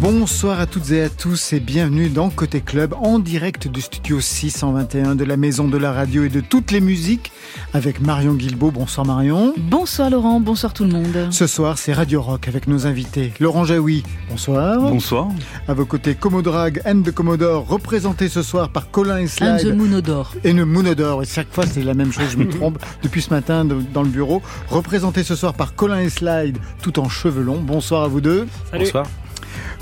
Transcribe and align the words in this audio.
Bonsoir 0.00 0.60
à 0.60 0.66
toutes 0.66 0.90
et 0.90 1.02
à 1.02 1.08
tous 1.08 1.54
et 1.54 1.60
bienvenue 1.60 2.10
dans 2.10 2.28
Côté 2.28 2.60
Club 2.60 2.92
en 3.00 3.18
direct 3.18 3.66
du 3.66 3.80
studio 3.80 4.20
621 4.20 5.14
de 5.14 5.24
la 5.24 5.38
Maison 5.38 5.68
de 5.68 5.78
la 5.78 5.90
Radio 5.90 6.22
et 6.24 6.28
de 6.28 6.40
toutes 6.40 6.70
les 6.70 6.82
musiques 6.82 7.32
avec 7.72 8.00
Marion 8.00 8.34
Guilbeault. 8.34 8.72
Bonsoir 8.72 9.06
Marion. 9.06 9.54
Bonsoir 9.56 10.10
Laurent, 10.10 10.38
bonsoir 10.38 10.74
tout 10.74 10.84
le 10.84 10.90
monde. 10.90 11.28
Ce 11.30 11.46
soir 11.46 11.78
c'est 11.78 11.94
Radio 11.94 12.20
Rock 12.20 12.46
avec 12.46 12.68
nos 12.68 12.86
invités. 12.86 13.32
Laurent 13.40 13.64
Jaoui, 13.64 14.02
bonsoir. 14.28 14.82
Bonsoir. 14.82 15.28
À 15.66 15.72
vos 15.72 15.86
côtés 15.86 16.14
Comodrag 16.14 16.82
and 16.84 17.00
the 17.00 17.10
Commodore, 17.10 17.66
représenté 17.66 18.28
ce 18.28 18.42
soir 18.42 18.68
par 18.68 18.90
Colin 18.90 19.20
et 19.20 19.28
Slide. 19.28 19.48
And 19.48 19.70
the 19.70 19.74
Moonodore. 19.74 20.34
Et 20.44 20.52
le 20.52 20.66
Moonodore, 20.66 21.22
et 21.22 21.26
chaque 21.26 21.50
fois 21.50 21.64
c'est 21.66 21.82
la 21.82 21.94
même 21.94 22.12
chose, 22.12 22.28
je 22.30 22.36
me 22.36 22.48
trompe 22.48 22.78
depuis 23.02 23.22
ce 23.22 23.30
matin 23.30 23.64
dans 23.64 24.02
le 24.02 24.10
bureau. 24.10 24.42
Représenté 24.68 25.22
ce 25.22 25.34
soir 25.34 25.54
par 25.54 25.74
Colin 25.74 26.00
et 26.00 26.10
Slide, 26.10 26.58
tout 26.82 26.98
en 26.98 27.08
cheveux 27.08 27.42
longs. 27.42 27.62
Bonsoir 27.62 28.02
à 28.02 28.08
vous 28.08 28.20
deux. 28.20 28.46
Bonsoir. 28.72 29.06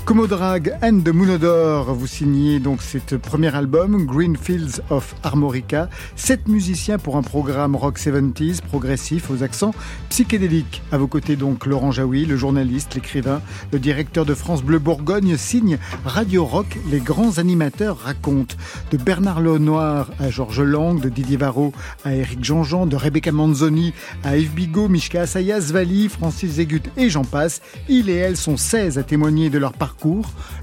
Comodrag 0.05 0.71
and 0.83 1.01
the 1.03 1.09
Moonodore, 1.09 1.95
vous 1.95 2.05
signez 2.05 2.59
donc 2.59 2.83
cet 2.83 3.17
premier 3.17 3.55
album, 3.55 4.05
Greenfields 4.05 4.79
of 4.91 5.15
Armorica. 5.23 5.89
Sept 6.15 6.47
musiciens 6.47 6.99
pour 6.99 7.17
un 7.17 7.23
programme 7.23 7.75
rock 7.75 7.97
70s, 7.97 8.61
progressif, 8.61 9.31
aux 9.31 9.41
accents 9.41 9.73
psychédéliques. 10.09 10.83
À 10.91 10.99
vos 10.99 11.07
côtés 11.07 11.35
donc 11.35 11.65
Laurent 11.65 11.91
Jaoui, 11.91 12.27
le 12.27 12.37
journaliste, 12.37 12.93
l'écrivain, 12.93 13.41
le 13.71 13.79
directeur 13.79 14.25
de 14.25 14.35
France 14.35 14.61
Bleu 14.61 14.77
Bourgogne, 14.77 15.37
signe 15.37 15.79
Radio 16.05 16.45
Rock, 16.45 16.77
les 16.91 16.99
grands 16.99 17.39
animateurs 17.39 17.97
racontent. 17.97 18.55
De 18.91 18.97
Bernard 18.97 19.41
Lenoir 19.41 20.11
à 20.19 20.29
Georges 20.29 20.61
Lang, 20.61 21.01
de 21.01 21.09
Didier 21.09 21.37
Varro 21.37 21.73
à 22.03 22.13
Eric 22.13 22.45
Jean-Jean, 22.45 22.85
de 22.85 22.95
Rebecca 22.95 23.31
Manzoni 23.31 23.91
à 24.23 24.37
Yves 24.37 24.53
Bigot, 24.53 24.87
Mishka 24.87 25.21
Asaya, 25.21 25.59
Zvali, 25.59 26.09
Francis 26.09 26.51
Zégut 26.51 26.83
et 26.95 27.09
j'en 27.09 27.23
passe. 27.23 27.61
Il 27.89 28.11
et 28.11 28.15
elle 28.15 28.37
sont 28.37 28.55
16 28.55 28.99
à 28.99 29.03
témoigner 29.03 29.49
de 29.49 29.57
leur 29.57 29.73
parcours, 29.73 29.94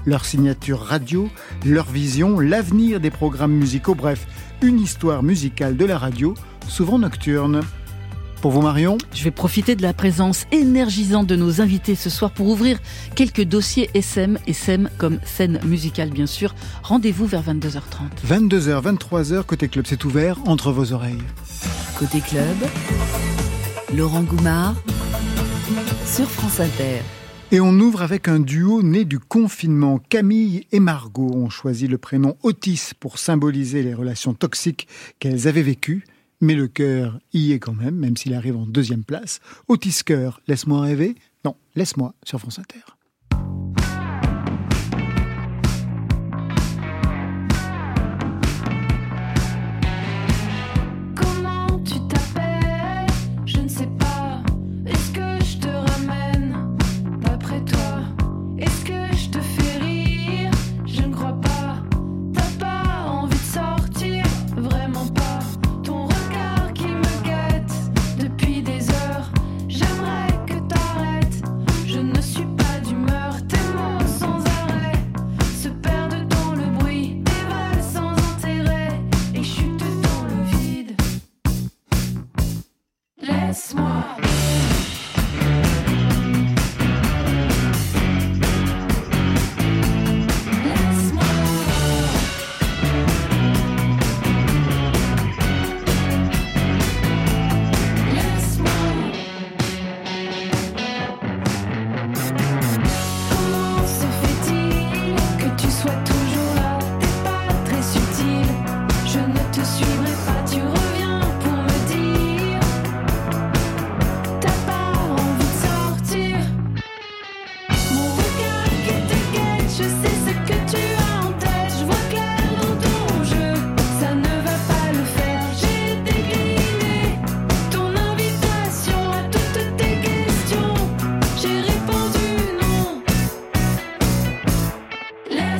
leur 0.05 0.25
signature 0.25 0.79
radio, 0.79 1.29
leur 1.65 1.89
vision, 1.89 2.39
l'avenir 2.39 2.99
des 2.99 3.11
programmes 3.11 3.53
musicaux, 3.53 3.95
bref, 3.95 4.27
une 4.61 4.79
histoire 4.79 5.23
musicale 5.23 5.75
de 5.75 5.85
la 5.85 5.97
radio, 5.97 6.33
souvent 6.67 6.99
nocturne. 6.99 7.61
Pour 8.41 8.51
vous 8.51 8.61
Marion? 8.61 8.97
Je 9.13 9.23
vais 9.23 9.31
profiter 9.31 9.75
de 9.75 9.81
la 9.81 9.93
présence 9.93 10.45
énergisante 10.51 11.27
de 11.27 11.37
nos 11.37 11.61
invités 11.61 11.95
ce 11.95 12.09
soir 12.09 12.29
pour 12.31 12.49
ouvrir 12.49 12.77
quelques 13.15 13.43
dossiers 13.43 13.89
SM 13.93 14.37
et 14.47 14.53
SEM 14.53 14.89
comme 14.97 15.19
scène 15.23 15.59
musicale 15.63 16.09
bien 16.09 16.27
sûr. 16.27 16.53
Rendez-vous 16.83 17.25
vers 17.25 17.41
22h30. 17.41 18.27
22h, 18.27 18.81
23h, 18.81 19.43
côté 19.43 19.69
club, 19.69 19.85
c'est 19.87 20.03
ouvert 20.03 20.37
entre 20.45 20.73
vos 20.73 20.91
oreilles. 20.91 21.23
Côté 21.97 22.19
club, 22.19 22.57
Laurent 23.95 24.23
Goumard 24.23 24.75
sur 26.05 26.29
France 26.29 26.59
Inter. 26.59 27.01
Et 27.53 27.61
on 27.61 27.79
ouvre 27.79 28.01
avec 28.01 28.27
un 28.29 28.39
duo 28.39 28.81
né 28.81 29.05
du 29.05 29.19
confinement. 29.19 29.99
Camille 29.99 30.65
et 30.71 30.79
Margot 30.79 31.31
ont 31.35 31.51
choisi 31.51 31.87
le 31.87 31.99
prénom 31.99 32.35
Otis 32.41 32.93
pour 32.99 33.19
symboliser 33.19 33.83
les 33.83 33.93
relations 33.93 34.33
toxiques 34.33 34.87
qu'elles 35.19 35.47
avaient 35.47 35.61
vécues. 35.61 36.03
Mais 36.41 36.55
le 36.55 36.67
cœur 36.67 37.19
y 37.31 37.51
est 37.51 37.59
quand 37.59 37.75
même, 37.75 37.93
même 37.93 38.17
s'il 38.17 38.33
arrive 38.33 38.57
en 38.57 38.65
deuxième 38.65 39.03
place. 39.03 39.39
Otis 39.67 40.01
Cœur, 40.03 40.41
laisse-moi 40.47 40.81
rêver 40.81 41.13
Non, 41.45 41.55
laisse-moi 41.75 42.15
sur 42.23 42.39
France 42.39 42.57
Inter. 42.57 42.92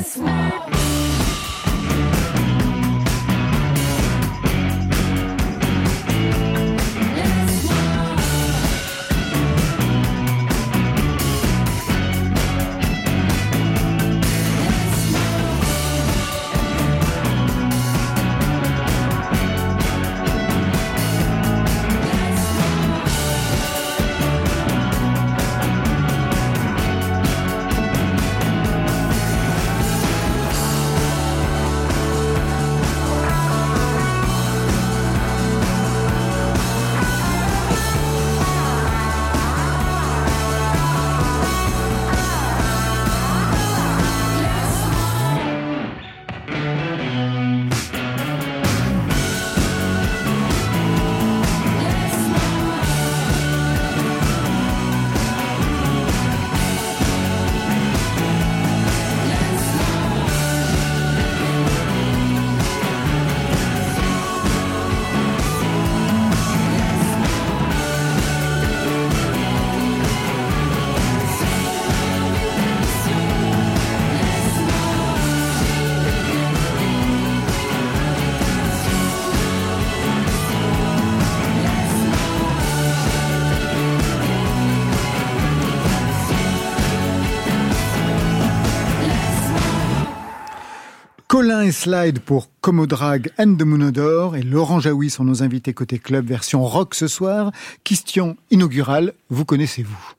Laisse-moi. 0.03 1.22
Colin 91.53 91.65
et 91.67 91.71
Slide 91.71 92.19
pour 92.19 92.49
Comodrag 92.61 93.29
and 93.37 93.57
the 93.57 93.61
Moonodore 93.61 94.35
et 94.35 94.41
Laurent 94.41 94.79
Jaoui 94.79 95.11
sont 95.11 95.23
nos 95.23 95.43
invités 95.43 95.71
côté 95.71 95.99
club 95.99 96.25
version 96.25 96.63
rock 96.63 96.95
ce 96.95 97.07
soir. 97.07 97.51
Question 97.83 98.37
inaugurale, 98.49 99.13
vous 99.29 99.45
connaissez-vous? 99.45 100.13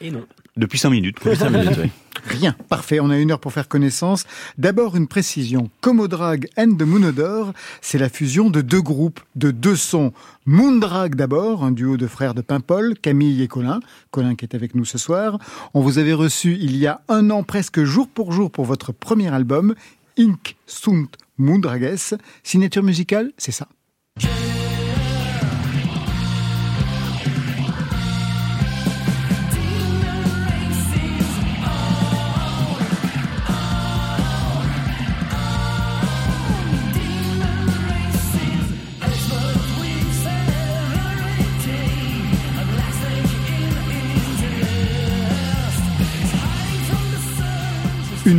Et 0.00 0.12
non. 0.12 0.24
Depuis 0.56 0.78
5 0.78 0.90
minutes. 0.90 1.16
Depuis 1.24 1.36
5 1.36 1.50
minutes, 1.50 1.78
oui. 1.82 1.90
Rien. 2.24 2.54
Parfait, 2.68 3.00
on 3.00 3.10
a 3.10 3.18
une 3.18 3.30
heure 3.30 3.40
pour 3.40 3.52
faire 3.52 3.68
connaissance. 3.68 4.24
D'abord, 4.58 4.96
une 4.96 5.06
précision. 5.06 5.70
Comodrag 5.80 6.48
and 6.56 6.74
the 6.76 6.82
Moonodore, 6.82 7.52
c'est 7.80 7.98
la 7.98 8.08
fusion 8.08 8.50
de 8.50 8.60
deux 8.60 8.82
groupes, 8.82 9.20
de 9.34 9.50
deux 9.50 9.76
sons. 9.76 10.12
Moondrag 10.46 11.14
d'abord, 11.14 11.64
un 11.64 11.70
duo 11.70 11.96
de 11.96 12.06
frères 12.06 12.34
de 12.34 12.42
Paimpol, 12.42 12.94
Camille 13.00 13.42
et 13.42 13.48
Colin. 13.48 13.80
Colin 14.10 14.34
qui 14.34 14.44
est 14.44 14.54
avec 14.54 14.74
nous 14.74 14.84
ce 14.84 14.98
soir. 14.98 15.38
On 15.74 15.80
vous 15.80 15.98
avait 15.98 16.12
reçu 16.12 16.56
il 16.60 16.76
y 16.76 16.86
a 16.86 17.00
un 17.08 17.30
an, 17.30 17.42
presque 17.44 17.82
jour 17.84 18.08
pour 18.08 18.32
jour, 18.32 18.50
pour 18.50 18.64
votre 18.64 18.92
premier 18.92 19.28
album, 19.28 19.74
Ink 20.18 20.56
Sunt 20.66 21.16
Moondrages. 21.38 22.14
Signature 22.42 22.82
musicale, 22.82 23.32
c'est 23.38 23.52
ça. 23.52 23.68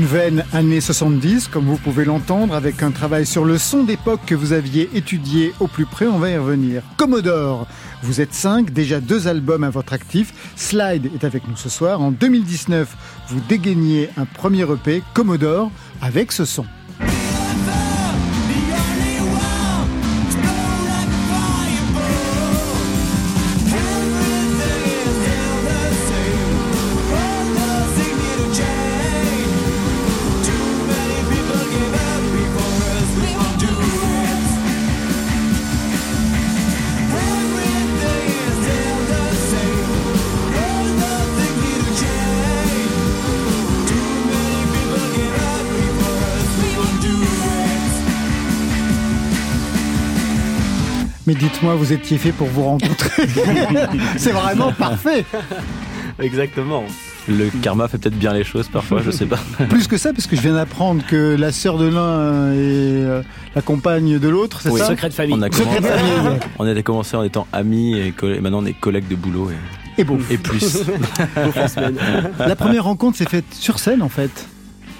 Veine 0.09 0.43
année 0.53 0.81
70, 0.81 1.49
comme 1.49 1.65
vous 1.65 1.77
pouvez 1.77 2.03
l'entendre, 2.03 2.55
avec 2.55 2.81
un 2.81 2.89
travail 2.89 3.27
sur 3.27 3.45
le 3.45 3.59
son 3.59 3.83
d'époque 3.83 4.21
que 4.25 4.33
vous 4.33 4.53
aviez 4.53 4.89
étudié 4.95 5.53
au 5.59 5.67
plus 5.67 5.85
près, 5.85 6.07
on 6.07 6.17
va 6.17 6.31
y 6.31 6.37
revenir. 6.37 6.81
Commodore, 6.97 7.67
vous 8.01 8.19
êtes 8.19 8.33
cinq, 8.33 8.73
déjà 8.73 9.01
deux 9.01 9.27
albums 9.27 9.63
à 9.63 9.69
votre 9.69 9.93
actif. 9.93 10.33
Slide 10.55 11.11
est 11.13 11.23
avec 11.23 11.47
nous 11.47 11.55
ce 11.55 11.69
soir. 11.69 12.01
En 12.01 12.09
2019, 12.09 12.97
vous 13.27 13.39
dégainiez 13.47 14.09
un 14.17 14.25
premier 14.25 14.63
EP, 14.63 15.03
Commodore, 15.13 15.69
avec 16.01 16.31
ce 16.31 16.43
son. 16.43 16.65
Dites-moi, 51.59 51.75
vous 51.75 51.91
étiez 51.91 52.17
fait 52.17 52.31
pour 52.31 52.47
vous 52.47 52.63
rencontrer. 52.63 53.27
C'est 54.17 54.31
vraiment 54.31 54.71
parfait. 54.71 55.25
Exactement. 56.17 56.85
Le 57.27 57.49
karma 57.61 57.89
fait 57.89 57.97
peut-être 57.97 58.17
bien 58.17 58.33
les 58.33 58.45
choses 58.45 58.69
parfois, 58.69 59.01
je 59.03 59.11
sais 59.11 59.25
pas. 59.25 59.39
Plus 59.69 59.85
que 59.87 59.97
ça, 59.97 60.13
parce 60.13 60.25
que 60.25 60.37
je 60.37 60.41
viens 60.41 60.53
d'apprendre 60.53 61.05
que 61.05 61.35
la 61.37 61.51
sœur 61.51 61.77
de 61.77 61.87
l'un 61.87 62.53
est 62.53 63.03
euh, 63.03 63.21
la 63.55 63.61
compagne 63.61 64.19
de 64.19 64.29
l'autre, 64.29 64.61
c'est 64.61 64.69
Oui, 64.69 64.79
ça 64.79 64.87
secret 64.87 65.09
de 65.09 65.13
famille. 65.13 65.35
On 65.37 65.41
a, 65.41 65.49
commencé, 65.49 65.81
de 65.81 65.85
famille. 65.85 66.39
on 66.59 66.65
a 66.65 66.81
commencé 66.81 67.17
en 67.17 67.23
étant 67.23 67.45
amis 67.51 67.97
et, 67.97 68.13
et 68.23 68.39
maintenant 68.39 68.63
on 68.63 68.65
est 68.65 68.73
collègues 68.73 69.09
de 69.09 69.15
boulot 69.15 69.51
et, 69.51 70.01
Et 70.01 70.05
bon, 70.05 70.17
et 70.29 70.37
plus. 70.37 70.79
la 72.39 72.55
première 72.55 72.85
rencontre 72.85 73.17
s'est 73.17 73.29
faite 73.29 73.53
sur 73.53 73.79
scène 73.79 74.01
en 74.01 74.09
fait. 74.09 74.47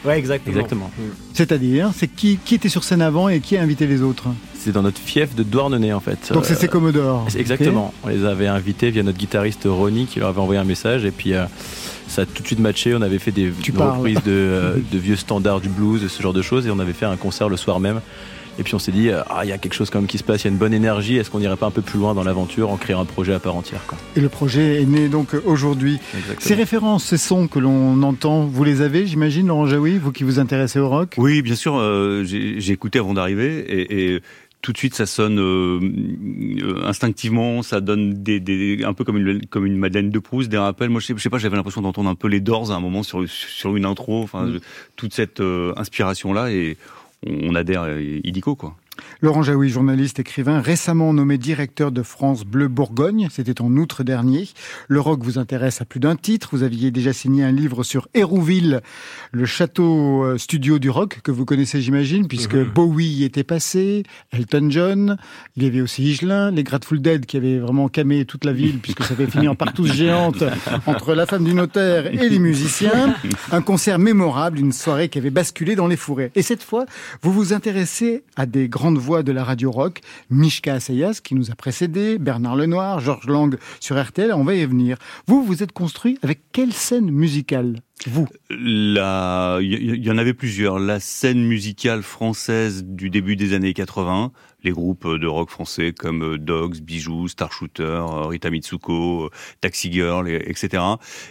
Ouais, 0.04 0.20
exactement. 0.20 0.56
Exactement. 0.56 0.92
C'est-à-dire, 1.34 1.92
c'est 1.96 2.08
qui, 2.08 2.38
qui 2.44 2.56
était 2.56 2.70
sur 2.70 2.84
scène 2.84 3.02
avant 3.02 3.30
et 3.30 3.40
qui 3.40 3.56
a 3.56 3.62
invité 3.62 3.88
les 3.88 4.02
autres 4.02 4.28
C'est 4.60 4.72
dans 4.74 4.82
notre 4.82 5.00
fief 5.00 5.36
de 5.36 5.44
Douarnenez 5.44 5.94
en 5.94 6.00
fait. 6.02 6.32
Donc 6.34 6.46
c'est 6.46 6.54
Euh, 6.54 6.58
ces 6.58 6.68
Commodore. 6.68 7.26
c'est 7.30 7.40
Exactement. 7.40 7.94
On 8.04 8.10
les 8.10 8.26
avait 8.26 8.48
invités 8.48 8.92
via 8.92 9.04
notre 9.04 9.18
guitariste 9.18 9.62
Ronnie 9.66 10.06
qui 10.06 10.20
leur 10.20 10.30
avait 10.30 10.42
envoyé 10.42 10.60
un 10.60 10.66
message 10.66 11.06
et 11.06 11.12
puis 11.12 11.34
euh, 11.34 11.46
ça 12.08 12.24
a 12.24 12.26
tout 12.26 12.42
de 12.42 12.48
suite 12.48 12.60
matché. 12.60 12.94
On 12.94 13.02
avait 13.02 13.20
fait 13.20 13.32
des 13.32 13.52
reprises 13.78 14.22
de, 14.26 14.32
euh, 14.32 14.76
de 14.92 14.98
vieux 14.98 15.16
standards 15.16 15.62
du 15.62 15.70
blues, 15.70 16.06
ce 16.08 16.22
genre 16.22 16.34
de 16.34 16.42
choses 16.42 16.68
et 16.68 16.72
on 16.72 16.80
avait 16.80 16.94
fait 16.94 17.06
un 17.06 17.16
concert 17.16 17.48
le 17.50 17.56
soir 17.58 17.80
même. 17.80 18.02
Et 18.58 18.64
puis 18.64 18.76
on 18.76 18.80
s'est 18.80 18.92
dit, 18.92 19.08
euh, 19.08 19.22
ah, 19.30 19.46
il 19.46 19.50
y 19.50 19.54
a 19.54 19.58
quelque 19.58 19.74
chose 19.74 19.90
quand 19.90 20.00
même 20.00 20.08
qui 20.08 20.18
se 20.18 20.24
passe, 20.26 20.42
il 20.42 20.48
y 20.48 20.50
a 20.50 20.52
une 20.52 20.58
bonne 20.58 20.74
énergie, 20.74 21.16
est-ce 21.16 21.30
qu'on 21.30 21.40
n'irait 21.40 21.56
pas 21.56 21.68
un 21.68 21.72
peu 21.72 21.82
plus 21.82 21.98
loin 21.98 22.14
dans 22.14 22.24
l'aventure 22.26 22.70
en 22.72 22.76
créant 22.76 23.00
un 23.00 23.06
projet 23.06 23.34
à 23.34 23.40
part 23.40 23.56
entière 23.56 23.80
quoi? 23.88 23.98
Et 24.18 24.20
le 24.20 24.28
projet 24.28 24.82
est 24.82 24.86
né 24.86 25.08
donc 25.08 25.30
aujourd'hui. 25.46 25.98
Ces 26.40 26.56
références, 26.56 27.06
ces 27.06 27.18
sons 27.18 27.48
que 27.48 27.58
l'on 27.60 28.04
entend, 28.04 28.48
vous 28.48 28.64
les 28.66 28.82
avez, 28.82 29.06
j'imagine, 29.08 29.48
Laurent 29.48 29.66
Jaoui, 29.66 29.98
vous 29.98 30.12
qui 30.12 30.26
vous 30.26 30.40
intéressez 30.40 30.78
au 30.80 30.90
rock? 30.90 31.14
Oui, 31.18 31.42
bien 31.42 31.56
sûr, 31.56 31.78
euh, 31.78 32.26
j'ai 32.26 32.60
j'ai 32.60 32.74
écouté 32.74 33.00
avant 33.00 33.14
d'arriver 33.14 33.60
et, 33.60 34.16
et 34.16 34.22
tout 34.62 34.74
de 34.74 34.78
suite 34.78 34.94
ça 34.94 35.06
sonne 35.06 35.40
euh, 35.40 35.80
euh, 36.62 36.86
instinctivement, 36.86 37.64
ça 37.64 37.80
donne 37.82 38.14
des, 38.24 38.40
des 38.40 38.84
un 38.84 38.94
peu 38.94 39.04
comme 39.04 39.18
une 39.18 39.46
comme 39.46 39.66
une 39.66 39.78
Madeleine 39.78 40.10
de 40.10 40.20
Proust, 40.20 40.50
des 40.50 40.58
rappels. 40.58 40.90
Moi 40.90 41.00
je 41.00 41.08
sais, 41.08 41.14
je 41.16 41.22
sais 41.22 41.30
pas, 41.30 41.38
j'avais 41.38 41.56
l'impression 41.56 41.82
d'entendre 41.82 42.10
un 42.10 42.16
peu 42.16 42.28
les 42.28 42.42
Doors 42.42 42.72
à 42.72 42.76
un 42.76 42.80
moment 42.80 43.04
sur 43.04 43.28
sur 43.30 43.76
une 43.76 43.86
intro, 43.86 44.22
enfin 44.24 44.46
Mm. 44.46 44.60
toute 44.96 45.14
cette 45.14 45.42
inspiration 45.78 46.34
là 46.34 46.52
et 46.52 46.78
on 47.26 47.56
adhère 47.56 47.84
euh, 47.84 48.20
illico 48.24 48.56
quoi. 48.56 48.76
Laurent 49.22 49.44
Jaoui, 49.44 49.70
journaliste, 49.70 50.20
écrivain, 50.20 50.62
récemment 50.62 51.14
nommé 51.14 51.38
directeur 51.38 51.92
de 51.92 52.02
France 52.02 52.46
Bleu 52.46 52.68
Bourgogne, 52.68 53.28
c'était 53.30 53.62
en 53.62 53.76
août 53.76 53.90
dernier. 54.04 54.48
Le 54.88 55.00
rock 55.00 55.22
vous 55.24 55.38
intéresse 55.38 55.82
à 55.82 55.86
plus 55.86 56.00
d'un 56.00 56.16
titre. 56.16 56.50
Vous 56.52 56.64
aviez 56.64 56.92
déjà 56.92 57.14
signé 57.14 57.44
un 57.44 57.52
livre 57.52 57.84
sur 57.84 58.08
Hérouville, 58.14 58.82
le 59.32 59.46
château 59.46 60.24
euh, 60.24 60.38
studio 60.38 60.80
du 60.80 60.90
rock, 60.90 61.20
que 61.24 61.32
vous 61.32 61.46
connaissez, 61.46 61.82
j'imagine, 61.82 62.28
puisque 62.28 62.58
Bowie 62.58 63.08
y 63.08 63.24
était 63.24 63.44
passé, 63.44 64.04
Elton 64.32 64.68
John, 64.70 65.18
il 65.56 65.64
y 65.64 65.68
avait 65.68 65.82
aussi 65.82 66.04
Higelin, 66.04 66.52
les 66.52 66.64
Grateful 66.64 67.02
Dead 67.02 67.26
qui 67.26 67.38
avaient 67.38 67.58
vraiment 67.58 67.90
camé 67.90 68.26
toute 68.26 68.46
la 68.46 68.54
ville, 68.54 68.80
puisque 68.80 69.04
ça 69.04 69.14
avait 69.14 69.28
fini 69.28 69.48
en 69.48 69.56
partouze 69.56 69.94
géante 69.94 70.44
entre 70.86 71.14
la 71.14 71.26
femme 71.26 71.44
du 71.44 71.54
notaire 71.54 72.08
et 72.08 72.30
les 72.30 72.40
musiciens. 72.40 73.16
Un 73.52 73.62
concert 73.62 74.00
mémorable, 74.00 74.60
une 74.60 74.72
soirée 74.72 75.10
qui 75.10 75.18
avait 75.18 75.30
basculé 75.30 75.76
dans 75.76 75.88
les 75.88 75.98
fourrés. 75.98 76.32
Et 76.36 76.42
cette 76.42 76.64
fois, 76.64 76.86
vous 77.22 77.32
vous 77.32 77.54
intéressez 77.54 78.24
à 78.36 78.46
des 78.46 78.70
grandes 78.90 78.98
voix 78.98 79.22
de 79.22 79.32
la 79.32 79.44
radio 79.44 79.70
rock, 79.70 80.02
Mishka 80.32 80.74
Assayas 80.74 81.20
qui 81.24 81.36
nous 81.36 81.52
a 81.52 81.56
précédés, 81.56 82.18
Bernard 82.18 82.56
Lenoir, 82.56 83.00
Georges 83.00 83.28
Lang 83.28 83.56
sur 83.80 84.04
RTL, 84.04 84.34
on 84.34 84.44
va 84.44 84.56
y 84.56 84.66
venir. 84.66 84.98
Vous, 85.28 85.44
vous 85.44 85.62
êtes 85.62 85.74
construit 85.74 86.18
avec 86.24 86.40
quelle 86.52 86.74
scène 86.74 87.12
musicale? 87.12 87.76
Vous 88.08 88.28
il 88.50 90.02
y, 90.06 90.12
en 90.12 90.18
avait 90.18 90.34
plusieurs. 90.34 90.80
La 90.80 91.00
scène 91.00 91.44
musicale 91.44 92.02
française 92.02 92.84
du 92.86 93.10
début 93.10 93.36
des 93.36 93.54
années 93.54 93.74
80, 93.74 94.32
les 94.64 94.72
groupes 94.72 95.08
de 95.08 95.28
rock 95.28 95.50
français 95.50 95.94
comme 95.98 96.24
euh, 96.24 96.38
Dogs, 96.38 96.80
Bijoux, 96.82 97.28
Star 97.28 97.52
Shooter, 97.52 97.84
euh, 97.84 98.26
Rita 98.26 98.50
Mitsuko, 98.50 99.26
euh, 99.26 99.30
Taxi 99.62 99.92
Girl, 99.92 100.28
et- 100.30 100.44
etc. 100.50 100.82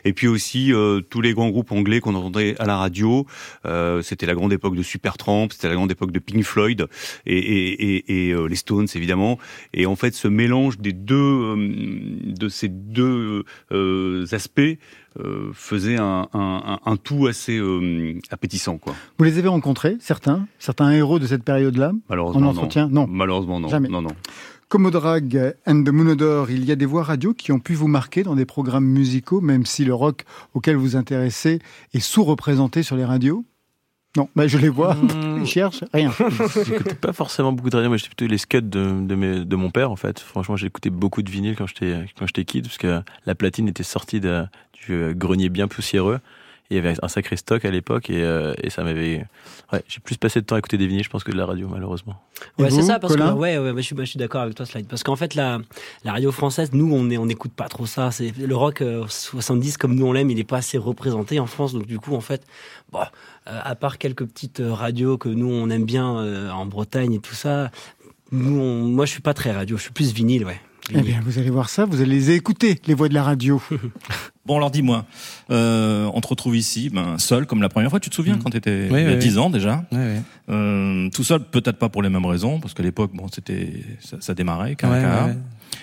Et 0.04 0.12
puis 0.12 0.28
aussi 0.28 0.72
euh, 0.72 1.00
tous 1.00 1.20
les 1.20 1.32
grands 1.32 1.48
groupes 1.50 1.72
anglais 1.72 2.00
qu'on 2.00 2.14
entendait 2.14 2.54
à 2.58 2.66
la 2.66 2.76
radio. 2.76 3.26
Euh, 3.66 4.02
c'était 4.02 4.26
la 4.26 4.34
grande 4.34 4.52
époque 4.52 4.76
de 4.76 4.82
Supertramp, 4.82 5.48
c'était 5.50 5.68
la 5.68 5.75
grande 5.75 5.90
époque 5.90 6.12
de 6.12 6.18
Pink 6.18 6.42
Floyd 6.44 6.87
et, 7.26 8.04
euh, 8.32 8.46
les 8.46 8.56
Stones 8.56 8.88
évidemment. 8.94 9.38
Et 9.75 9.87
en 9.87 9.96
fait, 9.96 10.14
ce 10.14 10.28
mélange 10.28 10.78
des 10.78 10.92
deux 10.92 11.16
euh, 11.16 11.56
de 12.38 12.48
ces 12.48 12.68
deux 12.68 13.44
euh, 13.72 14.25
aspects 14.32 14.60
euh, 15.25 15.50
faisait 15.52 15.96
un, 15.98 16.28
un, 16.32 16.78
un, 16.84 16.90
un 16.90 16.96
tout 16.96 17.26
assez 17.26 17.58
euh, 17.58 18.18
appétissant, 18.30 18.78
quoi. 18.78 18.94
Vous 19.18 19.25
les 19.25 19.38
avez 19.38 19.48
rencontrés, 19.48 19.96
certains? 20.00 20.46
Certains 20.58 20.90
héros 20.92 21.18
de 21.18 21.26
cette 21.26 21.42
période-là? 21.44 21.92
Malheureusement, 22.08 22.48
En 22.48 22.50
entretien? 22.50 22.88
Non. 22.88 23.02
Non. 23.02 23.06
Malheureusement, 23.08 23.60
non. 23.60 23.68
Jamais. 23.68 23.88
Non, 23.88 24.02
non. 24.02 24.10
Comodrag 24.68 25.54
and 25.66 25.82
the 25.84 25.88
Moonodore, 25.88 26.50
il 26.50 26.64
y 26.66 26.72
a 26.72 26.76
des 26.76 26.84
voix 26.84 27.02
radio 27.02 27.32
qui 27.32 27.52
ont 27.52 27.58
pu 27.58 27.72
vous 27.75 27.88
marquer 27.88 28.22
dans 28.22 28.34
des 28.37 28.44
programmes 28.44 28.84
musicaux, 28.84 29.40
même 29.40 29.64
si 29.64 29.84
le 29.84 29.94
rock 29.94 30.25
auquel 30.52 30.76
vous 30.76 30.94
intéressez 30.94 31.60
est 31.94 32.00
sous-représenté 32.00 32.82
sur 32.82 32.94
les 32.96 33.04
radios? 33.06 33.44
Non, 34.16 34.28
bah 34.37 34.46
je 34.46 34.58
les 34.58 34.68
vois, 34.68 34.94
Mmh. 34.94 35.38
ils 35.42 35.46
cherchent, 35.46 35.84
rien. 35.94 36.10
J'écoutais 36.66 36.94
pas 36.94 37.12
forcément 37.12 37.52
beaucoup 37.52 37.70
de 37.70 37.76
radio, 37.76 37.90
mais 37.90 37.98
j'étais 37.98 38.08
plutôt 38.08 38.26
les 38.30 38.38
scuds 38.38 38.62
de, 38.62 39.06
de, 39.06 39.14
mes- 39.14 39.44
de 39.44 39.56
mon 39.56 39.70
père 39.70 39.90
en 39.90 39.96
fait. 39.96 40.18
Franchement, 40.18 40.56
j'écoutais 40.56 40.90
beaucoup 40.90 41.22
de 41.22 41.30
vinyle 41.30 41.54
quand 41.56 41.66
j'étais 41.66 42.04
quand 42.18 42.26
j'étais 42.26 42.44
kid, 42.44 42.64
parce 42.64 42.78
que 42.78 43.00
la 43.26 43.34
platine 43.34 43.68
était 43.68 43.82
sortie 43.82 44.20
de- 44.20 44.44
du 44.87 44.92
euh, 44.94 45.12
grenier 45.14 45.49
bien 45.49 45.68
poussiéreux. 45.68 46.20
il 46.70 46.76
y 46.76 46.78
avait 46.78 46.94
un 47.02 47.08
sacré 47.08 47.37
stock 47.37 47.64
à 47.64 47.70
l'époque 47.70 48.11
et, 48.11 48.23
euh, 48.23 48.54
et 48.62 48.70
ça 48.70 48.82
m'avait. 48.85 49.26
Ouais, 49.73 49.82
j'ai 49.88 50.00
plus 50.00 50.16
passé 50.16 50.40
de 50.40 50.47
temps 50.47 50.54
à 50.54 50.58
écouter 50.58 50.78
des 50.78 50.87
vinyles, 50.87 51.04
je 51.04 51.11
pense, 51.11 51.25
que 51.25 51.30
de 51.32 51.37
la 51.37 51.44
radio, 51.47 51.68
malheureusement. 51.68 52.23
Et 52.58 52.62
Ouais, 52.62 52.70
c'est 52.70 52.82
ça, 52.82 52.99
parce 52.99 53.14
Colin 53.14 53.32
que 53.35 53.38
ouais, 53.38 53.58
ouais, 53.58 53.73
moi, 53.73 53.80
je 53.82 53.87
suis, 53.87 53.94
moi, 53.94 54.04
je 54.04 54.11
suis 54.11 54.18
d'accord 54.18 54.40
avec 54.42 54.54
toi, 54.54 54.64
Slide. 54.64 54.87
Parce 54.87 55.02
qu'en 55.02 55.16
fait, 55.16 55.35
la, 55.35 55.58
la 56.04 56.12
radio 56.12 56.32
française, 56.32 56.70
nous, 56.73 56.90
on 56.94 57.11
est, 57.11 57.18
on 57.18 57.26
n'écoute 57.26 57.52
pas 57.52 57.68
trop 57.68 57.85
ça. 57.85 58.11
C'est 58.11 58.32
le 58.37 58.56
rock 58.56 58.80
euh, 58.80 59.04
70 59.08 59.76
comme 59.76 59.94
nous 59.94 60.06
on 60.06 60.12
l'aime, 60.12 60.30
il 60.30 60.38
est 60.38 60.44
pas 60.44 60.58
assez 60.58 60.78
représenté 60.78 61.38
en 61.40 61.47
France. 61.47 61.73
Donc 61.75 61.87
du 61.87 61.99
coup, 61.99 62.14
en 62.14 62.20
fait, 62.23 62.42
bon, 62.92 63.00
euh, 63.00 63.61
à 63.62 63.75
part 63.75 63.99
quelques 63.99 64.25
petites 64.26 64.61
euh, 64.61 64.73
radios 64.73 65.18
que 65.18 65.28
nous 65.28 65.50
on 65.50 65.68
aime 65.70 65.85
bien 65.85 66.18
euh, 66.18 66.50
en 66.50 66.64
Bretagne 66.66 67.12
et 67.14 67.18
tout 67.20 67.35
ça, 67.35 67.70
nous, 68.32 68.58
on- 68.61 68.85
moi, 68.88 69.04
je 69.06 69.11
suis 69.12 69.23
pas 69.23 69.35
très 69.35 69.52
radio. 69.52 69.76
Je 69.76 69.82
suis 69.82 69.92
plus 69.92 70.12
vinyle, 70.14 70.44
ouais. 70.47 70.61
Eh 70.95 71.02
bien, 71.02 71.21
vous 71.25 71.38
allez 71.38 71.50
voir 71.50 71.68
ça, 71.68 71.85
vous 71.85 72.00
allez 72.00 72.11
les 72.14 72.30
écouter, 72.30 72.80
les 72.87 72.95
voix 72.95 73.09
de 73.09 73.14
la 73.14 73.23
radio. 73.23 73.61
Bon, 74.47 74.57
alors 74.57 74.71
dis-moi, 74.71 75.04
euh, 75.50 76.09
on 76.14 76.23
te 76.23 76.28
retrouve 76.28 76.57
ici, 76.57 76.88
ben, 76.88 77.18
seul, 77.18 77.45
comme 77.45 77.61
la 77.61 77.68
première 77.68 77.90
fois. 77.90 78.00
Tu 78.00 78.09
te 78.09 78.14
souviens 78.14 78.37
Mm. 78.37 78.42
quand 78.42 78.49
tu 78.49 78.57
étais 78.57 78.88
Oui, 78.90 79.00
il 79.02 79.04
y 79.04 79.11
a 79.11 79.12
oui, 79.12 79.18
10 79.18 79.37
ans 79.37 79.50
déjà 79.50 79.85
euh, 80.49 81.11
Tout 81.11 81.23
seul, 81.23 81.40
peut-être 81.40 81.76
pas 81.76 81.90
pour 81.90 82.02
les 82.02 82.09
mêmes 82.09 82.25
raisons, 82.25 82.59
parce 82.59 82.73
qu'à 82.73 82.83
l'époque, 82.83 83.11
bon, 83.12 83.26
c'était 83.30 83.85
ça, 84.00 84.16
ça 84.21 84.33
démarrait. 84.33 84.75
qu'un 84.75 84.90
Ouais, 84.90 85.04
ouais. 85.04 85.37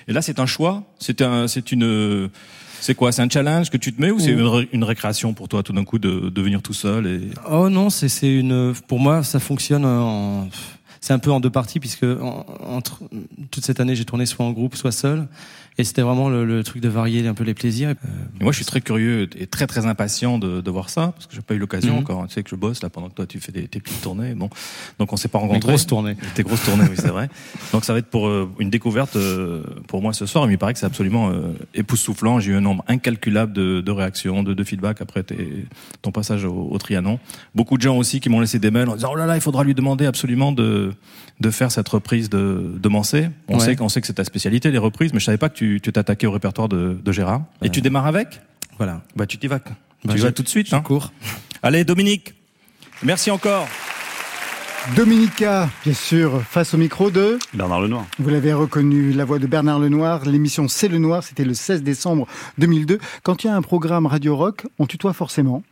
Et 0.08 0.14
là, 0.14 0.24
c'est 0.24 0.40
un 0.40 0.48
choix. 0.48 0.82
C'est 0.98 1.22
un, 1.22 1.48
c'est 1.48 1.72
une, 1.72 2.30
c'est 2.80 2.96
quoi 2.96 3.12
C'est 3.12 3.22
un 3.22 3.30
challenge 3.30 3.70
que 3.70 3.78
tu 3.78 3.94
te 3.94 4.02
mets 4.02 4.10
ou 4.10 4.18
c'est 4.20 4.32
une, 4.32 4.42
ré- 4.42 4.70
une 4.74 4.84
récréation 4.84 5.34
pour 5.34 5.48
toi 5.48 5.62
tout 5.62 5.74
d'un 5.74 5.84
coup 5.84 6.00
de, 6.00 6.30
de 6.30 6.42
venir 6.42 6.64
tout 6.64 6.74
seul 6.74 7.06
et 7.06 7.22
Oh 7.52 7.70
non, 7.70 7.92
c'est 7.92 8.10
c'est 8.10 8.34
une. 8.34 8.74
Pour 8.88 9.00
moi, 9.00 9.22
ça 9.22 9.40
fonctionne 9.40 9.86
en. 9.86 10.50
C'est 11.06 11.14
un 11.14 11.20
peu 11.20 11.32
en 11.32 11.40
deux 11.40 11.52
parties 11.52 11.80
puisque 11.80 12.02
en- 12.02 12.48
entre 12.68 13.04
toute 13.52 13.64
cette 13.64 13.80
année, 13.80 13.96
j'ai 13.96 14.06
tourné 14.06 14.26
soit 14.26 14.44
en 14.44 14.52
groupe, 14.52 14.76
soit 14.76 14.92
seul, 14.92 15.28
et 15.78 15.84
c'était 15.84 16.02
vraiment 16.02 16.30
le, 16.30 16.46
le 16.46 16.64
truc 16.64 16.82
de 16.82 16.88
varier 16.90 17.28
un 17.28 17.34
peu 17.34 17.44
les 17.44 17.54
plaisirs. 17.54 17.90
Euh, 17.90 17.94
Et 18.40 18.44
moi, 18.44 18.52
je 18.52 18.58
suis 18.58 18.66
très 18.66 18.82
curieux 18.82 19.28
et 19.38 19.46
très 19.48 19.68
très 19.68 19.86
impatient 19.86 20.38
de, 20.40 20.62
de 20.62 20.72
voir 20.72 20.90
ça 20.90 21.12
parce 21.16 21.28
que 21.28 21.36
j'ai 21.36 21.42
pas 21.42 21.54
eu 21.54 21.58
l'occasion 21.60 21.94
Mhm. 21.96 22.00
encore. 22.00 22.28
Tu 22.28 22.34
sais 22.34 22.44
que 22.44 22.50
je 22.50 22.56
bosse 22.56 22.82
là 22.82 22.90
pendant 22.90 23.10
que 23.10 23.16
toi 23.16 23.26
tu 23.26 23.40
fais 23.40 23.52
des, 23.52 23.68
tes 23.68 23.80
petites 23.80 24.02
tournées. 24.02 24.34
Bon, 24.36 24.50
donc 25.00 25.12
on 25.14 25.18
s'est 25.18 25.28
pas 25.28 25.38
rencontrés. 25.40 25.68
grosse 25.70 25.86
tournée. 25.88 26.16
Tes 26.36 26.44
grosses 26.44 26.64
tournées, 26.64 26.86
oui, 26.90 26.96
c'est 26.98 27.10
vrai. 27.10 27.30
Donc 27.74 27.84
ça 27.86 27.94
va 27.94 28.00
être 28.00 28.08
pour 28.10 28.28
euh, 28.28 28.50
une 28.60 28.70
découverte 28.70 29.16
euh, 29.16 29.64
pour 29.88 30.02
moi 30.02 30.14
ce 30.14 30.26
soir. 30.26 30.46
Il 30.46 30.52
me 30.52 30.58
paraît 30.58 30.74
que 30.74 30.80
c'est 30.80 30.86
absolument 30.86 31.30
euh, 31.30 31.54
époustouflant. 31.74 32.40
J'ai 32.40 32.52
eu 32.52 32.56
un 32.56 32.62
nombre 32.62 32.84
incalculable 32.88 33.54
de, 33.54 33.82
de 33.82 33.92
réactions, 33.92 34.44
de, 34.44 34.54
de 34.54 34.64
feedback 34.64 35.02
après 35.02 35.24
tes- 35.24 35.66
ton 36.02 36.12
passage 36.12 36.46
au, 36.46 36.70
au 36.72 36.78
Trianon. 36.78 37.20
Beaucoup 37.54 37.78
de 37.78 37.82
gens 37.82 37.98
aussi 37.98 38.20
qui 38.20 38.30
m'ont 38.30 38.40
laissé 38.40 38.60
des 38.60 38.72
mails 38.72 38.90
en 38.90 38.96
disant 38.96 39.10
oh 39.14 39.16
là 39.16 39.26
là, 39.26 39.36
il 39.36 39.42
faudra 39.42 39.64
lui 39.64 39.74
demander 39.74 40.06
absolument 40.06 40.52
de 40.52 40.94
de 41.42 41.50
faire 41.50 41.70
cette 41.70 41.90
reprise 41.90 42.30
de, 42.30 42.72
de 42.82 42.90
Mansé. 42.90 43.28
On 43.50 43.56
Ouais. 43.56 43.60
sait 43.60 43.76
qu'on 43.76 43.90
sait 43.90 44.00
que 44.00 44.08
c'est 44.08 44.14
ta 44.14 44.24
spécialité 44.24 44.72
les 44.72 44.78
reprises, 44.78 45.12
mais 45.12 45.20
je 45.20 45.26
savais 45.26 45.38
pas 45.38 45.50
que 45.50 45.56
tu 45.58 45.65
tu 45.82 45.92
t'attaquais 45.92 46.28
au 46.28 46.32
répertoire 46.32 46.70
de, 46.70 46.98
de 47.04 47.12
Gérard. 47.12 47.44
Et 47.62 47.70
tu 47.70 47.82
démarres 47.82 48.08
avec 48.08 48.42
Voilà. 48.78 49.02
Bah 49.16 49.26
tu 49.26 49.38
t'y 49.38 49.48
vas. 49.48 49.60
Bah, 49.60 50.14
tu 50.14 50.20
vas 50.20 50.32
tout 50.32 50.44
de 50.44 50.48
suite. 50.48 50.74
Hein 50.74 50.82
cours. 50.82 51.12
Allez 51.64 51.84
Dominique, 51.84 52.36
merci 53.04 53.32
encore. 53.32 53.68
Dominica, 54.96 55.68
bien 55.84 55.96
sûr, 55.96 56.44
face 56.44 56.76
au 56.76 56.78
micro 56.78 57.10
de, 57.10 57.40
Bernard 57.56 57.82
Lenoir. 57.82 58.06
vous 58.20 58.30
l'avez 58.30 58.54
reconnu, 58.54 59.14
la 59.14 59.26
voix 59.26 59.40
de 59.40 59.48
Bernard 59.48 59.80
Lenoir. 59.80 60.26
L'émission 60.26 60.68
C'est 60.68 60.88
le 60.88 61.00
Noir, 61.00 61.24
c'était 61.24 61.44
le 61.44 61.56
16 61.56 61.82
décembre 61.82 62.28
2002. 62.60 63.00
Quand 63.24 63.44
il 63.44 63.48
y 63.48 63.50
a 63.50 63.56
un 63.56 63.64
programme 63.64 64.06
Radio 64.06 64.36
Rock, 64.36 64.68
on 64.78 64.86
tutoie 64.86 65.14
forcément. 65.14 65.64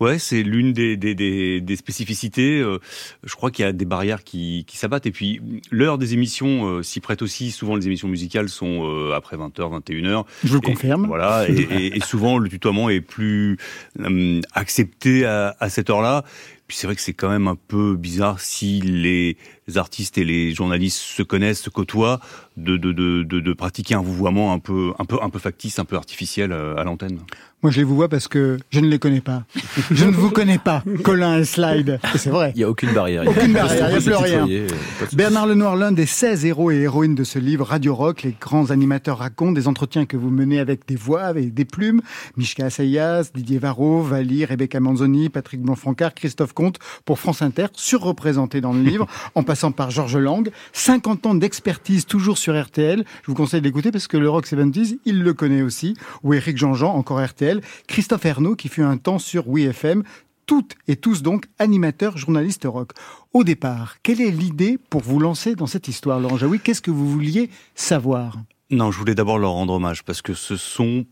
Ouais, 0.00 0.18
c'est 0.18 0.42
l'une 0.42 0.72
des, 0.72 0.96
des, 0.96 1.14
des, 1.14 1.60
des 1.60 1.76
spécificités. 1.76 2.60
Euh, 2.60 2.78
je 3.24 3.34
crois 3.34 3.50
qu'il 3.50 3.64
y 3.64 3.68
a 3.68 3.72
des 3.72 3.84
barrières 3.84 4.24
qui, 4.24 4.64
qui 4.66 4.76
s'abattent. 4.76 5.06
Et 5.06 5.10
puis, 5.10 5.40
l'heure 5.70 5.98
des 5.98 6.14
émissions 6.14 6.66
euh, 6.78 6.82
s'y 6.82 7.00
prête 7.00 7.22
aussi. 7.22 7.50
Souvent, 7.50 7.76
les 7.76 7.86
émissions 7.86 8.08
musicales 8.08 8.48
sont 8.48 8.84
euh, 8.84 9.12
après 9.14 9.36
20h, 9.36 9.80
21h. 9.82 10.24
Je 10.44 10.54
le 10.54 10.60
confirme. 10.60 11.06
Voilà, 11.06 11.48
et, 11.48 11.52
et- 11.52 11.96
et 11.96 12.00
souvent 12.04 12.38
le 12.38 12.48
tutoiement 12.48 12.88
est 12.90 13.00
plus 13.00 13.56
euh, 14.00 14.40
accepté 14.52 15.24
à, 15.24 15.56
à 15.60 15.68
cette 15.68 15.90
heure-là. 15.90 16.24
Puis 16.66 16.76
c'est 16.76 16.86
vrai 16.86 16.94
que 16.94 17.02
c'est 17.02 17.14
quand 17.14 17.28
même 17.30 17.48
un 17.48 17.56
peu 17.56 17.96
bizarre 17.96 18.38
si 18.38 18.80
les 18.80 19.36
artistes 19.78 20.18
et 20.18 20.24
les 20.24 20.52
journalistes 20.54 20.98
se 20.98 21.22
connaissent, 21.22 21.62
se 21.62 21.70
côtoient, 21.70 22.20
de, 22.56 22.76
de, 22.76 22.92
de, 22.92 23.22
de, 23.22 23.40
de 23.40 23.52
pratiquer 23.52 23.94
un 23.94 24.02
vouvoiement 24.02 24.52
un 24.52 24.58
peu, 24.58 24.92
un 24.98 25.04
peu, 25.04 25.18
un 25.22 25.30
peu 25.30 25.38
factice, 25.38 25.78
un 25.78 25.84
peu 25.84 25.96
artificiel 25.96 26.52
euh, 26.52 26.76
à 26.76 26.84
l'antenne. 26.84 27.18
Moi, 27.62 27.70
je 27.70 27.76
les 27.76 27.84
vous 27.84 27.94
vois 27.94 28.08
parce 28.08 28.26
que 28.26 28.58
je 28.70 28.80
ne 28.80 28.88
les 28.88 28.98
connais 28.98 29.20
pas. 29.20 29.44
je 29.90 30.06
ne 30.06 30.12
vous 30.12 30.30
connais 30.30 30.56
pas, 30.56 30.82
Colin 31.04 31.38
et 31.38 31.44
Slide. 31.44 32.00
Et 32.14 32.18
c'est 32.18 32.30
vrai. 32.30 32.52
Il 32.54 32.60
y 32.62 32.64
a 32.64 32.70
aucune 32.70 32.92
barrière. 32.94 33.22
Aucune 33.26 33.52
barrière, 33.52 33.90
il 33.90 33.92
y 33.92 33.96
a 33.96 34.00
plus 34.00 34.14
rien. 34.14 34.44
tutoyer, 34.44 34.66
euh. 34.70 35.06
Bernard 35.12 35.46
Lenoir, 35.46 35.76
l'un 35.76 35.92
des 35.92 36.06
16 36.06 36.46
héros 36.46 36.70
et 36.70 36.76
héroïnes 36.76 37.14
de 37.14 37.22
ce 37.22 37.38
livre, 37.38 37.66
Radio 37.66 37.94
Rock, 37.94 38.22
les 38.22 38.34
grands 38.40 38.70
animateurs 38.70 39.18
racontent 39.18 39.52
des 39.52 39.68
entretiens 39.68 40.06
que 40.06 40.16
vous 40.16 40.30
menez 40.30 40.58
avec 40.58 40.88
des 40.88 40.96
voix, 40.96 41.24
avec 41.24 41.52
des 41.52 41.66
plumes. 41.66 42.00
Mishka 42.38 42.64
Assayas, 42.64 43.30
Didier 43.34 43.58
Varro, 43.58 44.00
Vali, 44.00 44.46
Rebecca 44.46 44.80
Manzoni, 44.80 45.28
Patrick 45.28 45.60
Blanc-Francard, 45.60 46.14
Christophe 46.14 46.54
Comte, 46.54 46.78
pour 47.04 47.18
France 47.18 47.42
Inter, 47.42 47.66
surreprésentés 47.74 48.62
dans 48.62 48.72
le 48.72 48.80
livre, 48.80 49.06
en 49.34 49.42
par 49.70 49.90
Georges 49.90 50.16
Lang. 50.16 50.50
50 50.72 51.26
ans 51.26 51.34
d'expertise 51.34 52.06
toujours 52.06 52.38
sur 52.38 52.60
RTL. 52.60 53.04
Je 53.22 53.26
vous 53.26 53.34
conseille 53.34 53.60
d'écouter 53.60 53.92
parce 53.92 54.08
que 54.08 54.16
le 54.16 54.30
Rock 54.30 54.46
70s, 54.46 54.98
il 55.04 55.22
le 55.22 55.34
connaît 55.34 55.62
aussi. 55.62 55.94
Ou 56.22 56.34
Eric 56.34 56.56
Jean-Jean, 56.56 56.94
encore 56.94 57.22
RTL. 57.22 57.60
Christophe 57.86 58.24
Ernaud, 58.24 58.56
qui 58.56 58.68
fut 58.68 58.82
un 58.82 58.96
temps 58.96 59.18
sur 59.18 59.44
WeFM 59.46 60.02
toutes 60.46 60.74
et 60.88 60.96
tous 60.96 61.22
donc 61.22 61.44
animateurs, 61.60 62.16
journalistes 62.16 62.64
rock. 62.64 62.90
Au 63.32 63.44
départ, 63.44 63.98
quelle 64.02 64.20
est 64.20 64.32
l'idée 64.32 64.78
pour 64.90 65.00
vous 65.00 65.20
lancer 65.20 65.54
dans 65.54 65.68
cette 65.68 65.86
histoire, 65.86 66.18
Laurent 66.18 66.38
Jaoui? 66.38 66.58
Qu'est-ce 66.58 66.82
que 66.82 66.90
vous 66.90 67.08
vouliez 67.08 67.50
savoir? 67.76 68.36
Non, 68.70 68.90
je 68.90 68.98
voulais 68.98 69.14
d'abord 69.14 69.38
leur 69.38 69.52
rendre 69.52 69.74
hommage 69.74 70.02
parce 70.02 70.22
que 70.22 70.34
ce 70.34 70.56
sont, 70.56 71.04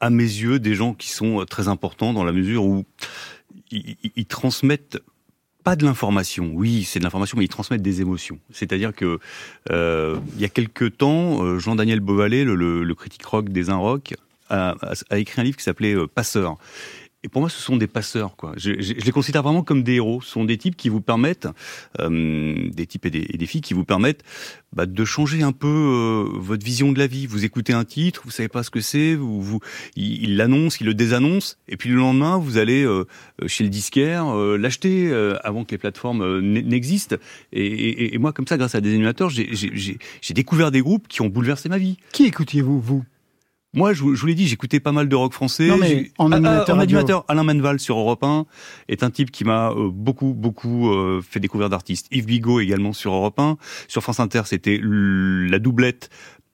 à 0.00 0.10
mes 0.10 0.24
yeux, 0.24 0.58
des 0.58 0.74
gens 0.74 0.92
qui 0.92 1.08
sont 1.08 1.40
euh, 1.40 1.46
très 1.46 1.68
importants 1.68 2.12
dans 2.12 2.24
la 2.24 2.32
mesure 2.32 2.66
où 2.66 2.84
ils 3.70 4.26
transmettent 4.26 4.98
pas 5.64 5.76
de 5.76 5.84
l'information. 5.84 6.50
Oui, 6.54 6.84
c'est 6.84 6.98
de 6.98 7.04
l'information, 7.04 7.36
mais 7.38 7.44
ils 7.44 7.48
transmettent 7.48 7.82
des 7.82 8.00
émotions. 8.00 8.38
C'est-à-dire 8.52 8.92
que 8.94 9.18
euh, 9.70 10.16
il 10.34 10.40
y 10.40 10.44
a 10.44 10.48
quelque 10.48 10.84
temps, 10.86 11.44
euh, 11.44 11.58
Jean-Daniel 11.58 12.00
Beauvalet, 12.00 12.44
le, 12.44 12.54
le- 12.54 12.94
critique 12.94 13.24
rock 13.24 13.48
des 13.48 13.70
Un 13.70 13.76
Rock, 13.76 14.14
a, 14.50 14.70
a- 14.82 14.94
a 15.10 15.18
écrit 15.18 15.40
un 15.40 15.44
livre 15.44 15.56
qui 15.56 15.62
s'appelait 15.64 15.94
euh, 15.94 16.06
Passeur. 16.06 16.56
Et 17.24 17.28
pour 17.28 17.40
moi, 17.40 17.48
ce 17.48 17.60
sont 17.62 17.76
des 17.76 17.86
passeurs. 17.86 18.34
Quoi. 18.36 18.52
Je, 18.56 18.72
je- 18.80 18.94
je 18.98 19.04
les 19.04 19.12
considère 19.12 19.42
vraiment 19.44 19.62
comme 19.62 19.84
des 19.84 19.94
héros. 19.94 20.20
Ce 20.20 20.30
sont 20.30 20.44
des 20.44 20.58
types 20.58 20.76
qui 20.76 20.88
vous 20.88 21.00
permettent, 21.00 21.46
euh, 22.00 22.68
des 22.74 22.84
types 22.86 23.06
et 23.06 23.10
des, 23.10 23.24
et 23.28 23.36
des 23.38 23.46
filles 23.46 23.60
qui 23.60 23.74
vous 23.74 23.84
permettent 23.84 24.24
bah, 24.72 24.86
de 24.86 25.04
changer 25.04 25.42
un 25.44 25.52
peu 25.52 25.68
euh, 25.68 26.28
votre 26.34 26.64
vision 26.64 26.90
de 26.90 26.98
la 26.98 27.06
vie. 27.06 27.26
Vous 27.26 27.44
écoutez 27.44 27.72
un 27.74 27.84
titre, 27.84 28.22
vous 28.24 28.32
savez 28.32 28.48
pas 28.48 28.64
ce 28.64 28.70
que 28.70 28.80
c'est, 28.80 29.14
vous, 29.14 29.40
vous, 29.40 29.60
il 29.94 30.36
l'annonce, 30.36 30.80
il 30.80 30.86
le 30.88 30.94
désannonce, 30.94 31.58
et 31.68 31.76
puis 31.76 31.90
le 31.90 31.96
lendemain, 31.96 32.38
vous 32.38 32.56
allez 32.58 32.82
euh, 32.82 33.04
chez 33.46 33.62
le 33.62 33.70
disquaire 33.70 34.26
euh, 34.36 34.56
l'acheter 34.56 35.08
euh, 35.10 35.36
avant 35.44 35.64
que 35.64 35.70
les 35.70 35.78
plateformes 35.78 36.22
euh, 36.22 36.40
n'existent. 36.40 37.16
Et, 37.52 37.64
et- 37.66 38.14
et 38.14 38.18
moi, 38.18 38.32
comme 38.32 38.48
ça, 38.48 38.56
grâce 38.56 38.74
à 38.74 38.80
des 38.80 38.94
animateurs, 38.94 39.30
j'ai 39.30 40.34
découvert 40.34 40.72
des 40.72 40.80
groupes 40.80 41.06
qui 41.06 41.20
ont 41.22 41.28
bouleversé 41.28 41.68
ma 41.68 41.78
vie. 41.78 41.98
Qui 42.12 42.24
écoutiez-vous, 42.26 42.80
vous? 42.80 43.04
Moi, 43.74 43.94
je, 43.94 44.02
vous- 44.02 44.14
je 44.14 44.20
vous 44.20 44.26
l'ai 44.26 44.34
dit, 44.34 44.46
j'écoutais 44.48 44.80
pas 44.80 44.92
mal 44.92 45.08
de 45.08 45.16
rock 45.16 45.32
français. 45.32 45.66
Non, 45.66 45.78
mais 45.78 46.10
en 46.18 46.30
Ah, 46.30 46.34
ah, 46.34 46.36
animateur 46.36 46.78
animateur, 46.78 47.24
Alain 47.28 47.42
Menval 47.42 47.80
sur 47.80 47.96
Europe 47.98 48.22
1 48.22 48.44
est 48.88 49.02
un 49.02 49.10
type 49.10 49.30
qui 49.30 49.44
m'a 49.44 49.70
euh, 49.70 49.88
beaucoup, 49.90 50.34
beaucoup 50.34 50.90
euh, 50.90 51.22
fait 51.26 51.40
découvrir 51.40 51.70
d'artistes. 51.70 52.06
Yves 52.10 52.26
Bigot 52.26 52.60
également 52.60 52.92
sur 52.92 53.14
Europe 53.14 53.38
1. 53.38 53.56
Sur 53.88 54.02
France 54.02 54.20
Inter, 54.20 54.42
c'était 54.44 54.78
la 54.82 55.58
doublette 55.58 56.10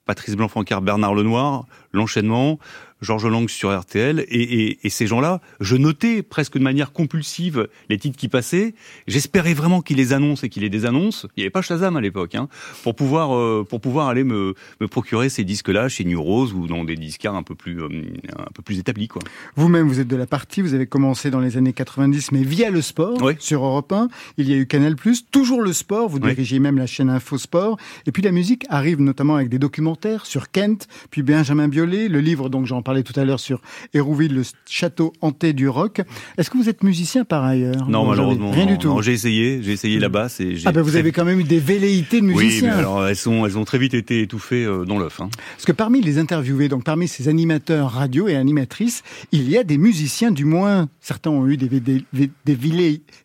Patrice 0.07 0.37
Blanc-Francard, 0.37 0.81
Bernard 0.81 1.15
Lenoir, 1.15 1.67
l'enchaînement, 1.93 2.59
Georges 3.01 3.27
Lang 3.27 3.49
sur 3.49 3.77
RTL, 3.79 4.21
et, 4.29 4.43
et- 4.43 4.79
et 4.83 4.91
ces 4.91 5.07
gens-là, 5.07 5.41
je 5.61 5.77
notais 5.77 6.23
presque 6.23 6.55
de 6.59 6.63
manière 6.63 6.93
compulsive 6.93 7.69
les 7.89 7.99
titres 7.99 8.17
qui 8.17 8.29
passaient. 8.29 8.75
J'espérais 9.07 9.55
vraiment 9.55 9.83
qu'ils 9.83 9.97
les 9.97 10.13
annoncent 10.13 10.45
et 10.47 10.49
qu'ils 10.49 10.63
les 10.63 10.71
désannoncent. 10.71 11.27
Il 11.37 11.41
n'y 11.41 11.45
avait 11.45 11.51
pas 11.51 11.63
Shazam 11.63 11.97
à 11.97 12.01
l'époque, 12.01 12.35
hein, 12.35 12.49
pour 12.83 12.95
pouvoir 12.95 13.35
euh, 13.37 13.65
pour 13.69 13.81
pouvoir 13.81 14.09
aller 14.09 14.25
me, 14.25 14.55
me 14.81 14.89
procurer 14.89 15.29
ces 15.29 15.45
disques-là 15.45 15.89
chez 15.89 16.05
New 16.05 16.21
Rose 16.21 16.53
ou 16.53 16.67
dans 16.67 16.85
des 16.85 16.97
disquaires 16.97 17.35
un 17.35 17.43
peu 17.43 17.55
plus 17.55 17.81
euh, 17.81 17.89
un 18.37 18.51
peu 18.55 18.63
plus 18.63 18.79
établis, 18.79 19.09
quoi. 19.09 19.23
Vous-même, 19.57 19.87
vous 19.89 20.01
êtes 20.01 20.09
de 20.09 20.17
la 20.17 20.27
partie, 20.27 20.61
vous 20.63 20.75
avez 20.75 20.87
commencé 20.87 21.31
dans 21.31 21.41
les 21.41 21.57
années 21.57 21.73
90, 21.73 22.33
mais 22.33 22.43
via 22.43 22.71
le 22.71 22.83
sport, 22.83 23.19
Oui. 23.23 23.35
sur 23.39 23.65
Europe 23.65 23.93
1. 23.93 24.09
Il 24.39 24.49
y 24.49 24.55
a 24.55 24.57
eu 24.57 24.67
Canal+, 24.67 24.95
toujours 25.31 25.63
le 25.63 25.73
sport, 25.73 26.09
vous 26.09 26.19
Oui. 26.19 26.31
dirigez 26.35 26.59
même 26.59 26.79
la 26.79 26.87
chaîne 26.87 27.11
Info 27.11 27.39
Sport. 27.39 27.79
Et 28.07 28.13
puis 28.13 28.23
la 28.23 28.33
musique 28.33 28.65
arrive 28.69 29.01
notamment 29.01 29.37
avec 29.37 29.49
des 29.49 29.59
documentaires 29.59 30.27
sur 30.27 30.51
Kent, 30.51 30.89
puis 31.11 31.23
Benjamin 31.23 31.69
Biolay, 31.69 32.09
le 32.09 32.21
livre, 32.21 32.49
donc 32.49 32.67
j'en 32.67 32.83
parlais 32.89 33.03
tout 33.03 33.21
à 33.21 33.25
l'heure, 33.27 33.39
sur 33.39 33.61
Hérouville, 33.93 34.35
le 34.35 34.43
château 34.67 35.13
hanté 35.21 35.53
du 35.53 35.69
rock. 35.69 36.01
Est-ce 36.39 36.49
que 36.49 36.57
vous 36.57 36.71
êtes 36.71 36.83
musicien 36.83 37.27
par 37.27 37.45
ailleurs? 37.45 37.87
Non, 37.87 38.07
malheureusement. 38.07 38.51
Rien 38.51 38.65
non, 38.65 38.73
du 38.73 38.79
tout. 38.79 39.03
j'ai 39.03 39.13
essayé, 39.13 39.63
j'ai 39.63 39.73
essayé 39.73 39.99
la 39.99 40.09
basse 40.09 40.41
et. 40.41 40.57
Ah 40.65 40.73
ben 40.73 40.81
vous 40.81 40.97
avez 40.97 41.13
quand 41.13 41.27
même 41.27 41.41
eu 41.41 41.45
des 41.45 41.61
velléités 41.61 42.23
de 42.23 42.27
Oui, 42.29 42.45
musicien. 42.45 42.69
mais 42.69 42.79
alors 42.79 43.07
elles 43.07 43.15
sont, 43.15 43.45
elles 43.45 43.59
ont 43.59 43.67
très 43.67 43.77
vite 43.77 43.93
été 43.93 44.23
étouffées 44.23 44.65
euh, 44.65 44.87
dans 44.87 44.99
l'œuf. 44.99 45.21
Hein. 45.21 45.29
Parce 45.53 45.67
que 45.67 45.73
parmi 45.73 46.01
les 46.01 46.19
interviewés, 46.19 46.71
donc 46.71 46.83
parmi 46.83 47.09
ces 47.09 47.29
animateurs 47.29 47.91
radio 47.91 48.27
et 48.27 48.37
animatrices, 48.37 49.03
il 49.33 49.51
y 49.51 49.59
a 49.59 49.65
des 49.65 49.77
musiciens, 49.77 50.31
du 50.31 50.47
moins 50.47 50.89
certains 51.01 51.31
ont 51.31 51.47
eu 51.47 51.59
des, 51.59 52.21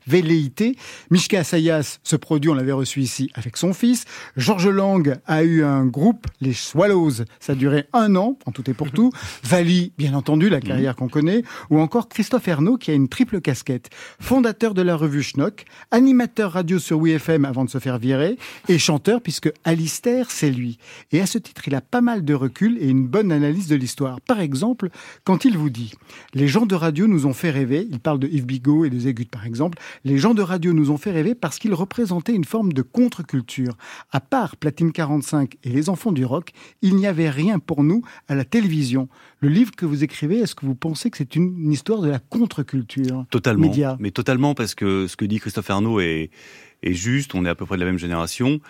velléités. 0.07 0.75
Mishka 1.09 1.39
Assayas, 1.39 1.99
ce 2.03 2.15
produit, 2.17 2.49
on 2.49 2.53
l'avait 2.53 2.73
reçu 2.73 2.99
ici 2.99 3.29
avec 3.33 3.55
son 3.55 3.73
fils. 3.73 4.03
Georges 4.35 4.67
Lang 4.67 5.15
a 5.25 5.43
eu 5.43 5.63
un 5.63 5.85
groupe, 5.85 6.27
les 6.41 6.53
Swallows, 6.53 7.23
ça 7.39 7.53
a 7.53 7.55
duré 7.55 7.85
un 7.93 8.17
an, 8.17 8.37
en 8.45 8.51
tout 8.51 8.69
et 8.69 8.73
pour 8.73 8.91
tout. 8.97 9.11
Vali, 9.53 9.91
bien 9.99 10.15
entendu, 10.15 10.49
la 10.49 10.59
carrière 10.59 10.95
qu'on 10.95 11.07
connaît, 11.07 11.43
ou 11.69 11.79
encore 11.79 12.09
Christophe 12.09 12.47
Ernaud 12.47 12.77
qui 12.77 12.89
a 12.89 12.95
une 12.95 13.07
triple 13.07 13.39
casquette. 13.39 13.91
Fondateur 14.19 14.73
de 14.73 14.81
la 14.81 14.95
revue 14.95 15.21
Schnock, 15.21 15.65
animateur 15.91 16.53
radio 16.53 16.79
sur 16.79 16.99
WeFM 16.99 17.45
avant 17.45 17.63
de 17.63 17.69
se 17.69 17.77
faire 17.77 17.99
virer, 17.99 18.39
et 18.67 18.79
chanteur 18.79 19.21
puisque 19.21 19.51
Alistair, 19.63 20.31
c'est 20.31 20.49
lui. 20.49 20.79
Et 21.11 21.21
à 21.21 21.27
ce 21.27 21.37
titre, 21.37 21.67
il 21.67 21.75
a 21.75 21.81
pas 21.81 22.01
mal 22.01 22.25
de 22.25 22.33
recul 22.33 22.79
et 22.81 22.89
une 22.89 23.05
bonne 23.05 23.31
analyse 23.31 23.67
de 23.67 23.75
l'histoire. 23.75 24.19
Par 24.21 24.39
exemple, 24.39 24.89
quand 25.23 25.45
il 25.45 25.55
vous 25.55 25.69
dit 25.69 25.91
«Les 26.33 26.47
gens 26.47 26.65
de 26.65 26.73
radio 26.73 27.05
nous 27.05 27.27
ont 27.27 27.33
fait 27.33 27.51
rêver», 27.51 27.87
il 27.91 27.99
parle 27.99 28.17
de 28.17 28.27
Yves 28.27 28.47
Bigot 28.47 28.85
et 28.85 28.89
de 28.89 28.97
Zégut 28.97 29.25
par 29.29 29.45
exemple, 29.45 29.77
«Les 30.03 30.17
gens 30.17 30.33
de 30.33 30.41
radio 30.41 30.73
nous 30.73 30.89
ont 30.89 30.97
fait 30.97 31.11
rêver 31.11 31.35
parce 31.35 31.59
qu'ils 31.59 31.75
représentaient 31.75 32.33
une 32.33 32.43
forme 32.43 32.73
de 32.73 32.81
contre-culture. 32.81 33.77
À 34.11 34.19
part 34.19 34.57
Platine 34.57 34.91
45 34.91 35.57
et 35.63 35.69
les 35.69 35.89
enfants 35.89 36.11
du 36.11 36.25
rock, 36.25 36.53
il 36.81 36.95
n'y 36.95 37.05
avait 37.05 37.29
rien 37.29 37.59
pour 37.59 37.83
nous 37.83 38.01
à 38.27 38.33
la 38.33 38.45
télévision. 38.45 39.09
Le 39.43 39.49
livre 39.49 39.71
que 39.75 39.85
vous 39.85 40.05
écrivez, 40.05 40.37
est-ce 40.39 40.55
que 40.55 40.65
vous 40.65 40.73
pensez 40.73 41.09
que 41.09 41.17
c'est 41.17 41.35
une, 41.35 41.57
une 41.57 41.73
histoire 41.73 41.99
de 41.99 42.07
la 42.07 42.19
contre-culture 42.19 43.25
Totalement. 43.29 43.67
Média? 43.67 43.97
Mais 43.99 44.09
totalement, 44.09 44.55
parce 44.55 44.73
que 44.73 45.05
ce 45.05 45.17
que 45.17 45.25
dit 45.25 45.37
Christophe 45.37 45.69
Arnaud 45.69 45.99
est, 45.99 46.29
est 46.81 46.93
juste. 46.93 47.35
On 47.35 47.43
est 47.43 47.49
à 47.49 47.55
peu 47.55 47.65
près 47.65 47.75
de 47.75 47.81
la 47.81 47.87
même 47.87 47.99
génération. 47.99 48.61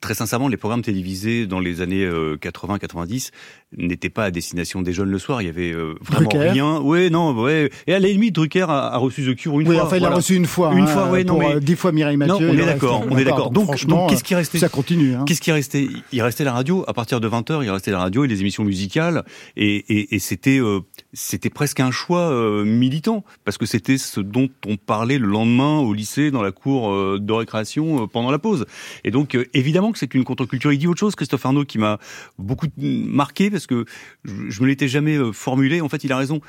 Très 0.00 0.14
sincèrement, 0.14 0.48
les 0.48 0.56
programmes 0.56 0.80
télévisés 0.80 1.46
dans 1.46 1.60
les 1.60 1.82
années 1.82 2.04
euh, 2.04 2.36
80-90 2.40 3.30
n'étaient 3.76 4.08
pas 4.08 4.24
à 4.24 4.30
destination 4.30 4.80
des 4.80 4.92
jeunes 4.94 5.10
le 5.10 5.18
soir. 5.18 5.42
Il 5.42 5.46
y 5.46 5.48
avait 5.50 5.72
euh, 5.72 5.94
vraiment 6.00 6.28
Drucker. 6.30 6.50
rien. 6.52 6.78
Ouais, 6.80 7.10
non, 7.10 7.32
ouais. 7.38 7.70
Et 7.86 7.92
à 7.94 7.98
la 7.98 8.08
limite, 8.08 8.34
Drucker 8.34 8.62
a, 8.68 8.88
a 8.94 8.96
reçu 8.96 9.22
The 9.30 9.36
Cure 9.36 9.60
une 9.60 9.68
Oui, 9.68 9.74
fois. 9.76 9.84
enfin, 9.84 9.96
il 9.96 9.98
a 9.98 10.08
voilà. 10.08 10.16
reçu 10.16 10.34
une 10.36 10.46
fois. 10.46 10.72
Une 10.72 10.84
hein, 10.84 10.86
fois, 10.86 11.10
ouais, 11.10 11.22
non, 11.22 11.34
pour, 11.38 11.42
mais- 11.48 11.56
euh, 11.56 11.60
dix 11.60 11.76
fois 11.76 11.92
Mireille 11.92 12.16
Mathieu. 12.16 12.46
Non, 12.46 12.52
on 12.54 12.58
est 12.58 12.64
d'accord, 12.66 13.04
on 13.10 13.18
est 13.18 13.24
d'accord. 13.24 13.50
Donc, 13.50 13.64
franchement, 13.64 13.96
donc 13.98 14.10
qu'est-ce 14.10 14.24
qui 14.24 14.34
restait 14.34 14.58
Ça 14.58 14.70
continue. 14.70 15.14
Hein. 15.14 15.24
Qu'est-ce 15.26 15.42
qui 15.42 15.52
restait 15.52 15.88
Il 16.12 16.22
restait 16.22 16.44
la 16.44 16.52
radio. 16.54 16.82
À 16.88 16.94
partir 16.94 17.20
de 17.20 17.28
20h, 17.28 17.62
il 17.62 17.70
restait 17.70 17.90
la 17.90 17.98
radio 17.98 18.24
et 18.24 18.28
les 18.28 18.40
émissions 18.40 18.64
musicales. 18.64 19.24
Et, 19.56 19.76
et, 19.76 20.14
et 20.14 20.18
c'était 20.18 20.58
euh, 20.60 20.80
c'était 21.12 21.50
presque 21.50 21.80
un 21.80 21.90
choix 21.90 22.30
euh, 22.30 22.64
militant 22.64 23.24
parce 23.44 23.58
que 23.58 23.66
c'était 23.66 23.98
ce 23.98 24.20
dont 24.20 24.48
on 24.66 24.76
parlait 24.76 25.18
le 25.18 25.26
lendemain 25.26 25.78
au 25.78 25.92
lycée 25.92 26.30
dans 26.30 26.42
la 26.42 26.52
cour 26.52 26.92
euh, 26.92 27.18
de 27.20 27.32
récréation 27.32 28.04
euh, 28.04 28.06
pendant 28.06 28.30
la 28.30 28.38
pause. 28.38 28.66
Et 29.04 29.10
donc 29.10 29.34
euh, 29.34 29.46
évidemment 29.54 29.92
que 29.92 29.98
c'est 29.98 30.14
une 30.14 30.24
contre-culture. 30.24 30.72
Il 30.72 30.78
dit 30.78 30.86
autre 30.86 31.00
chose, 31.00 31.14
Christophe 31.14 31.44
Arnaud, 31.44 31.64
qui 31.64 31.78
m'a 31.78 31.98
beaucoup 32.38 32.66
marqué 32.78 33.50
parce 33.50 33.66
que 33.66 33.84
je, 34.24 34.50
je 34.50 34.62
me 34.62 34.68
l'étais 34.68 34.88
jamais 34.88 35.16
euh, 35.16 35.32
formulé. 35.32 35.80
En 35.80 35.88
fait, 35.88 36.04
il 36.04 36.12
a 36.12 36.16
raison. 36.16 36.40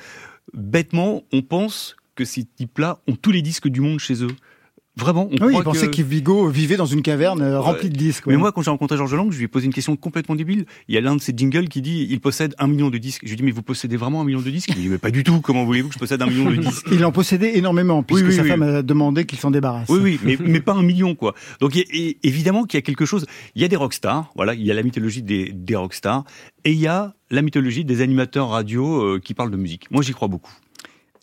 Bêtement, 0.53 1.23
on 1.31 1.41
pense 1.41 1.95
que 2.15 2.25
ces 2.25 2.43
types-là 2.43 2.99
ont 3.07 3.15
tous 3.15 3.31
les 3.31 3.41
disques 3.41 3.67
du 3.67 3.81
monde 3.81 3.99
chez 3.99 4.23
eux. 4.23 4.35
Vraiment, 4.97 5.29
on 5.31 5.45
Oui, 5.45 5.53
il 5.57 5.63
pensait 5.63 5.89
que... 5.89 6.01
vivait 6.01 6.75
dans 6.75 6.85
une 6.85 7.01
caverne 7.01 7.41
euh, 7.41 7.59
remplie 7.61 7.89
de 7.89 7.95
disques. 7.95 8.27
Mais 8.27 8.35
moi, 8.35 8.51
quand 8.51 8.61
j'ai 8.61 8.71
rencontré 8.71 8.97
Georges 8.97 9.15
Lang, 9.15 9.31
je 9.31 9.37
lui 9.37 9.45
ai 9.45 9.47
posé 9.47 9.65
une 9.65 9.73
question 9.73 9.95
complètement 9.95 10.35
débile. 10.35 10.65
Il 10.89 10.95
y 10.95 10.97
a 10.97 11.01
l'un 11.01 11.15
de 11.15 11.21
ses 11.21 11.33
jingles 11.35 11.69
qui 11.69 11.81
dit 11.81 12.05
il 12.09 12.19
possède 12.19 12.55
un 12.59 12.67
million 12.67 12.89
de 12.89 12.97
disques. 12.97 13.21
Je 13.23 13.27
lui 13.29 13.33
ai 13.33 13.37
dit 13.37 13.43
mais 13.43 13.51
vous 13.51 13.61
possédez 13.61 13.95
vraiment 13.95 14.19
un 14.21 14.25
million 14.25 14.41
de 14.41 14.49
disques? 14.49 14.69
Il 14.69 14.75
me 14.75 14.81
dit 14.81 14.89
mais 14.89 14.97
pas 14.97 15.11
du 15.11 15.23
tout. 15.23 15.39
Comment 15.39 15.63
voulez-vous 15.63 15.87
que 15.87 15.93
je 15.93 15.99
possède 15.99 16.21
un 16.21 16.27
million 16.27 16.49
de 16.51 16.57
disques? 16.57 16.87
Il 16.91 17.05
en 17.05 17.11
possédait 17.13 17.57
énormément, 17.57 18.03
puisque 18.03 18.25
oui, 18.25 18.33
sa 18.35 18.41
oui. 18.41 18.49
femme 18.49 18.63
a 18.63 18.81
demandé 18.81 19.25
qu'il 19.25 19.39
s'en 19.39 19.49
débarrasse. 19.51 19.87
Oui, 19.89 19.99
oui, 20.01 20.19
mais, 20.23 20.37
mais 20.45 20.59
pas 20.59 20.73
un 20.73 20.83
million, 20.83 21.15
quoi. 21.15 21.35
Donc, 21.61 21.75
y 21.75 21.79
a- 21.79 21.83
et- 21.93 22.17
évidemment 22.23 22.65
qu'il 22.65 22.77
y 22.77 22.79
a 22.79 22.81
quelque 22.81 23.05
chose. 23.05 23.25
Il 23.55 23.61
y 23.61 23.65
a 23.65 23.69
des 23.69 23.77
rockstars, 23.77 24.29
voilà, 24.35 24.53
il 24.55 24.65
y 24.65 24.71
a 24.71 24.73
la 24.73 24.83
mythologie 24.83 25.21
des, 25.23 25.51
des 25.53 25.75
rockstars, 25.75 26.25
et 26.65 26.71
il 26.73 26.79
y 26.79 26.87
a 26.87 27.13
la 27.29 27.41
mythologie 27.41 27.85
des 27.85 28.01
animateurs 28.01 28.49
radio 28.49 29.01
euh, 29.01 29.19
qui 29.23 29.33
parlent 29.33 29.51
de 29.51 29.57
musique. 29.57 29.89
Moi, 29.89 30.03
j'y 30.03 30.11
crois 30.11 30.27
beaucoup. 30.27 30.51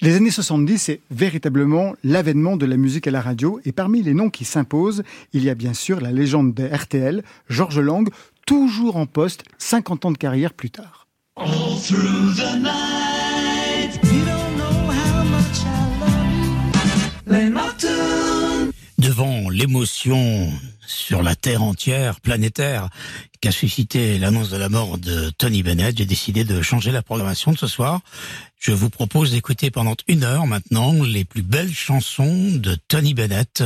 Les 0.00 0.14
années 0.14 0.30
70, 0.30 0.78
c'est 0.78 1.00
véritablement 1.10 1.94
l'avènement 2.04 2.56
de 2.56 2.66
la 2.66 2.76
musique 2.76 3.08
à 3.08 3.10
la 3.10 3.20
radio. 3.20 3.60
Et 3.64 3.72
parmi 3.72 4.00
les 4.00 4.14
noms 4.14 4.30
qui 4.30 4.44
s'imposent, 4.44 5.02
il 5.32 5.42
y 5.42 5.50
a 5.50 5.56
bien 5.56 5.74
sûr 5.74 6.00
la 6.00 6.12
légende 6.12 6.54
de 6.54 6.64
RTL, 6.64 7.24
Georges 7.48 7.80
Lang, 7.80 8.08
toujours 8.46 8.96
en 8.96 9.06
poste, 9.06 9.42
50 9.58 10.04
ans 10.04 10.12
de 10.12 10.18
carrière 10.18 10.52
plus 10.54 10.70
tard. 10.70 11.08
devant 18.98 19.48
l'émotion 19.48 20.48
sur 20.88 21.22
la 21.22 21.36
Terre 21.36 21.62
entière, 21.62 22.20
planétaire, 22.20 22.88
qu'a 23.40 23.52
suscité 23.52 24.18
l'annonce 24.18 24.50
de 24.50 24.56
la 24.56 24.68
mort 24.68 24.98
de 24.98 25.30
Tony 25.30 25.62
Bennett, 25.62 25.96
j'ai 25.96 26.06
décidé 26.06 26.44
de 26.44 26.62
changer 26.62 26.90
la 26.90 27.02
programmation 27.02 27.52
de 27.52 27.58
ce 27.58 27.66
soir. 27.66 28.00
Je 28.58 28.72
vous 28.72 28.90
propose 28.90 29.30
d'écouter 29.30 29.70
pendant 29.70 29.94
une 30.08 30.24
heure 30.24 30.46
maintenant 30.46 30.92
les 31.02 31.24
plus 31.24 31.42
belles 31.42 31.72
chansons 31.72 32.50
de 32.54 32.76
Tony 32.88 33.14
Bennett, 33.14 33.62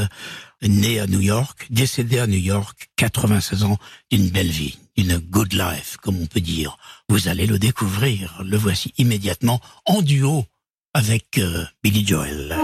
né 0.63 1.01
à 1.01 1.07
New 1.07 1.21
York, 1.21 1.67
décédé 1.71 2.19
à 2.19 2.27
New 2.27 2.41
York, 2.41 2.91
96 2.97 3.65
ans, 3.65 3.79
d'une 4.11 4.29
belle 4.29 4.51
vie, 4.51 4.79
d'une 4.97 5.17
good 5.17 5.55
life, 5.55 5.97
comme 6.03 6.21
on 6.21 6.27
peut 6.27 6.41
dire. 6.41 6.77
Vous 7.09 7.29
allez 7.29 7.47
le 7.47 7.59
découvrir. 7.59 8.43
Le 8.45 8.57
voici 8.59 8.93
immédiatement 8.99 9.61
en 9.87 10.03
duo 10.03 10.45
avec 10.93 11.39
euh, 11.39 11.65
Billy 11.83 12.07
Joel. 12.07 12.55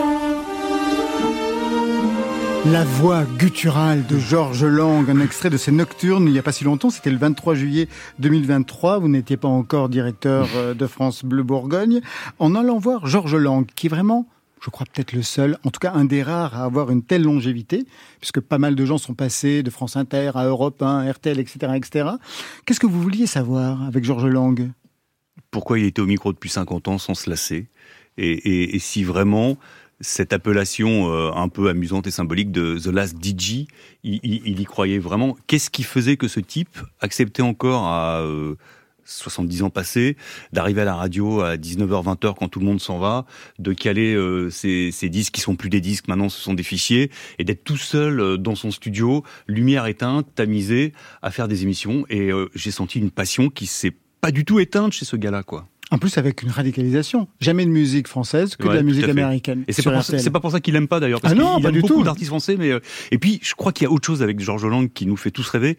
La 2.66 2.84
voix 2.84 3.24
gutturale 3.24 4.04
de 4.06 4.18
Georges 4.18 4.64
Lang, 4.64 5.08
un 5.08 5.20
extrait 5.20 5.48
de 5.48 5.56
ses 5.56 5.70
Nocturnes 5.70 6.26
il 6.26 6.32
n'y 6.32 6.38
a 6.38 6.42
pas 6.42 6.52
si 6.52 6.64
longtemps, 6.64 6.90
c'était 6.90 7.10
le 7.10 7.16
23 7.16 7.54
juillet 7.54 7.88
2023, 8.18 8.98
vous 8.98 9.08
n'étiez 9.08 9.36
pas 9.36 9.48
encore 9.48 9.88
directeur 9.88 10.48
euh, 10.56 10.74
de 10.74 10.86
France 10.86 11.24
Bleu 11.24 11.44
Bourgogne, 11.44 12.00
en 12.40 12.56
allant 12.56 12.78
voir 12.78 13.06
Georges 13.06 13.36
Lang, 13.36 13.64
qui 13.76 13.86
est 13.86 13.90
vraiment, 13.90 14.28
je 14.60 14.70
crois 14.70 14.86
peut-être 14.92 15.12
le 15.12 15.22
seul, 15.22 15.56
en 15.64 15.70
tout 15.70 15.78
cas 15.78 15.92
un 15.92 16.04
des 16.04 16.22
rares 16.22 16.56
à 16.56 16.64
avoir 16.64 16.90
une 16.90 17.02
telle 17.02 17.22
longévité, 17.22 17.86
puisque 18.20 18.40
pas 18.40 18.58
mal 18.58 18.74
de 18.74 18.84
gens 18.84 18.98
sont 18.98 19.14
passés 19.14 19.62
de 19.62 19.70
France 19.70 19.96
Inter 19.96 20.32
à 20.34 20.44
Europe 20.44 20.82
1, 20.82 21.10
RTL, 21.12 21.38
etc. 21.38 21.72
etc. 21.76 22.10
Qu'est-ce 22.66 22.80
que 22.80 22.86
vous 22.86 23.00
vouliez 23.00 23.26
savoir 23.26 23.84
avec 23.84 24.04
Georges 24.04 24.26
Lang? 24.26 24.70
Pourquoi 25.52 25.78
il 25.78 25.86
était 25.86 26.02
au 26.02 26.06
micro 26.06 26.32
depuis 26.32 26.50
50 26.50 26.88
ans 26.88 26.98
sans 26.98 27.14
se 27.14 27.30
lasser? 27.30 27.68
Et 28.20 28.78
si 28.80 29.04
vraiment 29.04 29.56
cette 30.00 30.32
appellation 30.32 31.12
euh, 31.12 31.30
un 31.34 31.48
peu 31.48 31.68
amusante 31.68 32.06
et 32.06 32.10
symbolique 32.10 32.52
de 32.52 32.78
The 32.78 32.86
Last 32.86 33.16
DJ, 33.22 33.66
il, 34.04 34.20
il- 34.22 34.42
il 34.46 34.60
y 34.60 34.64
croyait 34.64 34.98
vraiment. 34.98 35.36
Qu'est-ce 35.46 35.70
qui 35.70 35.82
faisait 35.82 36.16
que 36.16 36.28
ce 36.28 36.40
type 36.40 36.78
acceptait 37.00 37.42
encore 37.42 37.84
à 37.86 38.20
euh, 38.20 38.54
70 39.04 39.62
ans 39.62 39.70
passés 39.70 40.16
d'arriver 40.52 40.82
à 40.82 40.84
la 40.84 40.94
radio 40.94 41.40
à 41.40 41.56
19h, 41.56 42.04
20h 42.04 42.34
quand 42.38 42.48
tout 42.48 42.60
le 42.60 42.66
monde 42.66 42.80
s'en 42.80 42.98
va, 42.98 43.24
de 43.58 43.72
caler 43.72 44.14
euh, 44.14 44.50
ces, 44.50 44.92
disques 45.08 45.32
qui 45.34 45.40
sont 45.40 45.56
plus 45.56 45.70
des 45.70 45.80
disques 45.80 46.08
maintenant, 46.08 46.28
ce 46.28 46.38
sont 46.40 46.52
des 46.54 46.62
fichiers, 46.62 47.10
et 47.38 47.44
d'être 47.44 47.64
tout 47.64 47.78
seul 47.78 48.20
euh, 48.20 48.36
dans 48.36 48.54
son 48.54 48.70
studio, 48.70 49.24
lumière 49.46 49.86
éteinte, 49.86 50.26
tamisé, 50.34 50.92
à 51.22 51.30
faire 51.30 51.48
des 51.48 51.62
émissions. 51.62 52.04
Et 52.10 52.30
euh, 52.30 52.50
j'ai 52.54 52.70
senti 52.70 52.98
une 52.98 53.10
passion 53.10 53.48
qui 53.48 53.66
s'est 53.66 53.94
pas 54.20 54.30
du 54.30 54.44
tout 54.44 54.60
éteinte 54.60 54.92
chez 54.92 55.04
ce 55.06 55.16
gars-là, 55.16 55.42
quoi. 55.42 55.66
En 55.90 55.96
plus 55.98 56.18
avec 56.18 56.42
une 56.42 56.50
radicalisation. 56.50 57.28
Jamais 57.40 57.64
de 57.64 57.70
musique 57.70 58.08
française 58.08 58.56
que 58.56 58.68
de 58.68 58.72
la 58.74 58.82
musique 58.82 59.08
américaine. 59.08 59.64
Et 59.68 59.72
c'est 59.72 59.82
pas, 59.82 59.90
pour 59.92 60.02
ça- 60.02 60.12
RTL. 60.12 60.20
c'est 60.22 60.30
pas 60.30 60.40
pour 60.40 60.50
ça 60.52 60.60
qu'il 60.60 60.76
aime 60.76 60.86
pas 60.88 61.00
d'ailleurs, 61.00 61.20
Ah 61.22 61.34
non, 61.34 61.54
qu'il 61.54 61.62
pas 61.62 61.68
aime 61.70 61.74
du 61.76 61.80
beaucoup 61.80 61.94
tout. 61.94 62.02
d'artistes 62.04 62.28
français. 62.28 62.56
Mais 62.58 62.70
euh, 62.70 62.80
et 63.10 63.16
puis 63.18 63.40
je 63.42 63.54
crois 63.54 63.72
qu'il 63.72 63.84
y 63.84 63.86
a 63.88 63.90
autre 63.90 64.06
chose 64.06 64.22
avec 64.22 64.38
Georges 64.40 64.66
Lang 64.66 64.92
qui 64.92 65.06
nous 65.06 65.16
fait 65.16 65.30
tous 65.30 65.48
rêver. 65.48 65.78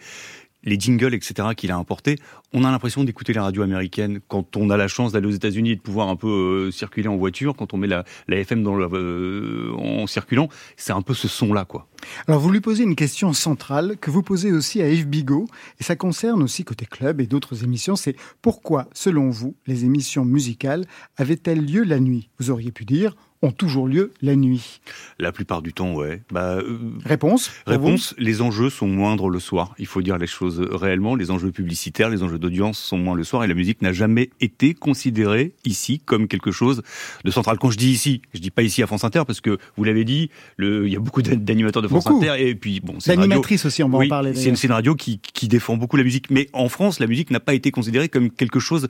Les 0.63 0.79
jingles, 0.79 1.13
etc., 1.13 1.49
qu'il 1.55 1.71
a 1.71 1.77
importés, 1.77 2.17
on 2.53 2.63
a 2.63 2.71
l'impression 2.71 3.03
d'écouter 3.03 3.33
les 3.33 3.39
radios 3.39 3.63
américaines 3.63 4.19
quand 4.27 4.57
on 4.57 4.69
a 4.69 4.77
la 4.77 4.87
chance 4.87 5.11
d'aller 5.11 5.27
aux 5.27 5.31
États-Unis 5.31 5.71
et 5.71 5.75
de 5.75 5.81
pouvoir 5.81 6.09
un 6.09 6.15
peu 6.15 6.27
euh, 6.67 6.71
circuler 6.71 7.07
en 7.07 7.15
voiture. 7.15 7.55
Quand 7.55 7.73
on 7.73 7.77
met 7.77 7.87
la, 7.87 8.03
la 8.27 8.37
FM 8.37 8.63
dans 8.63 8.75
le, 8.75 8.89
euh, 8.91 9.73
en 9.77 10.07
circulant, 10.07 10.49
c'est 10.75 10.91
un 10.91 11.01
peu 11.01 11.13
ce 11.13 11.27
son-là, 11.27 11.65
quoi. 11.65 11.87
Alors 12.27 12.39
vous 12.39 12.49
lui 12.49 12.61
posez 12.61 12.83
une 12.83 12.95
question 12.95 13.33
centrale 13.33 13.97
que 13.99 14.11
vous 14.11 14.23
posez 14.23 14.51
aussi 14.51 14.81
à 14.81 14.89
Yves 14.89 15.07
Bigot, 15.07 15.47
et 15.79 15.83
ça 15.83 15.95
concerne 15.95 16.43
aussi 16.43 16.63
côté 16.63 16.85
club 16.85 17.21
et 17.21 17.27
d'autres 17.27 17.63
émissions, 17.63 17.95
c'est 17.95 18.15
pourquoi, 18.41 18.87
selon 18.93 19.29
vous, 19.29 19.55
les 19.67 19.85
émissions 19.85 20.25
musicales 20.25 20.85
avaient-elles 21.17 21.65
lieu 21.65 21.83
la 21.83 21.99
nuit? 21.99 22.29
Vous 22.39 22.51
auriez 22.51 22.71
pu 22.71 22.85
dire 22.85 23.15
ont 23.41 23.51
toujours 23.51 23.87
lieu 23.87 24.11
la 24.21 24.35
nuit. 24.35 24.81
La 25.17 25.31
plupart 25.31 25.61
du 25.61 25.71
temps, 25.71 25.93
ouais. 25.93 26.21
Bah, 26.31 26.55
euh, 26.55 26.79
Réponse 27.05 27.51
Réponse, 27.65 28.13
les 28.17 28.41
enjeux 28.41 28.69
sont 28.69 28.87
moindres 28.87 29.29
le 29.29 29.39
soir. 29.39 29.73
Il 29.79 29.85
faut 29.85 30.01
dire 30.01 30.17
les 30.17 30.27
choses 30.27 30.59
réellement. 30.59 31.15
Les 31.15 31.31
enjeux 31.31 31.51
publicitaires, 31.51 32.09
les 32.09 32.21
enjeux 32.21 32.37
d'audience 32.37 32.77
sont 32.77 32.97
moins 32.97 33.15
le 33.15 33.23
soir 33.23 33.43
et 33.43 33.47
la 33.47 33.53
musique 33.53 33.81
n'a 33.81 33.93
jamais 33.93 34.29
été 34.41 34.73
considérée 34.73 35.53
ici 35.63 36.01
comme 36.03 36.27
quelque 36.27 36.51
chose 36.51 36.81
de 37.23 37.31
central. 37.31 37.57
Quand 37.59 37.71
je 37.71 37.77
dis 37.77 37.91
ici, 37.91 38.21
je 38.33 38.39
dis 38.39 38.51
pas 38.51 38.61
ici 38.61 38.83
à 38.83 38.87
France 38.87 39.05
Inter 39.05 39.23
parce 39.25 39.39
que 39.39 39.57
vous 39.77 39.83
l'avez 39.85 40.03
dit, 40.03 40.29
le, 40.57 40.85
il 40.87 40.93
y 40.93 40.97
a 40.97 40.99
beaucoup 40.99 41.21
d'animateurs 41.21 41.81
de 41.81 41.87
France 41.87 42.03
Beaucoup. 42.03 42.17
Inter 42.21 42.45
et 42.45 42.55
puis 42.55 42.81
bon, 42.81 42.95
c'est 42.99 43.15
D'animatrice 43.15 43.65
aussi, 43.65 43.83
on 43.83 43.89
va 43.89 43.99
oui, 43.99 44.07
en 44.07 44.09
parler. 44.09 44.33
C'est 44.35 44.49
une, 44.49 44.71
radio 44.71 44.95
qui, 44.95 45.19
qui 45.19 45.47
défend 45.47 45.77
beaucoup 45.77 45.95
la 45.95 46.03
musique. 46.03 46.29
Mais 46.29 46.49
en 46.51 46.67
France, 46.67 46.99
la 46.99 47.07
musique 47.07 47.31
n'a 47.31 47.39
pas 47.39 47.53
été 47.53 47.71
considérée 47.71 48.09
comme 48.09 48.29
quelque 48.29 48.59
chose 48.59 48.87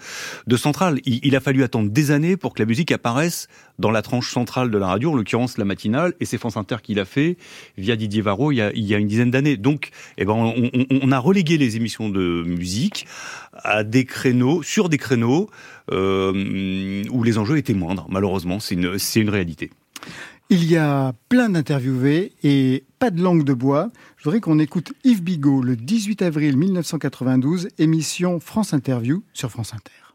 de 0.48 0.58
central. 0.58 1.00
Il, 1.06 1.20
il 1.24 1.36
a 1.36 1.40
fallu 1.40 1.64
attendre 1.64 1.90
des 1.92 2.12
années 2.12 2.36
pour 2.36 2.54
que 2.56 2.62
la 2.62 2.66
musique 2.66 2.92
apparaisse 2.92 3.48
dans 3.80 3.90
la 3.92 4.02
tranche 4.04 4.32
centrale 4.32 4.70
de 4.70 4.78
la 4.78 4.88
radio, 4.88 5.12
en 5.12 5.16
l'occurrence 5.16 5.58
la 5.58 5.66
matinale, 5.66 6.14
et 6.20 6.26
c'est 6.26 6.38
France 6.38 6.58
Inter 6.58 6.76
qui 6.84 6.94
l'a 6.94 7.06
fait 7.06 7.38
via 7.78 7.96
Didier 7.96 8.22
Varro 8.22 8.52
il 8.52 8.58
y 8.58 8.62
a, 8.62 8.72
il 8.74 8.86
y 8.86 8.94
a 8.94 8.98
une 8.98 9.08
dizaine 9.08 9.32
d'années. 9.32 9.58
Donc, 9.58 9.90
eh 10.18 10.26
ben, 10.26 10.34
on, 10.34 10.70
on- 10.74 10.86
on 11.02 11.12
a 11.12 11.18
relégué 11.20 11.58
les 11.58 11.78
émissions 11.78 12.10
de 12.10 12.44
musique 12.46 13.08
à 13.54 13.84
des 13.84 14.06
créneaux, 14.06 14.62
sur 14.64 14.90
des 14.90 14.98
créneaux 14.98 15.50
euh, 15.92 17.04
où 17.10 17.24
les 17.24 17.38
enjeux 17.38 17.58
étaient 17.58 17.74
moindres. 17.74 18.06
Malheureusement, 18.10 18.60
c'est 18.60 18.76
une, 18.76 18.98
c'est 19.00 19.22
une 19.22 19.30
réalité. 19.30 19.72
Il 20.52 20.66
y 20.66 20.78
a 20.78 21.14
plein 21.30 21.50
d'interviewés 21.50 22.34
et 22.44 22.84
pas 22.98 23.12
de 23.12 23.22
langue 23.22 23.44
de 23.44 23.54
bois. 23.54 23.92
Je 24.18 24.24
voudrais 24.24 24.40
qu'on 24.40 24.58
écoute 24.60 24.94
Yves 25.04 25.22
Bigot 25.24 25.62
le 25.62 25.76
18 25.76 26.22
avril 26.24 26.58
1992, 26.58 27.70
émission 27.78 28.40
France 28.40 28.74
Interview 28.74 29.24
sur 29.34 29.52
France 29.52 29.74
Inter. 29.74 30.09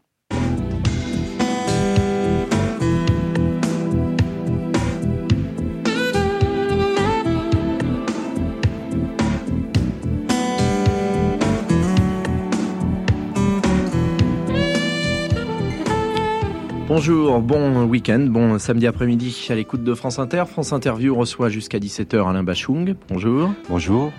Bonjour, 16.87 17.41
bon 17.41 17.83
week-end, 17.85 18.27
bon 18.29 18.59
samedi 18.59 18.85
après-midi 18.85 19.47
à 19.49 19.55
l'écoute 19.55 19.83
de 19.83 19.93
France 19.95 20.19
Inter. 20.19 20.43
France 20.47 20.71
Interview 20.71 21.15
reçoit 21.15 21.49
jusqu'à 21.49 21.79
17h 21.79 22.29
Alain 22.29 22.43
Bachung. 22.43 22.95
Bonjour. 23.09 23.51
Bonjour. 23.69 24.11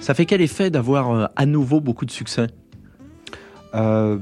Ça 0.00 0.12
fait 0.12 0.26
quel 0.26 0.42
effet 0.42 0.70
d'avoir 0.70 1.10
euh, 1.12 1.26
à 1.36 1.46
nouveau 1.46 1.80
beaucoup 1.80 2.04
de 2.04 2.10
succès? 2.10 2.48
Euh, 3.74 4.18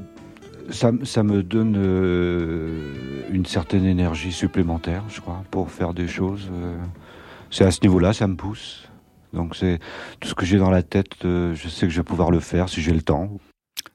ça, 0.70 0.92
ça 1.02 1.24
me 1.24 1.42
donne 1.42 1.74
euh, 1.76 2.92
une 3.32 3.46
certaine 3.46 3.84
énergie 3.84 4.30
supplémentaire, 4.32 5.02
je 5.08 5.20
crois, 5.20 5.42
pour 5.50 5.70
faire 5.70 5.92
des 5.92 6.06
choses. 6.06 6.48
c'est 7.50 7.64
à 7.64 7.72
ce 7.72 7.80
niveau-là, 7.82 8.12
ça 8.12 8.28
me 8.28 8.36
pousse. 8.36 8.88
Donc 9.32 9.56
c'est 9.56 9.80
tout 10.20 10.28
ce 10.28 10.34
que 10.34 10.44
j'ai 10.46 10.58
dans 10.58 10.70
la 10.70 10.82
tête, 10.82 11.16
je 11.24 11.68
sais 11.68 11.86
que 11.86 11.92
je 11.92 11.96
vais 11.98 12.04
pouvoir 12.04 12.30
le 12.30 12.38
faire 12.38 12.68
si 12.68 12.80
j'ai 12.80 12.92
le 12.92 13.02
temps. 13.02 13.30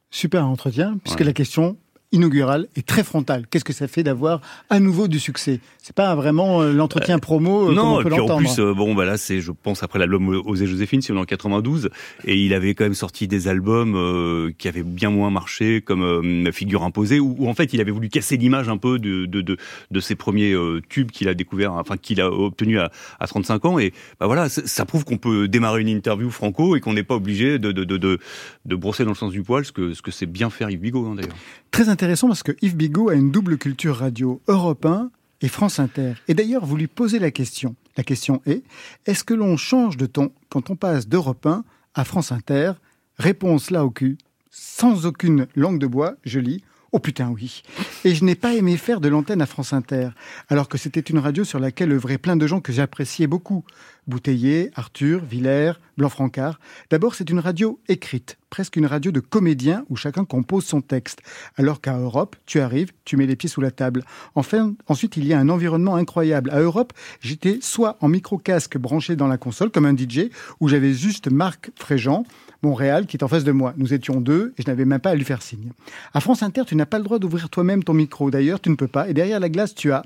Super 0.10 0.48
entretien, 0.48 0.98
puisque 1.04 1.20
Ouais. 1.20 1.26
la 1.26 1.34
question 1.34 1.78
inaugurale 2.12 2.68
est 2.76 2.88
très 2.88 3.04
frontale. 3.04 3.46
Qu'est-ce 3.50 3.66
que 3.66 3.74
ça 3.74 3.88
fait 3.88 4.04
d'avoir 4.04 4.42
à 4.70 4.80
nouveau 4.80 5.08
du 5.08 5.20
succès? 5.20 5.60
C'est 5.82 5.96
pas 5.96 6.16
vraiment 6.16 6.62
euh, 6.62 6.72
l'entretien 6.72 7.20
promo 7.20 7.64
euh, 7.64 7.66
comme 7.68 7.76
non, 7.76 7.96
on 7.96 8.00
et 8.00 8.04
peut 8.04 8.10
puis 8.10 8.20
en 8.20 8.38
plus, 8.38 8.60
euh, 8.60 8.74
bon, 8.74 8.96
bah 8.96 9.06
là, 9.06 9.18
c'est, 9.18 9.42
je 9.42 9.52
pense, 9.52 9.84
après 9.84 10.00
l'album 10.00 10.42
Osée 10.46 10.68
Joséphine, 10.68 11.02
c'est 11.02 11.14
en 11.14 11.24
92, 11.24 11.90
et 12.26 12.36
il 12.38 12.54
avait 12.54 12.76
quand 12.76 12.86
même 12.86 12.94
sorti 12.94 13.28
des 13.28 13.48
albums 13.48 13.96
euh, 13.96 14.52
qui 14.58 14.68
avaient 14.68 14.84
bien 14.84 15.10
moins 15.10 15.32
marché, 15.32 15.82
comme 15.82 16.04
euh, 16.04 16.52
Figure 16.52 16.84
imposée, 16.84 17.20
où, 17.20 17.36
où, 17.38 17.50
en 17.50 17.54
fait, 17.54 17.74
il 17.74 17.82
avait 17.82 17.92
voulu 17.92 18.10
casser 18.10 18.38
l'image 18.38 18.70
un 18.70 18.78
peu 18.78 19.00
de 19.00 19.26
de, 19.26 19.42
de, 19.42 19.58
de 19.92 20.00
ses 20.00 20.16
premiers 20.16 20.54
euh, 20.54 20.82
tubes 20.88 21.12
qu'il 21.12 21.28
a 21.28 21.34
découvert, 21.34 21.74
enfin 21.74 21.98
qu'il 21.98 22.22
a 22.22 22.32
obtenu 22.32 22.80
à, 22.80 22.92
à 23.20 23.28
35 23.28 23.66
ans, 23.66 23.80
et 23.80 23.94
bah 24.20 24.28
voilà, 24.28 24.50
ça, 24.50 24.86
prouve 24.86 25.04
qu'on 25.04 25.18
peut 25.18 25.48
démarrer 25.48 25.82
une 25.82 25.90
interview 25.90 26.30
franco 26.30 26.76
et 26.76 26.80
qu'on 26.80 26.94
n'est 26.94 27.04
pas 27.04 27.16
obligé 27.16 27.60
de 27.60 27.72
de, 27.72 27.84
de 27.84 27.98
de 27.98 28.20
de 28.66 28.76
brosser 28.76 29.04
dans 29.04 29.12
le 29.12 29.16
sens 29.16 29.32
du 29.32 29.44
poil, 29.44 29.66
ce 29.66 29.72
que 29.72 29.94
ce 29.94 30.02
que 30.02 30.12
c'est 30.12 30.26
bien 30.26 30.50
faire 30.50 30.70
Yves 30.70 30.80
Bigot 30.80 31.06
hein, 31.06 31.16
d'ailleurs. 31.16 31.36
Très 31.72 31.90
intéressant 31.98 32.28
parce 32.28 32.44
que 32.44 32.52
Yves 32.62 32.76
Bigot 32.76 33.10
a 33.10 33.16
une 33.16 33.32
double 33.32 33.58
culture 33.58 33.96
radio, 33.96 34.40
Europe 34.48 34.86
1 34.86 35.10
et 35.42 35.48
France 35.48 35.80
Inter. 35.80 36.14
Et 36.28 36.36
d'ailleurs, 36.36 36.64
vous 36.64 36.78
lui 36.78 36.86
posez 36.86 37.18
la 37.18 37.32
question. 37.32 37.76
La 37.98 38.04
question 38.04 38.40
est, 38.46 38.62
est-ce 39.08 39.24
que 39.24 39.34
l'on 39.34 39.58
change 39.58 39.98
de 39.98 40.06
ton 40.06 40.32
quand 40.50 40.70
on 40.70 40.76
passe 40.76 41.08
d'Europe 41.08 41.48
1 41.48 41.64
à 41.96 42.04
France 42.04 42.32
Inter? 42.32 42.74
Réponse 43.18 43.72
là 43.72 43.84
au 43.84 43.90
cul, 43.90 44.20
sans 44.52 45.08
aucune 45.08 45.48
langue 45.56 45.80
de 45.80 45.88
bois, 45.88 46.14
je 46.24 46.40
lis. 46.40 46.62
Oh 46.92 47.00
putain 47.00 47.30
oui. 47.30 47.64
Et 48.06 48.14
je 48.14 48.24
n'ai 48.24 48.36
pas 48.36 48.54
aimé 48.54 48.78
faire 48.78 49.02
de 49.02 49.08
l'antenne 49.08 49.42
à 49.42 49.48
France 49.48 49.74
Inter, 49.74 50.10
alors 50.50 50.70
que 50.70 50.78
c'était 50.78 51.00
une 51.00 51.18
radio 51.18 51.44
sur 51.44 51.58
laquelle 51.58 51.94
œuvraient 51.94 52.20
plein 52.20 52.36
de 52.36 52.46
gens 52.46 52.62
que 52.62 52.72
j'appréciais 52.72 53.26
beaucoup. 53.26 53.66
Bouteiller, 54.08 54.72
Arthur, 54.76 55.24
Villers, 55.24 55.74
Blanc-Francard. 55.98 56.60
D'abord, 56.90 57.16
c'est 57.16 57.30
une 57.30 57.40
radio 57.40 57.80
écrite, 57.90 58.38
presque 58.50 58.76
une 58.76 58.86
radio 58.86 59.12
de 59.12 59.20
comédien 59.20 59.86
où 59.90 59.96
chacun 59.96 60.26
compose 60.26 60.66
son 60.66 60.82
texte. 60.82 61.22
Alors 61.58 61.82
qu'à 61.82 61.98
Europe, 61.98 62.36
tu 62.46 62.60
arrives, 62.60 62.92
tu 63.06 63.18
mets 63.18 63.26
les 63.26 63.36
pieds 63.36 63.50
sous 63.50 63.62
la 63.62 63.72
table. 63.72 64.04
Enfin, 64.36 64.74
ensuite, 64.88 65.18
il 65.18 65.26
y 65.26 65.34
a 65.34 65.40
un 65.40 65.50
environnement 65.50 65.96
incroyable. 65.96 66.50
À 66.52 66.60
Europe, 66.60 66.94
j'étais 67.20 67.60
soit 67.62 67.98
en 68.02 68.08
micro-casque 68.08 68.78
branché 68.78 69.16
dans 69.16 69.28
la 69.28 69.38
console, 69.38 69.72
comme 69.72 69.86
un 69.86 69.96
DJ, 69.96 70.30
où 70.60 70.70
j'avais 70.70 70.94
juste 70.94 71.30
Marc 71.30 71.72
Fréjean, 71.76 72.26
Montréal, 72.64 73.06
qui 73.06 73.18
est 73.18 73.24
en 73.24 73.28
face 73.28 73.44
de 73.44 73.52
moi. 73.52 73.74
Nous 73.78 73.94
étions 73.94 74.22
deux 74.22 74.54
et 74.58 74.64
je 74.64 74.68
n'avais 74.68 74.86
même 74.86 75.00
pas 75.00 75.12
à 75.12 75.16
lui 75.16 75.26
faire 75.26 75.42
signe. 75.42 75.72
À 76.14 76.22
France 76.22 76.44
Inter, 76.44 76.64
tu 76.66 76.76
n'as 76.76 76.86
pas 76.86 76.98
le 76.98 77.04
droit 77.04 77.20
d'ouvrir 77.20 77.50
toi-même 77.50 77.84
ton 77.84 77.94
micro. 77.94 78.32
D'ailleurs, 78.32 78.60
tu 78.60 78.70
ne 78.70 78.76
peux 78.76 78.88
pas. 78.88 79.10
Et 79.10 79.14
derrière 79.14 79.40
la 79.40 79.50
glace, 79.50 79.76
tu 79.76 79.92
as 79.92 80.04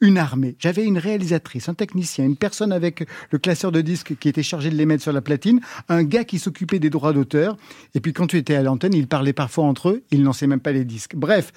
une 0.00 0.18
armée. 0.18 0.56
J'avais 0.58 0.84
une 0.84 0.98
réalisatrice, 0.98 1.68
un 1.68 1.74
technicien, 1.74 2.24
une 2.24 2.36
personne 2.36 2.72
avec 2.72 3.06
le 3.30 3.38
classeur 3.38 3.72
de 3.72 3.80
disques 3.80 4.16
qui 4.18 4.28
était 4.28 4.42
chargé 4.42 4.70
de 4.70 4.76
les 4.76 4.86
mettre 4.86 5.02
sur 5.02 5.12
la 5.12 5.20
platine, 5.20 5.60
un 5.88 6.04
gars 6.04 6.24
qui 6.24 6.38
s'occupait 6.38 6.78
des 6.78 6.90
droits 6.90 7.12
d'auteur. 7.12 7.56
Et 7.94 8.00
puis 8.00 8.12
quand 8.12 8.26
tu 8.26 8.36
étais 8.36 8.54
à 8.54 8.62
l'antenne, 8.62 8.94
ils 8.94 9.06
parlaient 9.06 9.32
parfois 9.32 9.64
entre 9.64 9.90
eux, 9.90 10.02
ils 10.10 10.22
lançaient 10.22 10.46
même 10.46 10.60
pas 10.60 10.72
les 10.72 10.84
disques. 10.84 11.16
Bref. 11.16 11.52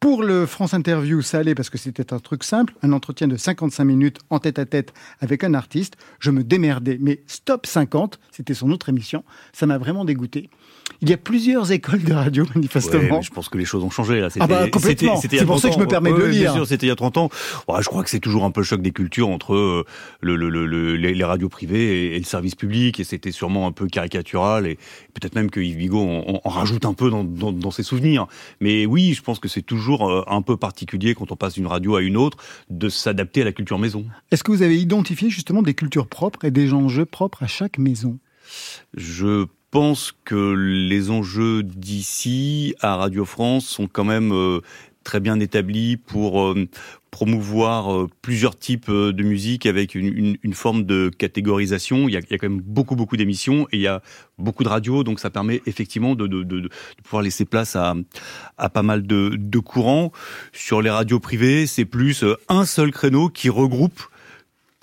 Pour 0.00 0.22
le 0.22 0.44
France 0.44 0.74
Interview, 0.74 1.22
ça 1.22 1.38
allait 1.38 1.54
parce 1.54 1.70
que 1.70 1.78
c'était 1.78 2.12
un 2.12 2.18
truc 2.18 2.44
simple, 2.44 2.74
un 2.82 2.92
entretien 2.92 3.26
de 3.26 3.38
55 3.38 3.84
minutes 3.84 4.18
en 4.28 4.38
tête 4.38 4.58
à 4.58 4.66
tête 4.66 4.92
avec 5.20 5.44
un 5.44 5.54
artiste. 5.54 5.96
Je 6.18 6.30
me 6.30 6.44
démerdais. 6.44 6.98
Mais 7.00 7.22
Stop 7.26 7.64
50, 7.64 8.20
c'était 8.30 8.52
son 8.52 8.70
autre 8.70 8.90
émission, 8.90 9.24
ça 9.54 9.64
m'a 9.64 9.78
vraiment 9.78 10.04
dégoûté. 10.04 10.50
Il 11.00 11.10
y 11.10 11.12
a 11.12 11.16
plusieurs 11.18 11.70
écoles 11.70 12.02
de 12.02 12.14
radio, 12.14 12.46
manifestement. 12.54 13.16
Ouais, 13.16 13.22
je 13.22 13.30
pense 13.30 13.48
que 13.48 13.58
les 13.58 13.64
choses 13.64 13.84
ont 13.84 13.90
changé 13.90 14.20
là. 14.20 14.28
Ah 14.40 14.46
bah, 14.46 14.68
complètement. 14.68 15.16
C'est 15.16 15.44
pour 15.44 15.58
ça 15.58 15.68
que 15.68 15.74
je 15.74 15.78
30 15.78 15.86
me 15.86 15.86
permets 15.86 16.12
de 16.12 16.16
le 16.16 16.28
lire. 16.28 16.52
Bien 16.52 16.54
sûr, 16.54 16.66
c'était 16.66 16.86
il 16.86 16.88
y 16.88 16.92
a 16.92 16.96
30 16.96 17.18
ans. 17.18 17.30
Je 17.78 17.84
crois 17.86 18.02
que 18.02 18.10
c'est 18.10 18.20
toujours 18.20 18.44
un 18.44 18.50
peu 18.50 18.60
le 18.60 18.64
choc 18.64 18.80
des 18.80 18.90
cultures 18.90 19.28
entre 19.28 19.54
euh, 19.54 19.84
le, 20.20 20.36
le, 20.36 20.48
le, 20.48 20.66
le- 20.66 20.96
les, 20.96 21.24
radios 21.24 21.48
privées 21.48 22.14
et, 22.14 22.18
le 22.18 22.24
service 22.24 22.54
public, 22.54 23.00
et 23.00 23.04
c'était 23.04 23.32
sûrement 23.32 23.66
un 23.66 23.72
peu 23.72 23.86
caricatural, 23.86 24.66
et 24.66 24.76
peut-être 25.14 25.34
même 25.34 25.50
que 25.50 25.60
Yves 25.60 25.76
Bigot 25.76 26.00
en, 26.00 26.48
rajoute 26.48 26.84
un 26.86 26.94
peu 26.94 27.10
dans, 27.10 27.24
dans, 27.24 27.52
dans 27.52 27.70
ses 27.70 27.82
souvenirs. 27.82 28.26
Mais 28.60 28.86
oui, 28.86 29.14
je 29.14 29.22
pense 29.22 29.38
que 29.38 29.48
c'est 29.48 29.62
toujours 29.62 30.08
euh, 30.10 30.24
un 30.26 30.42
peu 30.42 30.56
particulier 30.56 31.14
quand 31.14 31.32
on 31.32 31.36
passe 31.36 31.54
d'une 31.54 31.66
radio 31.66 31.96
à 31.96 32.02
une 32.02 32.16
autre 32.16 32.38
de 32.70 32.88
s'adapter 32.88 33.42
à 33.42 33.44
la 33.44 33.52
culture 33.52 33.78
maison. 33.78 34.06
Est-ce 34.30 34.42
que 34.44 34.52
vous 34.52 34.62
avez 34.62 34.78
identifié 34.78 35.28
justement 35.30 35.62
des 35.62 35.74
cultures 35.74 36.06
propres 36.06 36.44
et 36.44 36.50
des 36.50 36.72
enjeux 36.72 37.04
propres 37.06 37.42
à 37.42 37.46
chaque 37.46 37.78
maison? 37.78 38.18
Je 38.96 39.46
pense 39.74 40.14
que 40.24 40.54
les 40.54 41.10
enjeux 41.10 41.64
d'ici 41.64 42.76
à 42.80 42.94
Radio 42.94 43.24
France 43.24 43.66
sont 43.66 43.88
quand 43.88 44.04
même 44.04 44.32
euh, 44.32 44.60
très 45.02 45.18
bien 45.18 45.40
établis 45.40 45.96
pour 45.96 46.42
euh, 46.42 46.68
promouvoir 47.10 47.92
euh, 47.92 48.08
plusieurs 48.22 48.56
types 48.56 48.88
de 48.88 49.22
musique 49.24 49.66
avec 49.66 49.96
une, 49.96 50.38
forme 50.52 50.84
de 50.84 51.10
catégorisation. 51.18 52.08
Il 52.08 52.12
y, 52.12 52.16
a, 52.16 52.22
quand 52.22 52.48
même 52.48 52.60
beaucoup 52.60 52.94
beaucoup 52.94 53.16
d'émissions 53.16 53.66
et 53.72 53.78
il 53.78 53.80
y 53.80 53.88
a 53.88 54.00
beaucoup 54.38 54.62
de 54.62 54.68
radios, 54.68 55.02
donc 55.02 55.18
ça 55.18 55.30
permet 55.30 55.60
effectivement 55.66 56.14
de, 56.14 56.68
pouvoir 57.02 57.22
laisser 57.24 57.44
place 57.44 57.74
à, 57.74 57.96
pas 58.68 58.82
mal 58.84 59.04
de, 59.04 59.58
courants. 59.58 60.12
Sur 60.52 60.82
les 60.82 60.90
radios 60.90 61.18
privées, 61.18 61.66
c'est 61.66 61.84
plus 61.84 62.24
un 62.48 62.64
seul 62.64 62.92
créneau 62.92 63.28
qui 63.28 63.48
regroupe 63.48 64.04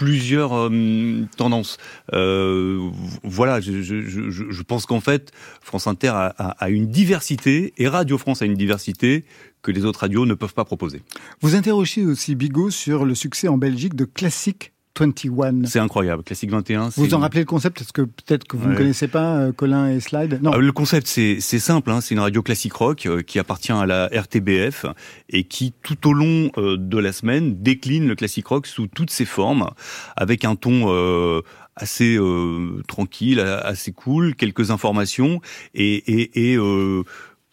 plusieurs 0.02 0.54
euh, 0.58 1.28
tendances. 1.38 1.78
Euh, 2.14 2.90
voilà, 3.22 3.62
je, 3.62 4.64
pense 4.64 4.88
qu'en 4.88 5.00
fait, 5.00 5.32
France 5.62 5.86
Inter 5.86 6.08
a, 6.08 6.26
a- 6.58 6.70
une 6.72 6.88
diversité 6.88 7.72
et 7.78 7.88
Radio 7.88 8.18
France 8.18 8.42
a 8.42 8.46
une 8.48 8.56
diversité 8.56 9.26
que 9.62 9.70
les 9.72 9.86
autres 9.86 10.00
radios 10.00 10.26
ne 10.26 10.34
peuvent 10.34 10.56
pas 10.56 10.66
proposer. 10.66 11.04
Vous 11.42 11.54
interrogez 11.54 12.04
aussi 12.04 12.34
Bigot 12.34 12.72
sur 12.72 13.06
le 13.06 13.14
succès 13.14 13.48
en 13.48 13.60
Belgique 13.60 13.94
de 13.94 14.06
Classic 14.06 14.72
21. 14.98 15.66
C'est 15.66 15.80
incroyable. 15.80 16.24
Classique 16.24 16.52
21. 16.52 16.92
c'est 16.92 17.02
Vous 17.02 17.14
en 17.14 17.20
rappelez 17.20 17.42
le 17.42 17.46
concept 17.46 17.80
Parce 17.80 17.92
que 17.92 18.02
peut-être 18.02 18.46
que 18.46 18.58
vous 18.58 18.70
ne 18.70 18.76
connaissez 18.76 19.08
pas 19.08 19.38
euh, 19.38 19.52
Colin 19.52 19.90
et 19.90 20.00
Slide. 20.00 20.40
Non. 20.42 20.52
Ah, 20.54 20.58
le 20.58 20.72
concept, 20.72 21.08
c'est 21.08 21.40
simple. 21.40 21.92
Hein, 21.92 22.02
c'est 22.02 22.14
une 22.14 22.20
radio 22.20 22.42
classique 22.42 22.74
rock 22.74 23.06
euh, 23.06 23.22
qui 23.22 23.40
appartient 23.40 23.72
à 23.72 23.86
la 23.86 24.08
RTBF 24.08 24.86
et 25.30 25.44
qui, 25.44 25.74
tout 25.82 26.08
au 26.08 26.14
long 26.14 26.52
euh, 26.58 26.78
de 26.78 26.98
la 26.98 27.12
semaine, 27.12 27.62
décline 27.62 28.08
le 28.08 28.16
classique 28.16 28.48
rock 28.48 28.68
sous 28.68 28.88
toutes 28.88 29.12
ses 29.12 29.26
formes, 29.26 29.70
avec 30.16 30.46
un 30.46 30.56
ton 30.56 30.86
euh, 30.94 31.42
assez 31.76 32.18
euh, 32.18 32.82
tranquille, 32.88 33.40
assez 33.40 33.92
cool, 33.92 34.36
quelques 34.36 34.72
informations 34.72 35.42
et, 35.74 35.96
et, 35.96 36.52
et 36.52 36.58
euh, 36.58 37.04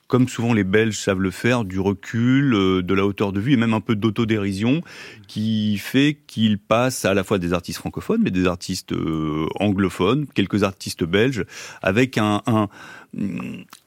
comme 0.08 0.26
souvent 0.26 0.54
les 0.54 0.64
Belges 0.64 0.98
savent 0.98 1.20
le 1.20 1.30
faire, 1.30 1.64
du 1.64 1.78
recul, 1.78 2.54
euh, 2.54 2.82
de 2.82 2.94
la 2.94 3.06
hauteur 3.06 3.32
de 3.32 3.40
vue 3.40 3.52
et 3.52 3.56
même 3.56 3.74
un 3.74 3.80
peu 3.80 3.94
d'autodérision 3.94 4.80
qui 5.28 5.76
fait 5.78 6.18
qu'ils 6.26 6.58
passent 6.58 7.04
à 7.04 7.14
la 7.14 7.22
fois 7.22 7.38
des 7.38 7.52
artistes 7.52 7.78
francophones 7.78 8.22
mais 8.22 8.30
des 8.30 8.46
artistes 8.46 8.92
euh, 8.92 9.46
anglophones, 9.60 10.26
quelques 10.34 10.64
artistes 10.64 11.04
belges 11.04 11.44
avec 11.82 12.16
un, 12.18 12.42
un, 12.46 12.68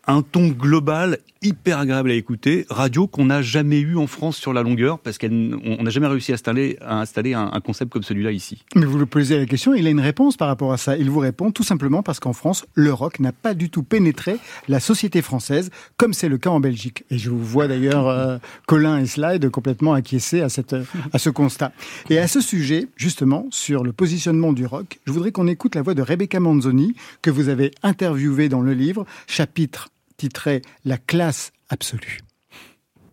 un 0.07 0.21
ton 0.21 0.47
global 0.47 1.19
hyper 1.43 1.79
agréable 1.79 2.11
à 2.11 2.13
écouter, 2.13 2.65
radio 2.69 3.07
qu'on 3.07 3.25
n'a 3.25 3.41
jamais 3.41 3.79
eu 3.79 3.97
en 3.97 4.05
France 4.05 4.37
sur 4.37 4.53
la 4.53 4.61
longueur 4.61 4.99
parce 4.99 5.17
qu'on 5.17 5.27
n'a 5.27 5.89
jamais 5.89 6.07
réussi 6.07 6.31
à 6.31 6.35
installer, 6.35 7.33
un, 7.33 7.59
concept 7.61 7.91
comme 7.91 8.03
celui-là 8.03 8.31
ici. 8.31 8.63
Mais 8.75 8.85
vous 8.85 8.99
lui 8.99 9.07
posez 9.07 9.39
la 9.39 9.45
question, 9.47 9.73
il 9.73 9.87
a 9.87 9.89
une 9.89 9.99
réponse 9.99 10.37
par 10.37 10.47
rapport 10.47 10.71
à 10.71 10.77
ça. 10.77 10.97
Il 10.97 11.09
vous 11.09 11.19
répond 11.19 11.51
tout 11.51 11.63
simplement 11.63 12.03
parce 12.03 12.19
qu'en 12.19 12.33
France, 12.33 12.65
le 12.75 12.93
rock 12.93 13.19
n'a 13.19 13.31
pas 13.31 13.55
du 13.55 13.69
tout 13.69 13.81
pénétré 13.81 14.37
la 14.67 14.79
société 14.79 15.23
française, 15.23 15.71
comme 15.97 16.13
c'est 16.13 16.29
le 16.29 16.37
cas 16.37 16.51
en 16.51 16.59
Belgique. 16.59 17.05
Et 17.09 17.17
je 17.17 17.31
vous 17.31 17.43
vois 17.43 17.67
d'ailleurs 17.67 18.07
euh, 18.07 18.37
Colin 18.67 18.99
et 18.99 19.07
Slide 19.07 19.49
complètement 19.49 19.93
acquiescer 19.93 20.41
à, 20.41 20.49
cette, 20.49 20.75
à 21.11 21.17
ce 21.17 21.29
constat. 21.31 21.71
Et 22.11 22.19
à 22.19 22.27
ce 22.27 22.39
sujet, 22.39 22.87
justement, 22.97 23.47
sur 23.49 23.83
le 23.83 23.93
positionnement 23.93 24.53
du 24.53 24.67
rock, 24.67 24.99
je 25.05 25.11
voudrais 25.11 25.31
qu'on 25.31 25.47
écoute 25.47 25.73
la 25.73 25.81
voix 25.81 25.95
de 25.95 26.03
Rebecca 26.03 26.39
Manzoni, 26.39 26.95
que 27.23 27.31
vous 27.31 27.49
avez 27.49 27.71
interviewée 27.81 28.47
dans 28.47 28.61
le 28.61 28.73
livre, 28.73 29.05
chapitre 29.27 29.89
titré 30.21 30.61
La 30.85 30.97
classe 30.97 31.51
absolue. 31.69 32.19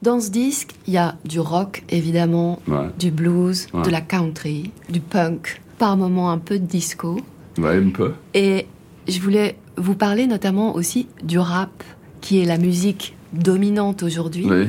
Dans 0.02 0.20
ce 0.20 0.30
disque, 0.30 0.74
il 0.86 0.92
y 0.92 0.98
a 0.98 1.16
du 1.24 1.40
rock, 1.40 1.82
évidemment, 1.88 2.60
Ouais. 2.68 2.88
du 2.98 3.10
blues, 3.10 3.66
Ouais. 3.72 3.82
de 3.82 3.88
la 3.90 4.00
country, 4.02 4.70
du 4.90 5.00
punk, 5.00 5.60
par 5.78 5.96
moments 5.96 6.30
un 6.30 6.38
peu 6.38 6.58
de 6.58 6.66
disco. 6.66 7.18
Ouais, 7.56 7.76
un 7.78 7.88
peu. 7.90 8.12
Et 8.34 8.66
je 9.08 9.20
voulais 9.20 9.56
vous 9.78 9.94
parler 9.94 10.26
notamment 10.26 10.74
aussi 10.74 11.08
du 11.24 11.38
rap, 11.38 11.82
qui 12.20 12.40
est 12.40 12.44
la 12.44 12.58
musique 12.58 13.16
dominante 13.32 14.02
aujourd'hui. 14.02 14.46
Oui. 14.48 14.66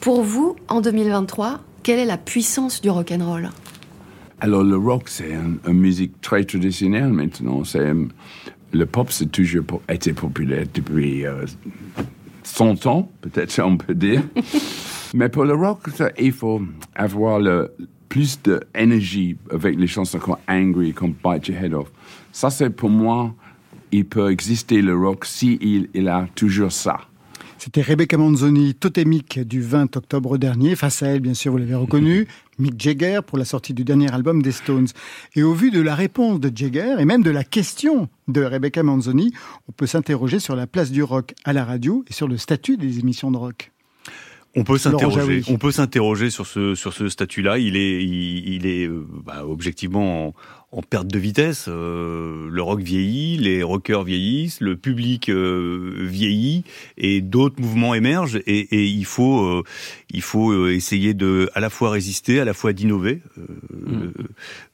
Pour 0.00 0.22
vous, 0.22 0.56
en 0.68 0.80
2023, 0.80 1.60
quelle 1.82 1.98
est 1.98 2.04
la 2.06 2.16
puissance 2.18 2.80
du 2.80 2.88
rock'n'roll 2.90 3.50
Alors, 4.40 4.64
le 4.64 4.76
rock, 4.76 5.04
c'est 5.08 5.34
un- 5.34 5.58
une 5.70 5.78
musique 5.80 6.20
très 6.22 6.44
traditionnelle 6.44 7.08
maintenant. 7.12 7.62
C'est, 7.64 7.92
le 8.74 8.86
pop, 8.86 9.10
c'est 9.10 9.30
toujours 9.30 9.64
été 9.88 10.12
populaire 10.12 10.66
depuis 10.72 11.26
euh, 11.26 11.46
100 12.42 12.86
ans, 12.86 13.10
peut-être 13.20 13.60
on 13.62 13.76
peut 13.76 13.94
dire. 13.94 14.22
Mais 15.14 15.28
pour 15.28 15.44
le 15.44 15.54
rock, 15.54 15.88
ça, 15.94 16.10
il 16.18 16.32
faut 16.32 16.60
avoir 16.94 17.38
le, 17.38 17.72
plus 18.14 18.40
d'énergie 18.42 19.36
avec 19.50 19.76
les 19.76 19.88
chansons 19.88 20.18
comme 20.18 20.36
Angry, 20.48 20.92
comme 20.92 21.14
Bite 21.24 21.48
Your 21.48 21.58
Head 21.64 21.74
Off. 21.74 21.90
Ça, 22.30 22.50
c'est 22.50 22.70
pour 22.70 22.90
moi, 22.90 23.34
il 23.90 24.04
peut 24.04 24.30
exister 24.30 24.82
le 24.82 24.96
rock 24.96 25.24
si 25.24 25.58
il, 25.60 25.88
il 25.94 26.08
a 26.08 26.28
toujours 26.34 26.70
ça. 26.70 27.00
C'était 27.64 27.80
Rebecca 27.80 28.18
Manzoni, 28.18 28.74
totémique 28.74 29.40
du 29.40 29.62
20 29.62 29.96
octobre 29.96 30.36
dernier. 30.36 30.76
Face 30.76 31.02
à 31.02 31.06
elle, 31.06 31.20
bien 31.20 31.32
sûr, 31.32 31.52
vous 31.52 31.56
l'avez 31.56 31.74
reconnu, 31.74 32.28
Mick 32.58 32.78
Jagger 32.78 33.20
pour 33.26 33.38
la 33.38 33.46
sortie 33.46 33.72
du 33.72 33.84
dernier 33.84 34.12
album 34.12 34.42
des 34.42 34.52
Stones. 34.52 34.88
Et 35.34 35.42
au 35.42 35.54
vu 35.54 35.70
de 35.70 35.80
la 35.80 35.94
réponse 35.94 36.40
de 36.40 36.52
Jagger 36.54 36.96
et 36.98 37.06
même 37.06 37.22
de 37.22 37.30
la 37.30 37.42
question 37.42 38.10
de 38.28 38.44
Rebecca 38.44 38.82
Manzoni, 38.82 39.32
on 39.66 39.72
peut 39.72 39.86
s'interroger 39.86 40.40
sur 40.40 40.56
la 40.56 40.66
place 40.66 40.90
du 40.90 41.02
rock 41.02 41.32
à 41.46 41.54
la 41.54 41.64
radio 41.64 42.04
et 42.06 42.12
sur 42.12 42.28
le 42.28 42.36
statut 42.36 42.76
des 42.76 42.98
émissions 42.98 43.30
de 43.30 43.38
rock. 43.38 43.72
On 44.56 44.64
peut 44.64 44.78
s'interroger. 44.78 45.20
Jaoui. 45.20 45.44
On 45.48 45.56
peut 45.56 45.72
s'interroger 45.72 46.30
sur 46.30 46.46
ce 46.46 46.74
sur 46.74 46.92
ce 46.92 47.08
statut-là. 47.08 47.58
Il 47.58 47.76
est 47.76 48.04
il, 48.04 48.54
il 48.54 48.66
est 48.66 48.86
euh, 48.86 49.06
bah, 49.24 49.44
objectivement 49.46 50.28
en, 50.28 50.34
en 50.74 50.82
perte 50.82 51.06
de 51.06 51.18
vitesse. 51.18 51.66
Euh, 51.68 52.48
le 52.50 52.62
rock 52.62 52.80
vieillit, 52.80 53.38
les 53.38 53.62
rockers 53.62 54.02
vieillissent, 54.02 54.60
le 54.60 54.76
public 54.76 55.28
euh, 55.28 55.94
vieillit 56.00 56.64
et 56.98 57.20
d'autres 57.20 57.60
mouvements 57.60 57.94
émergent. 57.94 58.40
Et, 58.46 58.58
et 58.76 58.84
il 58.84 59.04
faut 59.04 59.44
euh, 59.44 59.62
il 60.14 60.22
faut 60.22 60.52
euh, 60.52 60.72
essayer 60.72 61.12
de 61.14 61.50
à 61.54 61.60
la 61.60 61.68
fois 61.70 61.90
résister, 61.90 62.40
à 62.40 62.44
la 62.44 62.54
fois 62.54 62.72
d'innover. 62.72 63.20
Euh, 63.38 63.42
Mm. 63.84 64.12